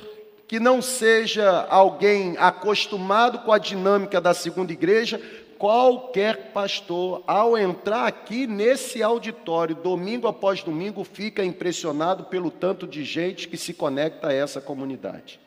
[0.47, 5.21] que não seja alguém acostumado com a dinâmica da segunda igreja,
[5.59, 13.03] qualquer pastor, ao entrar aqui nesse auditório, domingo após domingo, fica impressionado pelo tanto de
[13.03, 15.39] gente que se conecta a essa comunidade.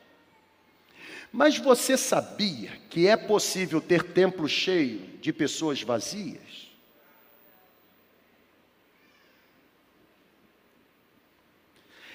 [1.33, 6.62] Mas você sabia que é possível ter templo cheio de pessoas vazias?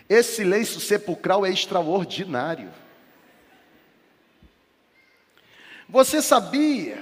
[0.09, 2.71] Esse silêncio sepulcral é extraordinário.
[5.89, 7.01] Você sabia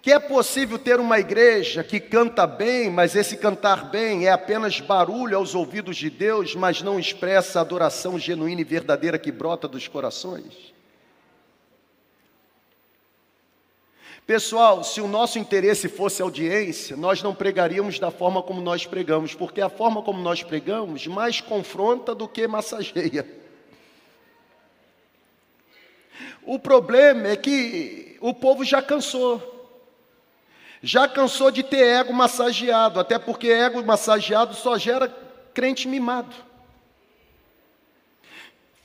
[0.00, 4.80] que é possível ter uma igreja que canta bem, mas esse cantar bem é apenas
[4.80, 9.68] barulho aos ouvidos de Deus, mas não expressa a adoração genuína e verdadeira que brota
[9.68, 10.77] dos corações?
[14.28, 19.32] Pessoal, se o nosso interesse fosse audiência, nós não pregaríamos da forma como nós pregamos,
[19.32, 23.26] porque a forma como nós pregamos mais confronta do que massageia.
[26.42, 29.40] O problema é que o povo já cansou.
[30.82, 35.08] Já cansou de ter ego massageado, até porque ego massageado só gera
[35.54, 36.36] crente mimado.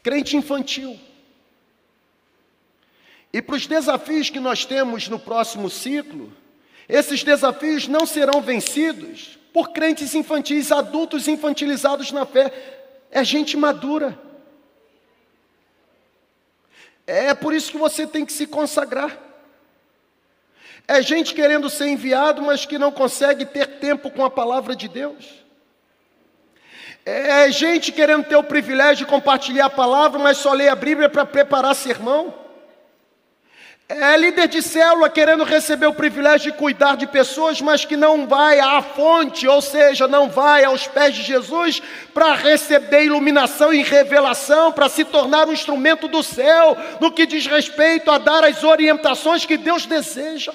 [0.02, 0.98] Crente infantil.
[3.34, 6.32] E para os desafios que nós temos no próximo ciclo,
[6.88, 12.54] esses desafios não serão vencidos por crentes infantis, adultos infantilizados na fé.
[13.10, 14.20] É gente madura.
[17.08, 19.18] É por isso que você tem que se consagrar.
[20.88, 24.88] É gente querendo ser enviado, mas que não consegue ter tempo com a palavra de
[24.88, 25.44] Deus.
[27.06, 31.10] É gente querendo ter o privilégio de compartilhar a palavra, mas só lê a Bíblia
[31.10, 32.43] para preparar sermão.
[33.96, 38.28] É líder de célula querendo receber o privilégio de cuidar de pessoas, mas que não
[38.28, 41.80] vai à fonte, ou seja, não vai aos pés de Jesus
[42.12, 47.46] para receber iluminação e revelação, para se tornar um instrumento do céu, no que diz
[47.46, 50.54] respeito a dar as orientações que Deus deseja.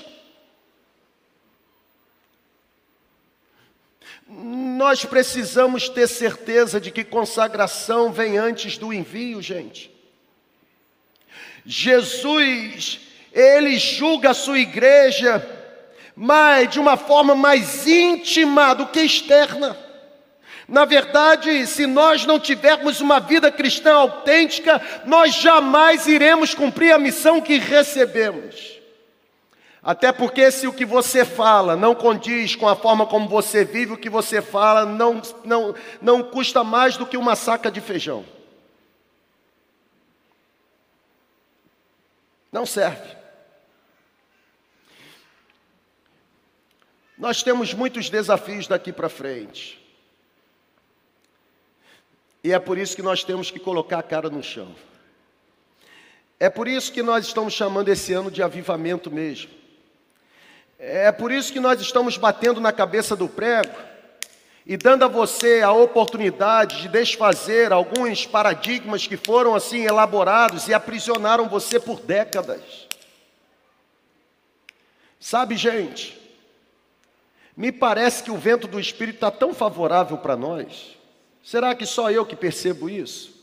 [4.26, 9.96] Nós precisamos ter certeza de que consagração vem antes do envio, gente.
[11.64, 15.46] Jesus ele julga a sua igreja,
[16.14, 19.76] mas de uma forma mais íntima do que externa.
[20.68, 26.98] Na verdade, se nós não tivermos uma vida cristã autêntica, nós jamais iremos cumprir a
[26.98, 28.78] missão que recebemos.
[29.82, 33.94] Até porque se o que você fala não condiz com a forma como você vive,
[33.94, 38.24] o que você fala não, não, não custa mais do que uma saca de feijão.
[42.52, 43.17] Não serve.
[47.18, 49.78] Nós temos muitos desafios daqui para frente.
[52.44, 54.72] E é por isso que nós temos que colocar a cara no chão.
[56.38, 59.50] É por isso que nós estamos chamando esse ano de avivamento mesmo.
[60.78, 63.74] É por isso que nós estamos batendo na cabeça do prego
[64.64, 70.74] e dando a você a oportunidade de desfazer alguns paradigmas que foram assim elaborados e
[70.74, 72.86] aprisionaram você por décadas.
[75.18, 76.17] Sabe, gente,
[77.58, 80.96] me parece que o vento do Espírito está tão favorável para nós.
[81.42, 83.34] Será que só eu que percebo isso?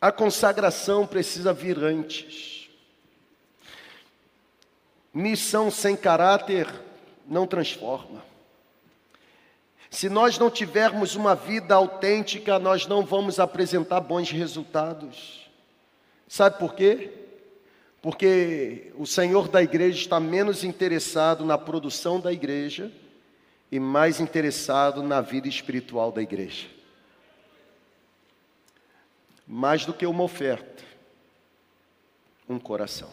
[0.00, 2.70] A consagração precisa vir antes.
[5.12, 6.68] Missão sem caráter
[7.26, 8.24] não transforma.
[9.90, 15.50] Se nós não tivermos uma vida autêntica, nós não vamos apresentar bons resultados.
[16.28, 17.21] Sabe por quê?
[18.02, 22.90] Porque o Senhor da igreja está menos interessado na produção da igreja
[23.70, 26.66] e mais interessado na vida espiritual da igreja.
[29.46, 30.82] Mais do que uma oferta,
[32.48, 33.08] um coração.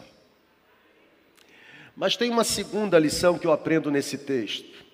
[1.94, 4.84] Mas tem uma segunda lição que eu aprendo nesse texto.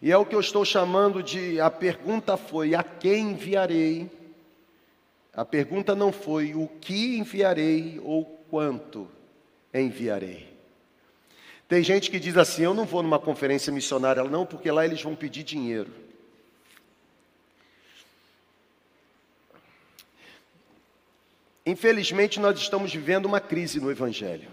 [0.00, 4.10] E é o que eu estou chamando de a pergunta foi: a quem enviarei?
[5.32, 9.08] A pergunta não foi o que enviarei ou quanto
[9.72, 10.46] enviarei.
[11.66, 15.00] Tem gente que diz assim: Eu não vou numa conferência missionária, não, porque lá eles
[15.00, 15.90] vão pedir dinheiro.
[21.64, 24.50] Infelizmente, nós estamos vivendo uma crise no Evangelho.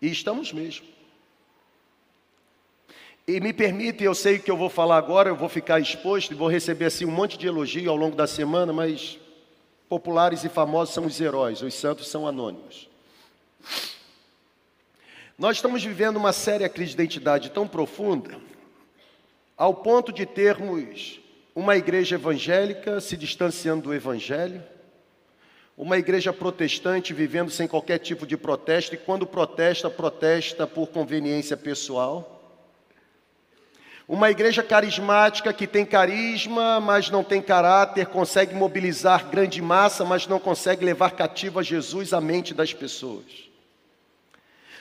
[0.00, 0.86] E estamos mesmo.
[3.28, 6.34] E me permite, eu sei que eu vou falar agora, eu vou ficar exposto e
[6.34, 9.18] vou receber assim um monte de elogio ao longo da semana, mas
[9.88, 12.88] populares e famosos são os heróis, os santos são anônimos.
[15.38, 18.38] Nós estamos vivendo uma séria crise de identidade tão profunda,
[19.56, 21.20] ao ponto de termos
[21.54, 24.62] uma igreja evangélica se distanciando do evangelho,
[25.76, 31.56] uma igreja protestante vivendo sem qualquer tipo de protesto e quando protesta, protesta por conveniência
[31.56, 32.33] pessoal.
[34.06, 40.26] Uma igreja carismática que tem carisma, mas não tem caráter, consegue mobilizar grande massa, mas
[40.26, 43.24] não consegue levar cativo a Jesus a mente das pessoas.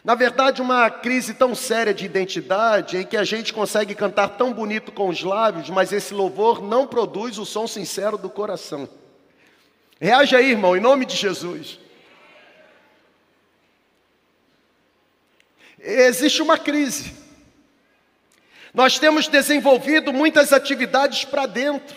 [0.04, 4.52] Na verdade, uma crise tão séria de identidade em que a gente consegue cantar tão
[4.52, 8.90] bonito com os lábios, mas esse louvor não produz o som sincero do coração.
[10.02, 11.80] Reage aí, irmão, em nome de Jesus.
[15.80, 17.23] Existe uma crise.
[18.74, 21.96] Nós temos desenvolvido muitas atividades para dentro.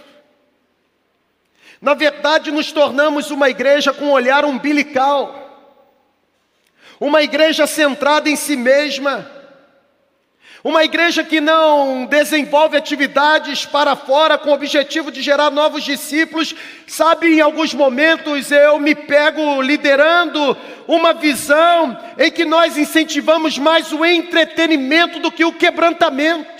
[1.80, 5.42] Na verdade, nos tornamos uma igreja com um olhar umbilical,
[7.00, 9.30] uma igreja centrada em si mesma,
[10.64, 16.54] uma igreja que não desenvolve atividades para fora com o objetivo de gerar novos discípulos.
[16.86, 20.56] Sabe, em alguns momentos eu me pego liderando
[20.88, 26.55] uma visão em que nós incentivamos mais o entretenimento do que o quebrantamento.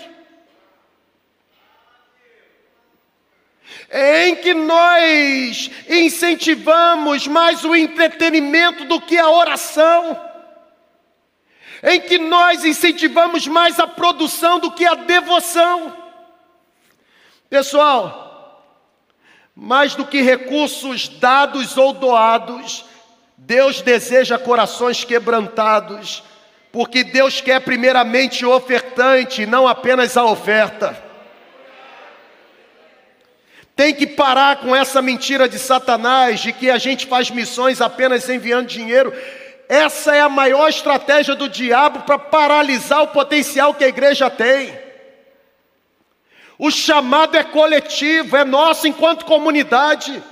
[3.93, 10.21] Em que nós incentivamos mais o entretenimento do que a oração,
[11.83, 15.97] em que nós incentivamos mais a produção do que a devoção.
[17.49, 18.65] Pessoal,
[19.55, 22.85] mais do que recursos dados ou doados,
[23.37, 26.25] Deus deseja corações quebrantados,
[26.73, 31.06] porque Deus quer primeiramente o ofertante, não apenas a oferta.
[33.77, 38.27] Tem que parar com essa mentira de Satanás de que a gente faz missões apenas
[38.27, 39.13] enviando dinheiro.
[39.69, 44.75] Essa é a maior estratégia do diabo para paralisar o potencial que a igreja tem.
[46.59, 50.23] O chamado é coletivo, é nosso enquanto comunidade.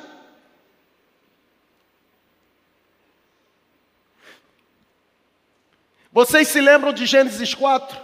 [6.10, 8.00] Vocês se lembram de Gênesis 4?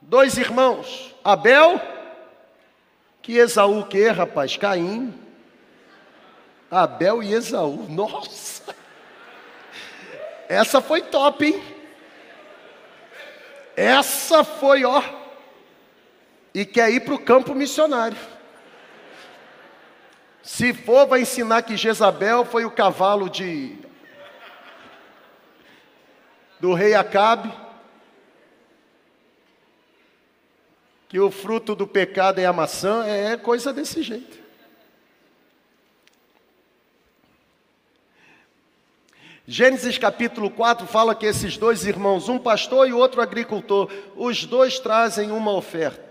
[0.00, 1.99] Dois irmãos, Abel
[3.22, 4.56] que Esaú que, rapaz?
[4.56, 5.14] Caim,
[6.70, 7.86] Abel e Esaú.
[7.88, 8.74] Nossa!
[10.48, 11.62] Essa foi top, hein?
[13.76, 15.02] Essa foi, ó.
[16.52, 18.18] E quer ir para o campo missionário.
[20.42, 23.78] Se for, vai ensinar que Jezabel foi o cavalo de
[26.58, 27.52] do rei Acabe.
[31.10, 34.38] Que o fruto do pecado é a maçã, é coisa desse jeito.
[39.44, 44.78] Gênesis capítulo 4 fala que esses dois irmãos, um pastor e outro agricultor, os dois
[44.78, 46.09] trazem uma oferta.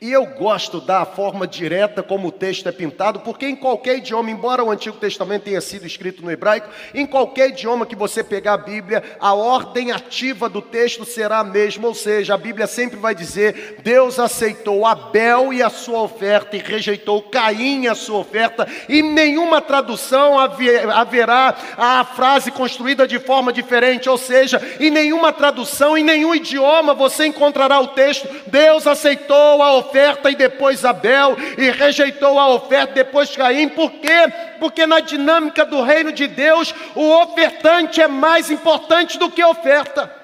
[0.00, 4.30] E eu gosto da forma direta como o texto é pintado, porque em qualquer idioma,
[4.30, 8.52] embora o Antigo Testamento tenha sido escrito no hebraico, em qualquer idioma que você pegar
[8.52, 12.96] a Bíblia, a ordem ativa do texto será a mesma, ou seja, a Bíblia sempre
[12.96, 18.18] vai dizer: Deus aceitou Abel e a sua oferta e rejeitou Caim e a sua
[18.18, 25.32] oferta, e nenhuma tradução haverá a frase construída de forma diferente, ou seja, em nenhuma
[25.32, 30.84] tradução, em nenhum idioma você encontrará o texto: Deus aceitou a oferta oferta e depois
[30.84, 33.68] Abel, e rejeitou a oferta depois Caim.
[33.68, 34.32] Por quê?
[34.60, 39.48] Porque na dinâmica do reino de Deus, o ofertante é mais importante do que a
[39.48, 40.14] oferta.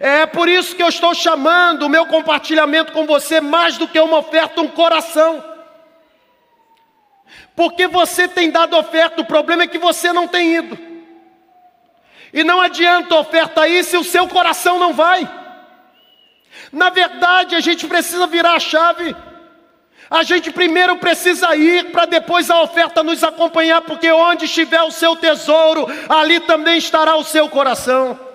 [0.00, 4.00] É por isso que eu estou chamando o meu compartilhamento com você mais do que
[4.00, 5.44] uma oferta, um coração.
[7.54, 10.78] Porque você tem dado oferta, o problema é que você não tem ido.
[12.32, 15.41] E não adianta oferta aí se o seu coração não vai.
[16.72, 19.14] Na verdade, a gente precisa virar a chave.
[20.10, 24.90] A gente primeiro precisa ir para depois a oferta nos acompanhar, porque onde estiver o
[24.90, 28.31] seu tesouro, ali também estará o seu coração.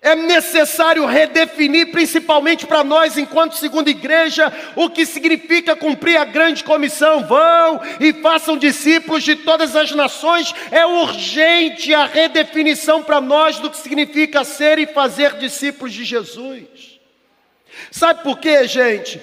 [0.00, 6.62] É necessário redefinir, principalmente para nós, enquanto segunda igreja, o que significa cumprir a grande
[6.62, 7.24] comissão.
[7.24, 10.54] Vão e façam discípulos de todas as nações.
[10.70, 17.00] É urgente a redefinição para nós do que significa ser e fazer discípulos de Jesus.
[17.90, 19.20] Sabe por quê, gente?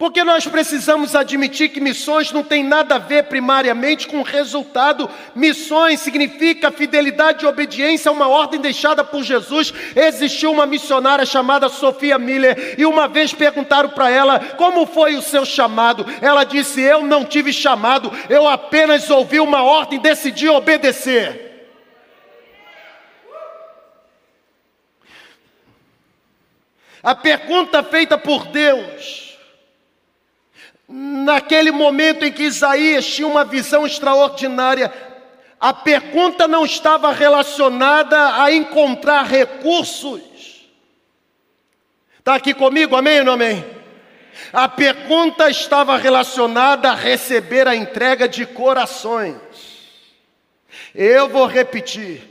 [0.00, 5.10] Porque nós precisamos admitir que missões não tem nada a ver primariamente com resultado.
[5.34, 9.74] Missões significa fidelidade e obediência a uma ordem deixada por Jesus.
[9.94, 15.20] Existiu uma missionária chamada Sofia Miller e uma vez perguntaram para ela como foi o
[15.20, 16.06] seu chamado.
[16.22, 21.68] Ela disse: Eu não tive chamado, eu apenas ouvi uma ordem e decidi obedecer.
[27.02, 29.29] A pergunta feita por Deus,
[30.90, 34.92] naquele momento em que Isaías tinha uma visão extraordinária,
[35.60, 40.20] a pergunta não estava relacionada a encontrar recursos.
[42.18, 43.64] Está aqui comigo, amém ou não amém?
[44.52, 49.38] A pergunta estava relacionada a receber a entrega de corações.
[50.94, 52.28] Eu vou repetir.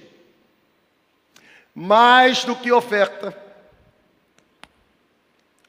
[1.73, 3.34] Mais do que oferta,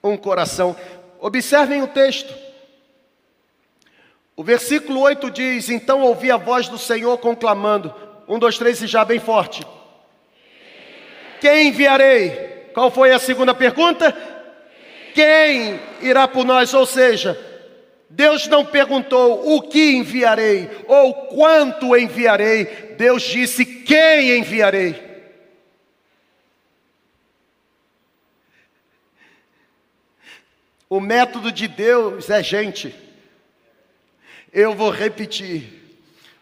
[0.03, 0.75] um coração.
[1.21, 2.50] Observem o texto.
[4.41, 7.95] O versículo 8 diz: Então ouvi a voz do Senhor conclamando.
[8.27, 9.62] Um, dois, três e já bem forte.
[11.43, 12.31] Quem enviarei?
[12.73, 14.17] Qual foi a segunda pergunta?
[15.12, 16.73] Quem irá por nós?
[16.73, 17.39] Ou seja,
[18.09, 22.65] Deus não perguntou o que enviarei ou quanto enviarei.
[22.97, 25.21] Deus disse: Quem enviarei?
[30.89, 33.10] O método de Deus é gente.
[34.53, 35.80] Eu vou repetir.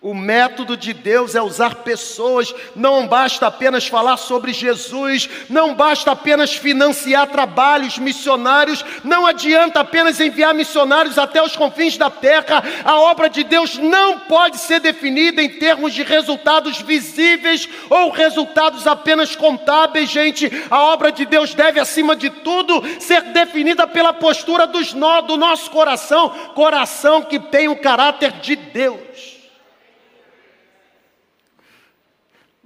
[0.01, 6.13] O método de Deus é usar pessoas, não basta apenas falar sobre Jesus, não basta
[6.13, 12.63] apenas financiar trabalhos missionários, não adianta apenas enviar missionários até os confins da terra.
[12.85, 18.87] A obra de Deus não pode ser definida em termos de resultados visíveis ou resultados
[18.87, 20.49] apenas contábeis, gente.
[20.71, 25.37] A obra de Deus deve, acima de tudo, ser definida pela postura dos nó, do
[25.37, 29.38] nosso coração coração que tem o caráter de Deus.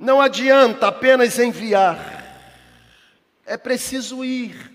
[0.03, 2.25] Não adianta apenas enviar,
[3.47, 4.73] é preciso ir.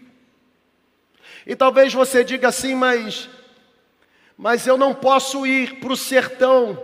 [1.46, 3.30] E talvez você diga assim, mas,
[4.38, 6.82] mas eu não posso ir para o sertão,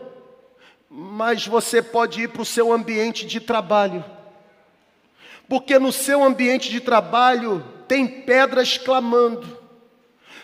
[0.90, 4.03] mas você pode ir para o seu ambiente de trabalho,
[5.48, 9.57] porque no seu ambiente de trabalho tem pedras clamando,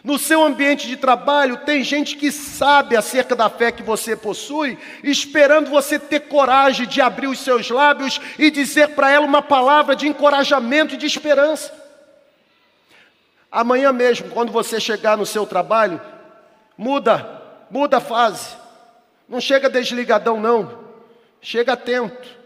[0.03, 4.77] no seu ambiente de trabalho, tem gente que sabe acerca da fé que você possui,
[5.03, 9.95] esperando você ter coragem de abrir os seus lábios e dizer para ela uma palavra
[9.95, 11.73] de encorajamento e de esperança.
[13.51, 15.99] Amanhã mesmo, quando você chegar no seu trabalho,
[16.77, 18.55] muda, muda a fase.
[19.27, 20.79] Não chega desligadão, não.
[21.41, 22.37] Chega atento.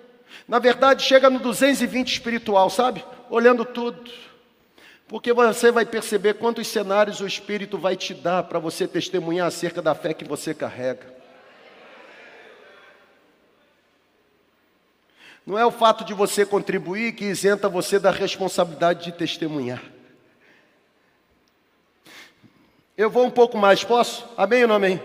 [0.47, 3.03] Na verdade, chega no 220 espiritual, sabe?
[3.29, 4.09] Olhando tudo.
[5.07, 9.81] Porque você vai perceber quantos cenários o Espírito vai te dar para você testemunhar acerca
[9.81, 11.13] da fé que você carrega.
[15.45, 19.83] Não é o fato de você contribuir que isenta você da responsabilidade de testemunhar.
[22.95, 24.25] Eu vou um pouco mais, posso?
[24.37, 25.01] Amém ou não amém?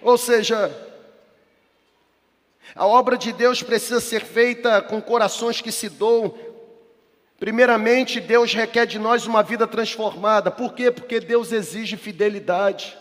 [0.00, 0.70] Ou seja,
[2.74, 6.28] a obra de Deus precisa ser feita com corações que se doam,
[7.38, 10.50] Primeiramente, Deus requer de nós uma vida transformada.
[10.50, 10.90] Por quê?
[10.90, 12.96] Porque Deus exige fidelidade.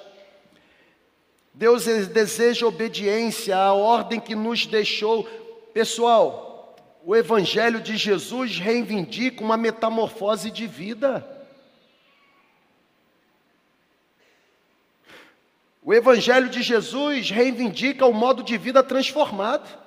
[1.53, 5.24] Deus deseja obediência à ordem que nos deixou.
[5.74, 6.76] Pessoal,
[7.06, 11.26] o Evangelho de Jesus reivindica uma metamorfose de vida.
[15.82, 19.85] O Evangelho de Jesus reivindica o modo de vida transformado.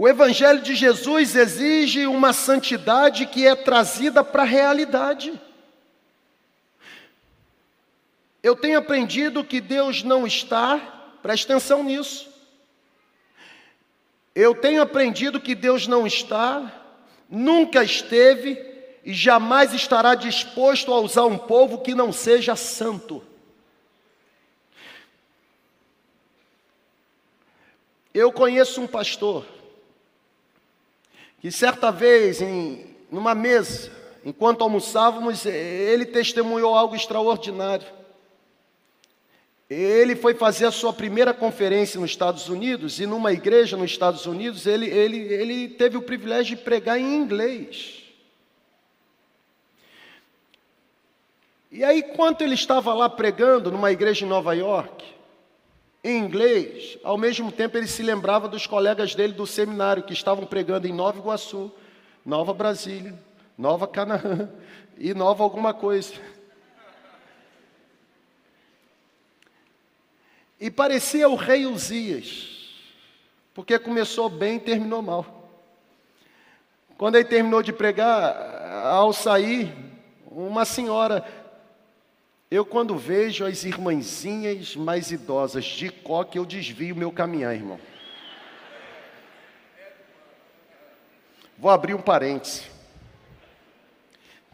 [0.00, 5.32] O Evangelho de Jesus exige uma santidade que é trazida para a realidade.
[8.40, 10.78] Eu tenho aprendido que Deus não está,
[11.20, 12.32] presta atenção nisso.
[14.36, 16.72] Eu tenho aprendido que Deus não está,
[17.28, 18.56] nunca esteve
[19.04, 23.20] e jamais estará disposto a usar um povo que não seja santo.
[28.14, 29.57] Eu conheço um pastor
[31.40, 33.90] que certa vez, em numa mesa,
[34.24, 37.86] enquanto almoçávamos, ele testemunhou algo extraordinário.
[39.68, 44.24] Ele foi fazer a sua primeira conferência nos Estados Unidos, e numa igreja nos Estados
[44.24, 48.02] Unidos, ele, ele, ele teve o privilégio de pregar em inglês.
[51.70, 55.04] E aí, enquanto ele estava lá pregando numa igreja em Nova York,
[56.02, 60.46] em inglês, ao mesmo tempo ele se lembrava dos colegas dele do seminário que estavam
[60.46, 61.72] pregando em Nova Iguaçu,
[62.24, 63.18] Nova Brasília,
[63.56, 64.48] Nova Canaã
[64.96, 66.14] e Nova alguma coisa.
[70.60, 72.74] E parecia o rei Uzias,
[73.54, 75.50] porque começou bem e terminou mal.
[76.96, 78.34] Quando ele terminou de pregar,
[78.84, 79.72] ao sair,
[80.26, 81.24] uma senhora
[82.50, 87.78] eu, quando vejo as irmãzinhas mais idosas de coque, eu desvio meu caminhar, irmão.
[91.58, 92.62] Vou abrir um parêntese.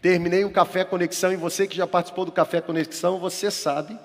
[0.02, 3.98] Terminei um café conexão e você que já participou do café conexão, você sabe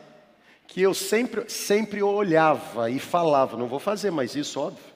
[0.68, 4.90] que eu sempre, sempre olhava e falava, não vou fazer mais isso, óbvio.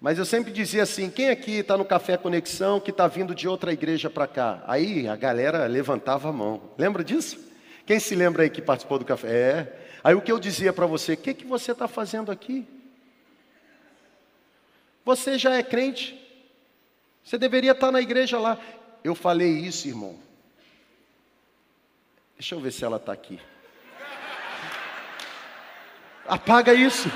[0.00, 3.48] Mas eu sempre dizia assim: quem aqui está no Café Conexão que está vindo de
[3.48, 4.62] outra igreja para cá?
[4.64, 6.62] Aí a galera levantava a mão.
[6.78, 7.47] Lembra disso?
[7.88, 9.28] Quem se lembra aí que participou do café?
[9.30, 9.78] É.
[10.04, 12.68] Aí o que eu dizia para você: o que, que você está fazendo aqui?
[15.06, 16.14] Você já é crente.
[17.24, 18.58] Você deveria estar na igreja lá.
[19.02, 20.18] Eu falei isso, irmão.
[22.36, 23.40] Deixa eu ver se ela está aqui.
[26.26, 27.08] Apaga isso.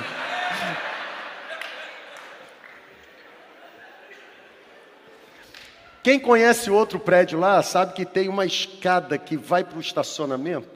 [6.03, 10.69] Quem conhece outro prédio lá sabe que tem uma escada que vai para o estacionamento.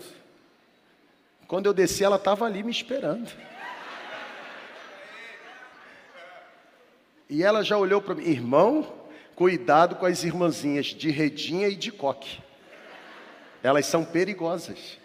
[1.48, 3.28] Quando eu desci, ela estava ali me esperando.
[7.28, 8.86] E ela já olhou para mim, irmão,
[9.34, 12.40] cuidado com as irmãzinhas de redinha e de coque.
[13.64, 14.96] Elas são perigosas.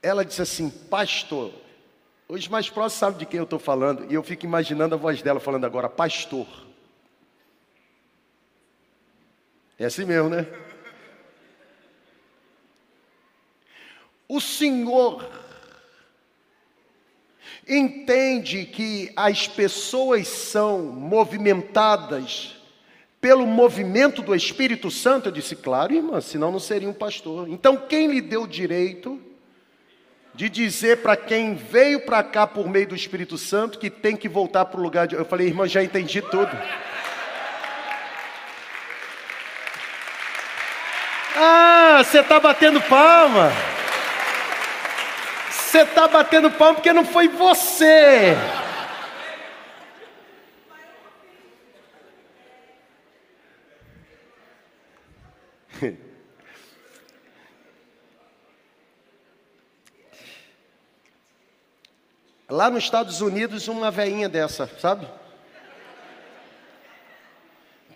[0.00, 1.52] Ela disse assim, pastor,
[2.28, 5.20] os mais próximos sabem de quem eu estou falando, e eu fico imaginando a voz
[5.22, 6.67] dela falando agora, pastor.
[9.78, 10.46] É assim mesmo, né?
[14.28, 15.26] O Senhor
[17.66, 22.56] entende que as pessoas são movimentadas
[23.20, 25.28] pelo movimento do Espírito Santo?
[25.28, 27.48] Eu disse, claro, irmã, senão não seria um pastor.
[27.48, 29.20] Então, quem lhe deu o direito
[30.34, 34.28] de dizer para quem veio para cá por meio do Espírito Santo que tem que
[34.28, 35.14] voltar para o lugar de.
[35.14, 36.50] Eu falei, irmã, já entendi tudo.
[41.40, 43.52] Ah, você está batendo palma.
[45.48, 48.36] Você está batendo palma porque não foi você.
[62.50, 65.06] Lá nos Estados Unidos, uma veinha dessa, sabe?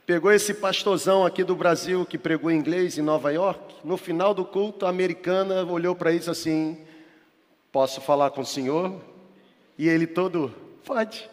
[0.05, 3.77] Pegou esse pastorzão aqui do Brasil que pregou inglês em Nova York.
[3.85, 6.77] No final do culto, a americana olhou para isso assim:
[7.71, 9.01] Posso falar com o senhor?
[9.79, 10.53] E ele todo:
[10.85, 11.31] Pode.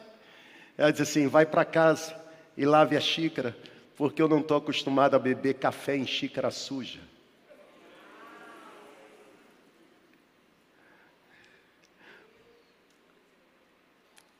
[0.77, 2.15] Ela disse assim: Vai para casa
[2.55, 3.57] e lave a xícara,
[3.97, 6.99] porque eu não estou acostumado a beber café em xícara suja.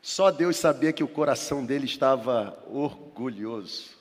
[0.03, 3.98] Só Deus sabia que o coração dele estava orgulhoso.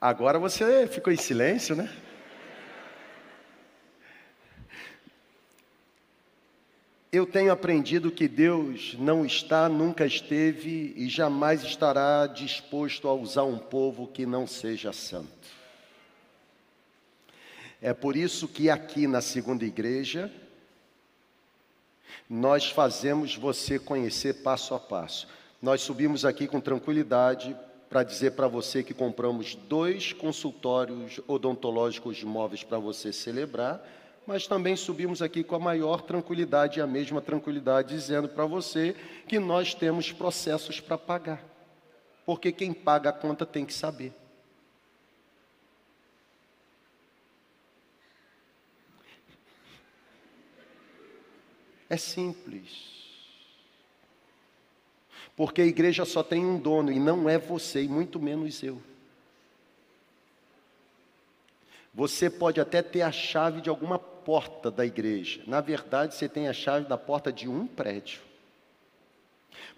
[0.00, 1.90] Agora você ficou em silêncio, né?
[7.10, 13.44] Eu tenho aprendido que Deus não está, nunca esteve e jamais estará disposto a usar
[13.44, 15.48] um povo que não seja santo.
[17.80, 20.30] É por isso que aqui na segunda igreja,
[22.28, 25.26] nós fazemos você conhecer passo a passo.
[25.62, 27.56] Nós subimos aqui com tranquilidade
[27.96, 33.82] para dizer para você que compramos dois consultórios odontológicos móveis para você celebrar,
[34.26, 38.94] mas também subimos aqui com a maior tranquilidade e a mesma tranquilidade, dizendo para você
[39.26, 41.42] que nós temos processos para pagar.
[42.26, 44.12] Porque quem paga a conta tem que saber.
[51.88, 52.95] É simples.
[55.36, 58.80] Porque a igreja só tem um dono e não é você, e muito menos eu.
[61.94, 65.42] Você pode até ter a chave de alguma porta da igreja.
[65.46, 68.20] Na verdade, você tem a chave da porta de um prédio.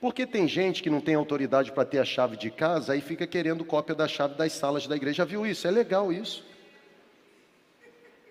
[0.01, 3.27] Porque tem gente que não tem autoridade para ter a chave de casa e fica
[3.27, 5.19] querendo cópia da chave das salas da igreja.
[5.19, 5.67] Já viu isso?
[5.67, 6.45] É legal isso.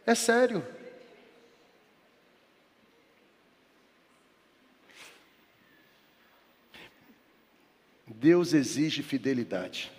[0.06, 0.66] É sério.
[8.28, 9.90] Deus exige fidelidade.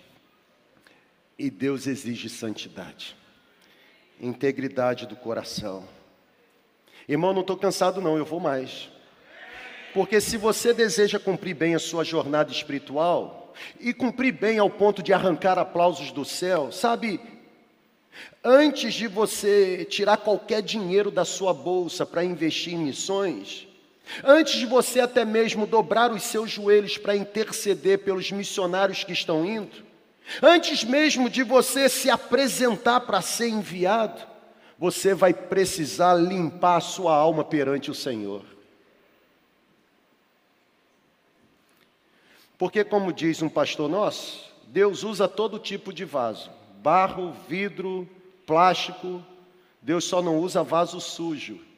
[1.35, 3.15] E Deus exige santidade.
[4.21, 5.89] Integridade do coração.
[7.07, 8.87] Irmão, não estou cansado, não, eu vou mais.
[9.95, 15.01] Porque se você deseja cumprir bem a sua jornada espiritual, e cumprir bem ao ponto
[15.01, 17.19] de arrancar aplausos do céu, sabe,
[18.43, 23.67] antes de você tirar qualquer dinheiro da sua bolsa para investir em missões,
[24.23, 29.45] Antes de você até mesmo dobrar os seus joelhos para interceder pelos missionários que estão
[29.45, 29.85] indo,
[30.41, 34.21] antes mesmo de você se apresentar para ser enviado,
[34.77, 38.43] você vai precisar limpar a sua alma perante o Senhor.
[42.57, 48.07] Porque, como diz um pastor nosso, Deus usa todo tipo de vaso: barro, vidro,
[48.45, 49.23] plástico.
[49.81, 51.68] Deus só não usa vaso sujo.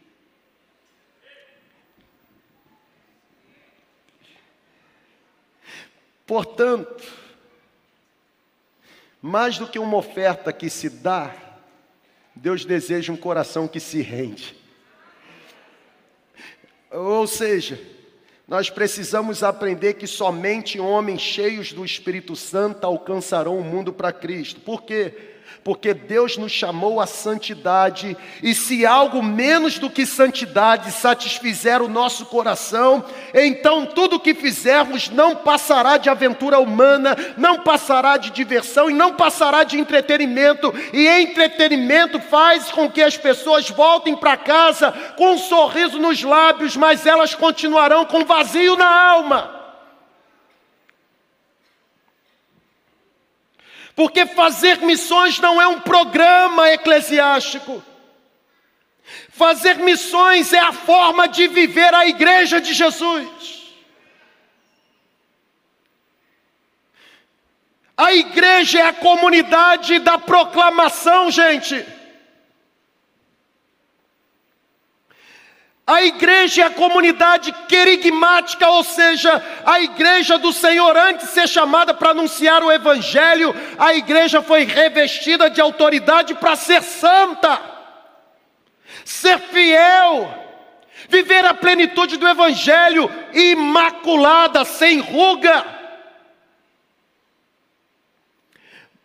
[6.31, 7.03] Portanto,
[9.21, 11.35] mais do que uma oferta que se dá,
[12.33, 14.55] Deus deseja um coração que se rende.
[16.89, 17.77] Ou seja,
[18.47, 24.61] nós precisamos aprender que somente homens cheios do Espírito Santo alcançarão o mundo para Cristo.
[24.61, 25.30] Por quê?
[25.63, 31.87] Porque Deus nos chamou à santidade, e se algo menos do que santidade satisfizer o
[31.87, 33.03] nosso coração,
[33.33, 39.13] então tudo que fizermos não passará de aventura humana, não passará de diversão e não
[39.13, 45.37] passará de entretenimento, e entretenimento faz com que as pessoas voltem para casa com um
[45.37, 49.60] sorriso nos lábios, mas elas continuarão com vazio na alma.
[53.95, 57.83] Porque fazer missões não é um programa eclesiástico.
[59.29, 63.27] Fazer missões é a forma de viver a igreja de Jesus.
[67.97, 71.85] A igreja é a comunidade da proclamação, gente.
[75.91, 81.49] A igreja é a comunidade querigmática, ou seja, a igreja do Senhor, antes de ser
[81.49, 87.59] chamada para anunciar o Evangelho, a igreja foi revestida de autoridade para ser santa,
[89.03, 90.33] ser fiel,
[91.09, 95.65] viver a plenitude do Evangelho, imaculada, sem ruga.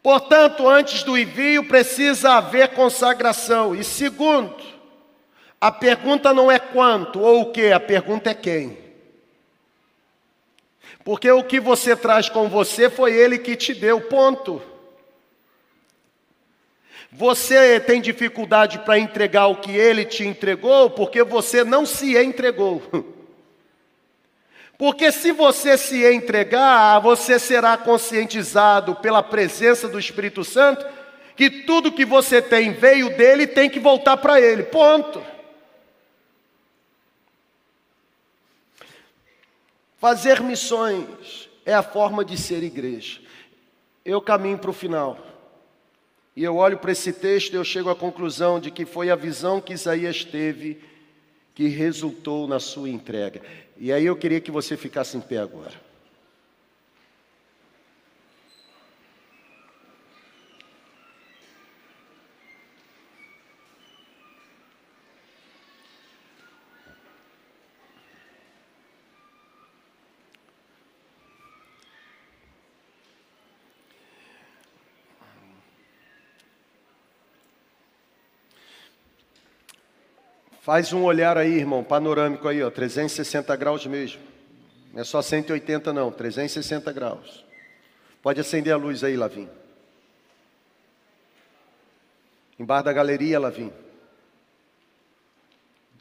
[0.04, 3.74] Portanto, antes do envio precisa haver consagração.
[3.74, 4.54] E segundo,
[5.60, 8.78] a pergunta não é quanto ou o que, a pergunta é quem.
[11.04, 14.60] Porque o que você traz com você foi ele que te deu, ponto.
[17.12, 22.82] Você tem dificuldade para entregar o que ele te entregou porque você não se entregou.
[24.78, 30.84] Porque se você se entregar, você será conscientizado pela presença do Espírito Santo
[31.34, 34.64] que tudo que você tem veio dele e tem que voltar para ele.
[34.64, 35.22] Ponto.
[40.06, 43.20] Fazer missões é a forma de ser igreja.
[44.04, 45.18] Eu caminho para o final.
[46.36, 49.16] E eu olho para esse texto e eu chego à conclusão de que foi a
[49.16, 50.80] visão que Isaías teve
[51.56, 53.42] que resultou na sua entrega.
[53.76, 55.74] E aí eu queria que você ficasse em pé agora.
[80.66, 84.20] Faz um olhar aí, irmão, panorâmico aí, ó, 360 graus mesmo.
[84.92, 87.44] Não é só 180 não, 360 graus.
[88.20, 89.48] Pode acender a luz aí, Lavim.
[92.58, 93.72] Embaixo da galeria, Lavim.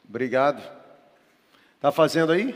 [0.08, 0.60] Obrigado.
[1.80, 2.52] Tá fazendo aí?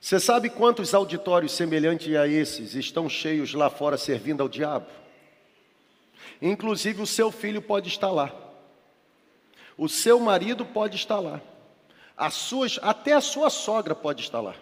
[0.00, 4.88] Você sabe quantos auditórios semelhantes a esses estão cheios lá fora servindo ao diabo?
[6.42, 8.51] Inclusive o seu filho pode estar lá.
[9.76, 11.40] O seu marido pode estar lá.
[12.16, 14.54] As suas, até a sua sogra pode estar lá.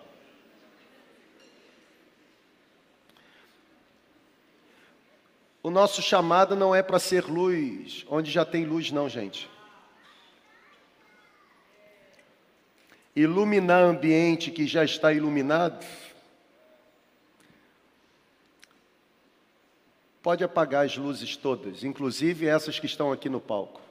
[5.63, 9.49] O nosso chamado não é para ser luz onde já tem luz, não, gente.
[13.15, 15.85] Iluminar ambiente que já está iluminado
[20.23, 23.90] pode apagar as luzes todas, inclusive essas que estão aqui no palco.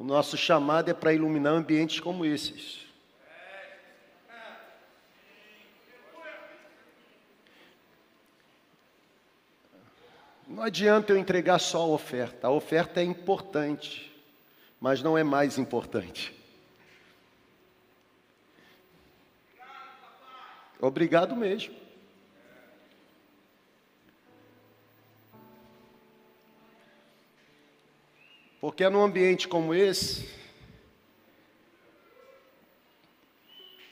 [0.00, 2.80] O nosso chamado é para iluminar ambientes como esses.
[10.48, 12.46] Não adianta eu entregar só a oferta.
[12.46, 14.10] A oferta é importante,
[14.80, 16.34] mas não é mais importante.
[20.80, 21.79] Obrigado mesmo.
[28.60, 30.28] Porque é num ambiente como esse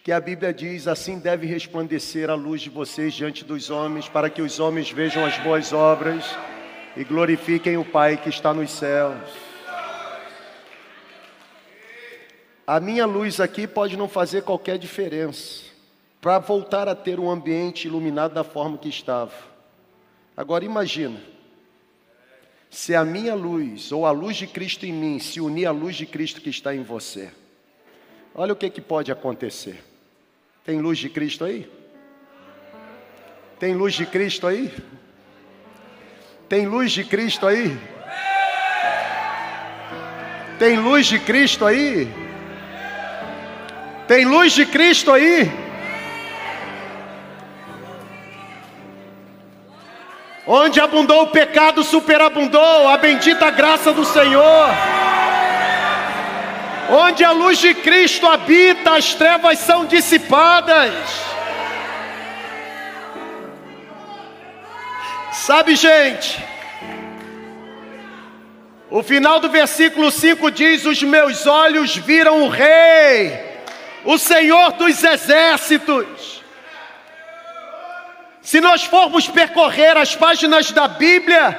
[0.04, 4.28] que a Bíblia diz: assim deve resplandecer a luz de vocês diante dos homens, para
[4.30, 6.24] que os homens vejam as boas obras
[6.96, 9.30] e glorifiquem o Pai que está nos céus.
[12.66, 15.64] A minha luz aqui pode não fazer qualquer diferença
[16.20, 19.32] para voltar a ter um ambiente iluminado da forma que estava.
[20.36, 21.18] Agora imagina,
[22.70, 25.96] se a minha luz ou a luz de Cristo em mim se unir à luz
[25.96, 27.30] de Cristo que está em você.
[28.34, 29.82] Olha o que, que pode acontecer.
[30.64, 31.68] Tem luz de Cristo aí?
[33.58, 34.72] Tem luz de Cristo aí?
[36.48, 37.76] Tem luz de Cristo aí?
[40.58, 42.08] Tem luz de Cristo aí?
[44.06, 45.67] Tem luz de Cristo aí?
[50.50, 54.70] Onde abundou o pecado, superabundou a bendita graça do Senhor.
[56.88, 60.90] Onde a luz de Cristo habita, as trevas são dissipadas.
[65.32, 66.42] Sabe, gente,
[68.88, 73.38] o final do versículo 5 diz: Os meus olhos viram o Rei,
[74.02, 76.37] o Senhor dos exércitos.
[78.48, 81.54] Se nós formos percorrer as páginas da Bíblia,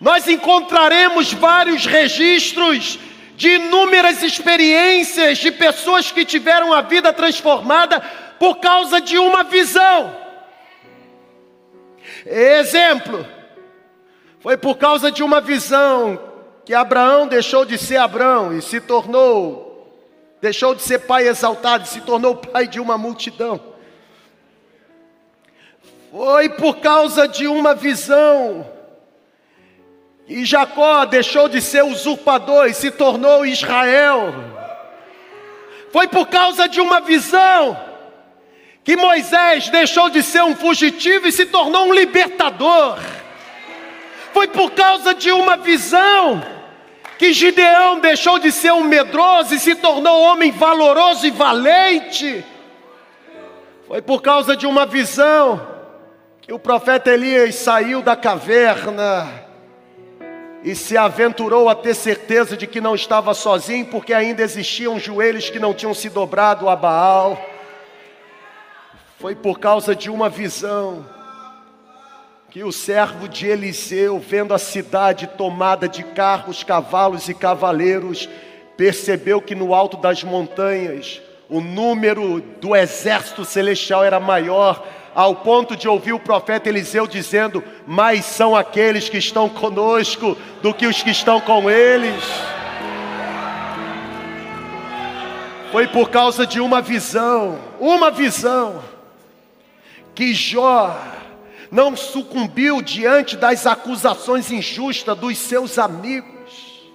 [0.00, 2.98] nós encontraremos vários registros
[3.36, 8.00] de inúmeras experiências de pessoas que tiveram a vida transformada
[8.40, 10.16] por causa de uma visão.
[12.26, 13.24] Exemplo,
[14.40, 16.20] foi por causa de uma visão
[16.64, 19.88] que Abraão deixou de ser Abraão e se tornou,
[20.42, 23.69] deixou de ser pai exaltado e se tornou pai de uma multidão.
[26.10, 28.66] Foi por causa de uma visão.
[30.26, 34.34] E Jacó deixou de ser usurpador e se tornou Israel.
[35.92, 37.78] Foi por causa de uma visão
[38.82, 42.98] que Moisés deixou de ser um fugitivo e se tornou um libertador.
[44.32, 46.42] Foi por causa de uma visão
[47.18, 52.44] que Gideão deixou de ser um medroso e se tornou um homem valoroso e valente.
[53.86, 55.79] Foi por causa de uma visão
[56.52, 59.28] o profeta Elias saiu da caverna
[60.64, 65.48] e se aventurou a ter certeza de que não estava sozinho, porque ainda existiam joelhos
[65.48, 67.40] que não tinham se dobrado a Baal.
[69.18, 71.06] Foi por causa de uma visão
[72.50, 78.28] que o servo de Eliseu, vendo a cidade tomada de carros, cavalos e cavaleiros,
[78.76, 84.84] percebeu que no alto das montanhas o número do exército celestial era maior
[85.14, 90.72] ao ponto de ouvir o profeta Eliseu dizendo: Mais são aqueles que estão conosco do
[90.72, 92.24] que os que estão com eles.
[95.72, 98.82] Foi por causa de uma visão, uma visão,
[100.14, 100.98] que Jó
[101.70, 106.90] não sucumbiu diante das acusações injustas dos seus amigos,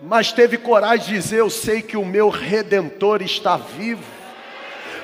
[0.00, 4.21] mas teve coragem de dizer: Eu sei que o meu redentor está vivo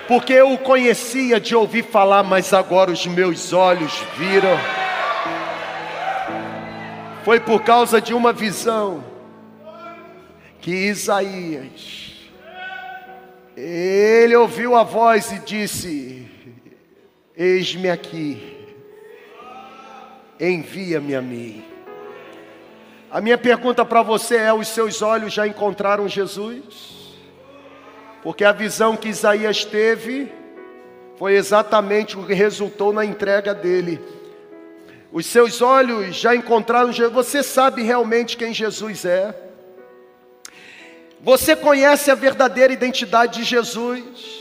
[0.09, 4.59] porque eu o conhecia de ouvir falar, mas agora os meus olhos viram.
[7.23, 9.05] Foi por causa de uma visão
[10.63, 12.15] que Isaías,
[13.55, 16.27] ele ouviu a voz e disse:
[17.37, 18.57] Eis-me aqui,
[20.41, 21.63] envia-me a mim.
[23.11, 26.98] A minha pergunta para você é: os seus olhos já encontraram Jesus?
[28.29, 30.31] Porque a visão que Isaías teve
[31.17, 33.99] foi exatamente o que resultou na entrega dele.
[35.11, 37.15] Os seus olhos já encontraram Jesus.
[37.15, 39.35] Você sabe realmente quem Jesus é?
[41.23, 44.38] Você conhece a verdadeira identidade de Jesus?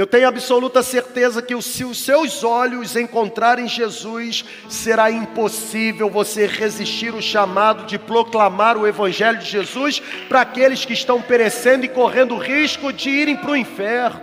[0.00, 7.12] Eu tenho absoluta certeza que se os seus olhos encontrarem Jesus, será impossível você resistir
[7.12, 12.38] o chamado de proclamar o Evangelho de Jesus para aqueles que estão perecendo e correndo
[12.38, 14.22] risco de irem para o inferno.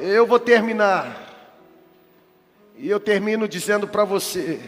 [0.00, 1.14] Eu vou terminar,
[2.78, 4.58] e eu termino dizendo para você: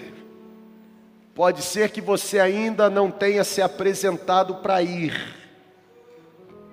[1.34, 5.18] pode ser que você ainda não tenha se apresentado para ir,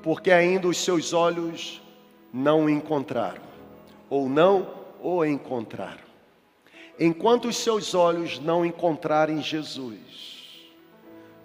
[0.03, 1.80] porque ainda os seus olhos
[2.33, 3.41] não o encontraram,
[4.09, 6.11] ou não o encontraram.
[6.99, 10.69] Enquanto os seus olhos não encontrarem Jesus,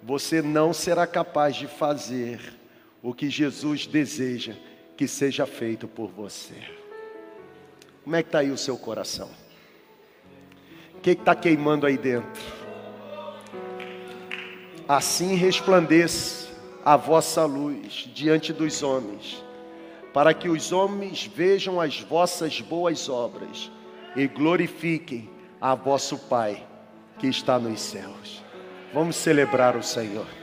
[0.03, 2.53] você não será capaz de fazer
[3.01, 4.53] o que Jesus deseja
[4.95, 6.55] que seja feito por você.
[8.03, 9.29] Como é que está aí o seu coração?
[10.95, 12.41] O que está queimando aí dentro?
[14.87, 16.47] Assim resplandeça
[16.85, 19.43] a vossa luz diante dos homens
[20.13, 23.71] para que os homens vejam as vossas boas obras
[24.15, 25.29] e glorifiquem
[25.59, 26.65] a vosso Pai
[27.19, 28.43] que está nos céus.
[28.93, 30.36] Vamos celebrar o Senhor.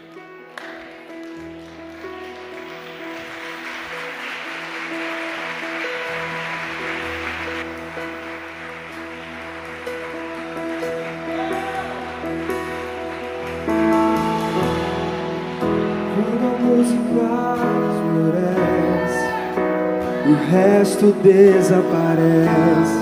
[20.26, 22.98] O resto desaparece,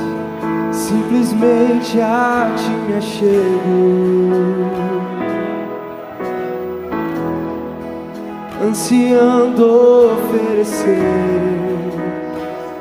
[0.73, 4.71] simplesmente a ti me achego,
[8.61, 10.99] ansiando oferecer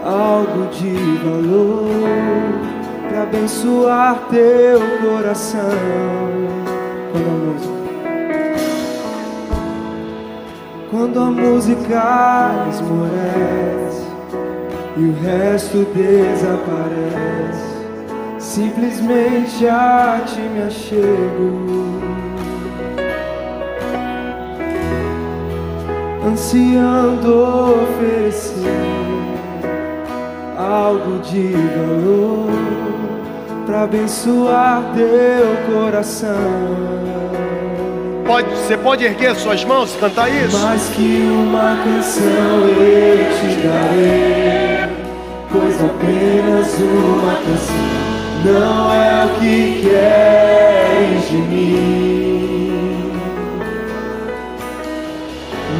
[0.03, 1.87] algo de valor
[3.09, 5.61] para abençoar teu coração.
[7.11, 7.81] Quando a música
[10.89, 14.10] quando a música esmorece
[14.97, 17.71] e o resto desaparece,
[18.39, 22.01] simplesmente a ti me achego,
[26.25, 29.01] ansiando oferecer
[30.57, 32.51] algo de valor
[33.65, 37.11] para abençoar teu coração.
[38.25, 40.57] Pode, você pode erguer suas mãos e cantar isso?
[40.57, 44.70] Mais que uma canção eu te darei,
[45.51, 48.11] pois apenas uma canção
[48.43, 53.11] não é o que queres de mim.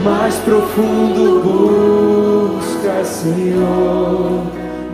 [0.03, 1.41] Mais profundo
[2.59, 4.43] busca, Senhor,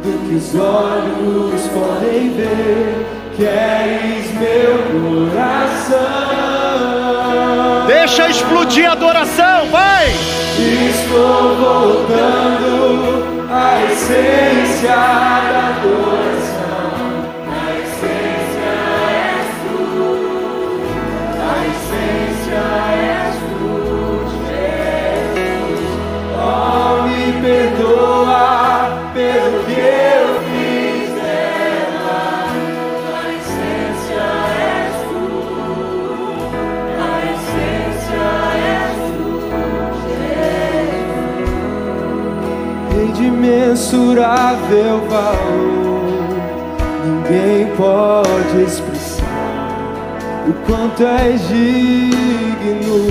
[0.04, 3.06] do que os olhos podem ver.
[3.36, 4.78] Queres meu
[5.32, 5.98] coração.
[7.88, 10.08] Deixa explodir a adoração, vai!
[10.58, 16.92] Estou voltando à essência da adoração.
[17.48, 18.72] A essência
[19.14, 19.82] és tu.
[21.40, 22.64] A essência
[22.94, 23.72] és tu,
[24.48, 25.92] Jesus.
[26.36, 28.07] Oh, me perdoa
[43.98, 46.38] imensurável valor,
[47.04, 50.18] ninguém pode expressar
[50.48, 53.08] o quanto és digno.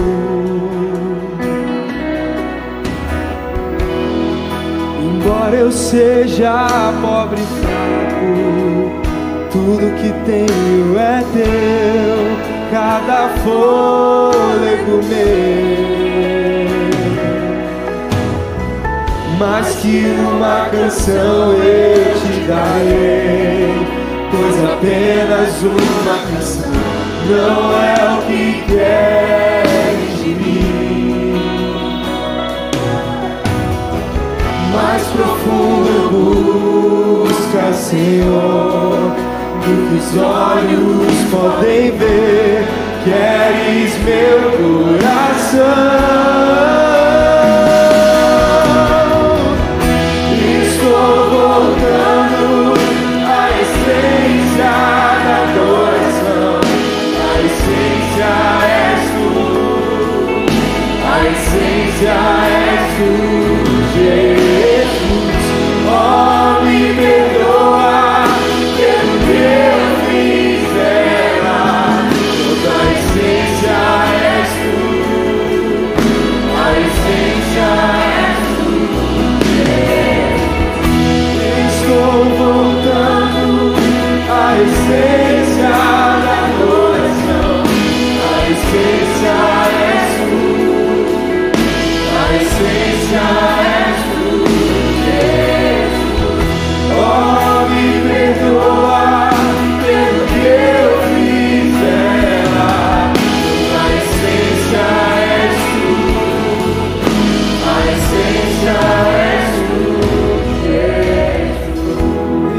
[5.03, 8.31] Embora eu seja pobre e fraco,
[9.51, 16.66] tudo que tenho é teu, cada fôlego meu.
[19.39, 23.69] Mais que uma canção eu te darei,
[24.31, 26.73] pois apenas uma canção
[27.29, 31.35] não é o que queres de mim.
[34.73, 35.93] Mais profundo
[37.29, 39.13] busca, Senhor,
[39.61, 42.65] do que os olhos podem ver.
[43.05, 44.39] Queres meu
[44.97, 46.07] coração.
[61.97, 63.36] Essência és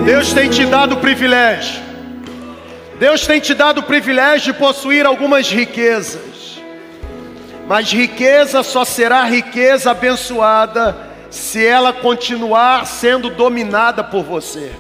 [0.07, 1.83] Deus tem te dado o privilégio.
[2.97, 6.61] Deus tem te dado o privilégio de possuir algumas riquezas.
[7.67, 10.95] Mas riqueza só será riqueza abençoada
[11.29, 14.71] se ela continuar sendo dominada por você.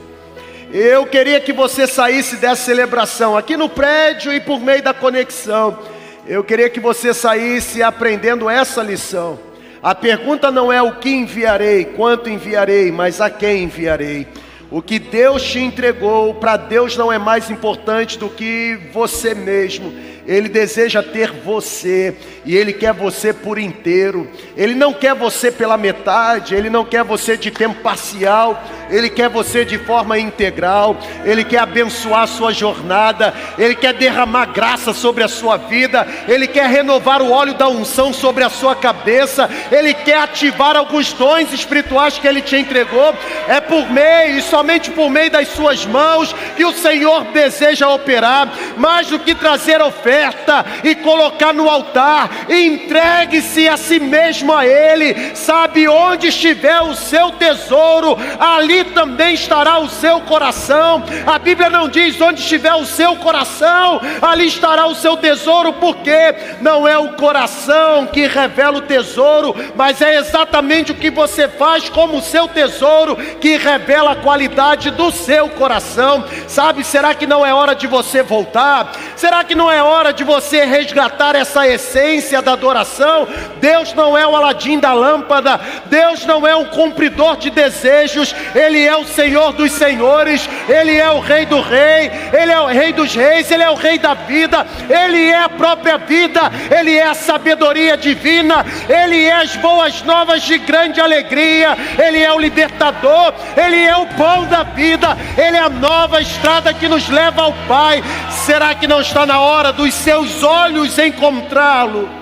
[0.71, 5.77] Eu queria que você saísse dessa celebração aqui no prédio e por meio da conexão.
[6.25, 9.37] Eu queria que você saísse aprendendo essa lição.
[9.83, 14.25] A pergunta não é o que enviarei, quanto enviarei, mas a quem enviarei.
[14.69, 19.93] O que Deus te entregou, para Deus não é mais importante do que você mesmo.
[20.25, 22.13] Ele deseja ter você
[22.47, 24.27] e Ele quer você por inteiro.
[24.55, 29.27] Ele não quer você pela metade, Ele não quer você de tempo parcial, Ele quer
[29.27, 30.97] você de forma integral.
[31.25, 36.47] Ele quer abençoar a sua jornada, Ele quer derramar graça sobre a sua vida, Ele
[36.47, 41.51] quer renovar o óleo da unção sobre a sua cabeça, Ele quer ativar alguns dons
[41.51, 43.13] espirituais que Ele te entregou.
[43.49, 48.49] É por meio e somente por meio das suas mãos que o Senhor deseja operar,
[48.77, 52.36] mais do que trazer oferta e colocar no altar.
[52.49, 55.35] Entregue-se a si mesmo a Ele.
[55.35, 61.03] Sabe onde estiver o seu tesouro, ali também estará o seu coração.
[61.25, 66.35] A Bíblia não diz onde estiver o seu coração, ali estará o seu tesouro, porque
[66.61, 71.89] não é o coração que revela o tesouro, mas é exatamente o que você faz
[71.89, 76.25] como o seu tesouro que revela a qualidade do seu coração.
[76.47, 78.91] Sabe, será que não é hora de você voltar?
[79.15, 83.27] Será que não é hora de você resgatar essa essência da adoração?
[83.59, 88.83] Deus não é o Aladim da lâmpada, Deus não é um cumpridor de desejos, Ele
[88.85, 92.93] é o Senhor dos senhores, Ele é o Rei do Rei, Ele é o Rei
[92.93, 97.07] dos Reis, Ele é o Rei da vida, Ele é a própria vida, Ele é
[97.07, 103.33] a sabedoria divina, Ele é as boas novas de grande alegria, Ele é o libertador,
[103.55, 107.53] Ele é o pão da vida, Ele é a nova estrada que nos leva ao
[107.67, 108.03] Pai.
[108.29, 112.16] Será que não está na hora dos seus olhos encontrá-lo?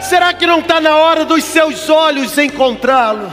[0.00, 3.32] Será que não está na hora dos seus olhos encontrá-lo?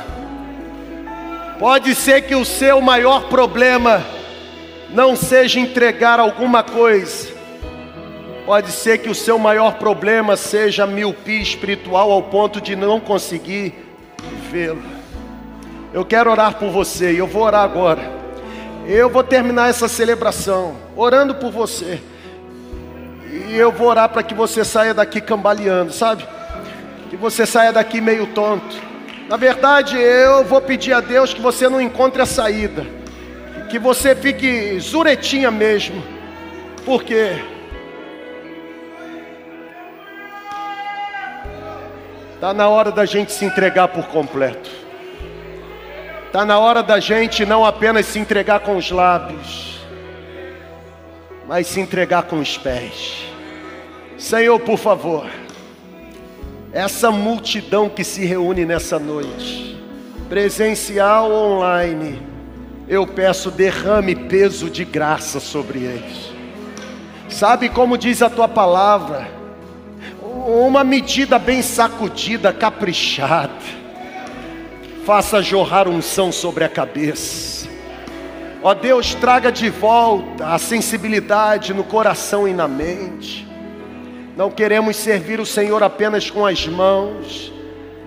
[1.60, 4.04] Pode ser que o seu maior problema
[4.90, 7.34] não seja entregar alguma coisa,
[8.46, 13.74] pode ser que o seu maior problema seja miopia espiritual ao ponto de não conseguir
[14.52, 14.84] vê-lo.
[15.94, 18.02] Eu quero orar por você e eu vou orar agora.
[18.86, 22.02] Eu vou terminar essa celebração orando por você.
[23.32, 26.28] E eu vou orar para que você saia daqui cambaleando, sabe?
[27.14, 28.76] Que você saia daqui meio tonto.
[29.30, 32.84] Na verdade, eu vou pedir a Deus que você não encontre a saída.
[33.70, 36.04] Que você fique zuretinha mesmo.
[36.84, 37.34] Por quê?
[42.34, 44.72] Está na hora da gente se entregar por completo.
[46.26, 49.80] Está na hora da gente não apenas se entregar com os lábios,
[51.48, 53.24] mas se entregar com os pés.
[54.18, 55.28] Senhor, por favor,
[56.74, 59.80] essa multidão que se reúne nessa noite,
[60.28, 62.20] presencial ou online,
[62.88, 66.34] eu peço derrame peso de graça sobre eles.
[67.30, 69.28] Sabe como diz a tua palavra?
[70.22, 73.54] Uma medida bem sacudida, caprichada,
[75.06, 77.68] faça jorrar unção sobre a cabeça.
[78.64, 83.53] Ó Deus, traga de volta a sensibilidade no coração e na mente.
[84.36, 87.54] Não queremos servir o Senhor apenas com as mãos,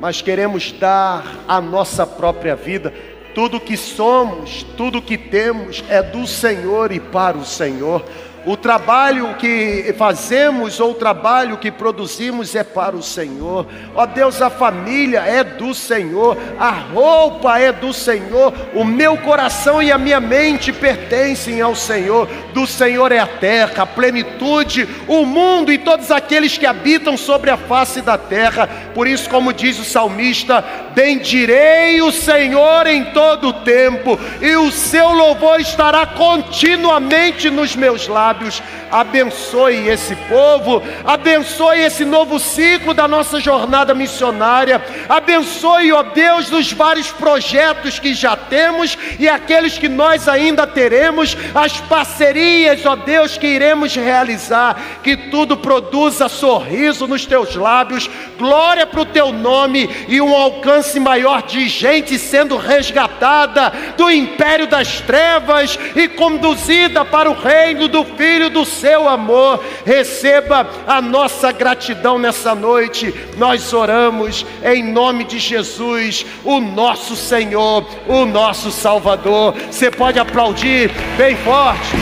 [0.01, 2.93] mas queremos dar a nossa própria vida.
[3.33, 8.05] Tudo que somos, tudo que temos é do Senhor e para o Senhor.
[8.47, 13.67] O trabalho que fazemos ou o trabalho que produzimos é para o Senhor.
[13.93, 19.83] Ó Deus, a família é do Senhor, a roupa é do Senhor, o meu coração
[19.83, 22.29] e a minha mente pertencem ao Senhor.
[22.55, 27.51] Do Senhor é a terra, a plenitude, o mundo e todos aqueles que habitam sobre
[27.51, 28.69] a face da terra.
[28.95, 30.65] Por isso, como diz o salmista,
[30.95, 38.07] bendirei o Senhor em todo o tempo, e o seu louvor estará continuamente nos meus
[38.07, 38.63] lábios lábios.
[38.91, 44.83] Abençoe esse povo, abençoe esse novo ciclo da nossa jornada missionária.
[45.09, 51.37] Abençoe, ó Deus, os vários projetos que já temos e aqueles que nós ainda teremos,
[51.55, 54.81] as parcerias, ó Deus, que iremos realizar.
[55.03, 58.09] Que tudo produza sorriso nos teus lábios,
[58.39, 64.67] glória para o teu nome e um alcance maior de gente sendo resgatada do império
[64.67, 69.63] das trevas e conduzida para o reino do Filho do seu amor.
[69.85, 73.15] Receba a nossa gratidão nessa noite.
[73.37, 79.55] Nós oramos em nome de Jesus, o nosso Senhor, o nosso Salvador.
[79.71, 81.97] Você pode aplaudir bem forte.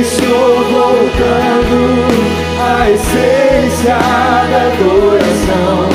[0.00, 2.10] Estou voltando
[2.58, 5.89] à essência da adoração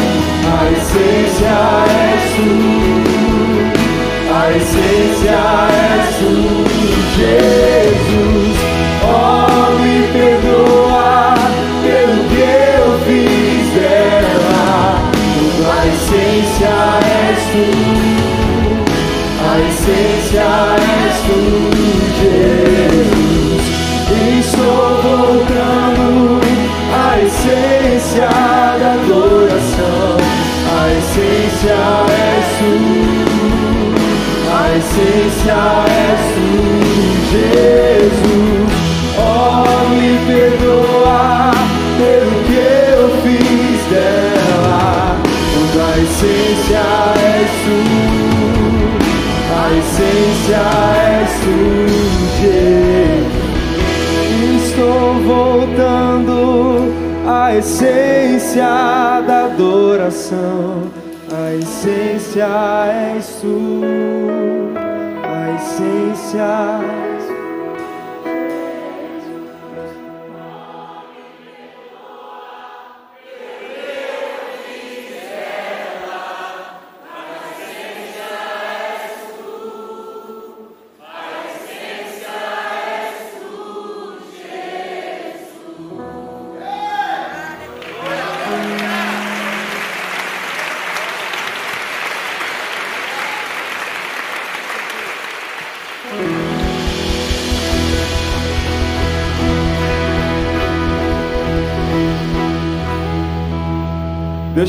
[0.95, 2.51] essência é tu,
[4.33, 6.33] a essência é tu,
[7.17, 8.57] Jesus.
[9.03, 11.35] Oh, me perdoa
[11.83, 12.41] pelo que
[12.77, 15.03] eu fiz dela.
[15.67, 17.67] A essência é tu,
[19.43, 20.47] a essência
[20.79, 20.89] é
[21.25, 21.39] tu,
[22.21, 23.65] Jesus.
[24.39, 26.41] Estou voltando
[26.93, 28.27] à essência
[28.79, 30.24] da adoração
[30.85, 31.79] a essência
[32.11, 32.73] és tu,
[34.51, 35.59] a essência
[35.89, 36.49] és tu,
[37.31, 38.73] Jesus.
[39.17, 41.23] Oh, me perdoa
[41.97, 42.61] pelo que
[42.93, 44.79] eu fiz dela,
[45.53, 46.85] quando a essência
[47.33, 47.79] és tu,
[49.53, 50.63] a essência
[51.19, 51.57] és tu,
[52.41, 53.35] Jesus.
[54.67, 56.74] Estou voltando
[57.27, 60.91] à essência da adoração.
[61.31, 62.47] A essência
[62.87, 63.81] és tu,
[65.23, 67.04] a essência.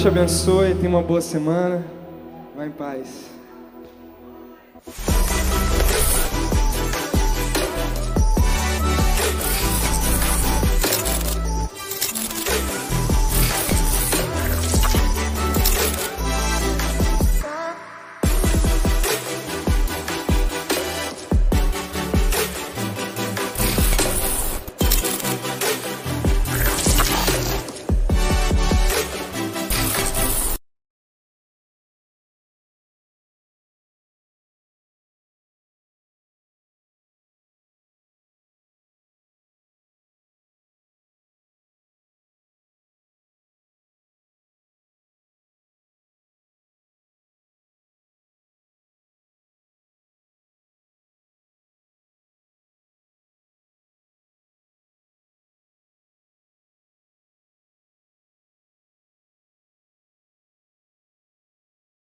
[0.06, 1.84] Te abençoe, tenha uma boa semana.
[2.56, 3.25] Vai em paz.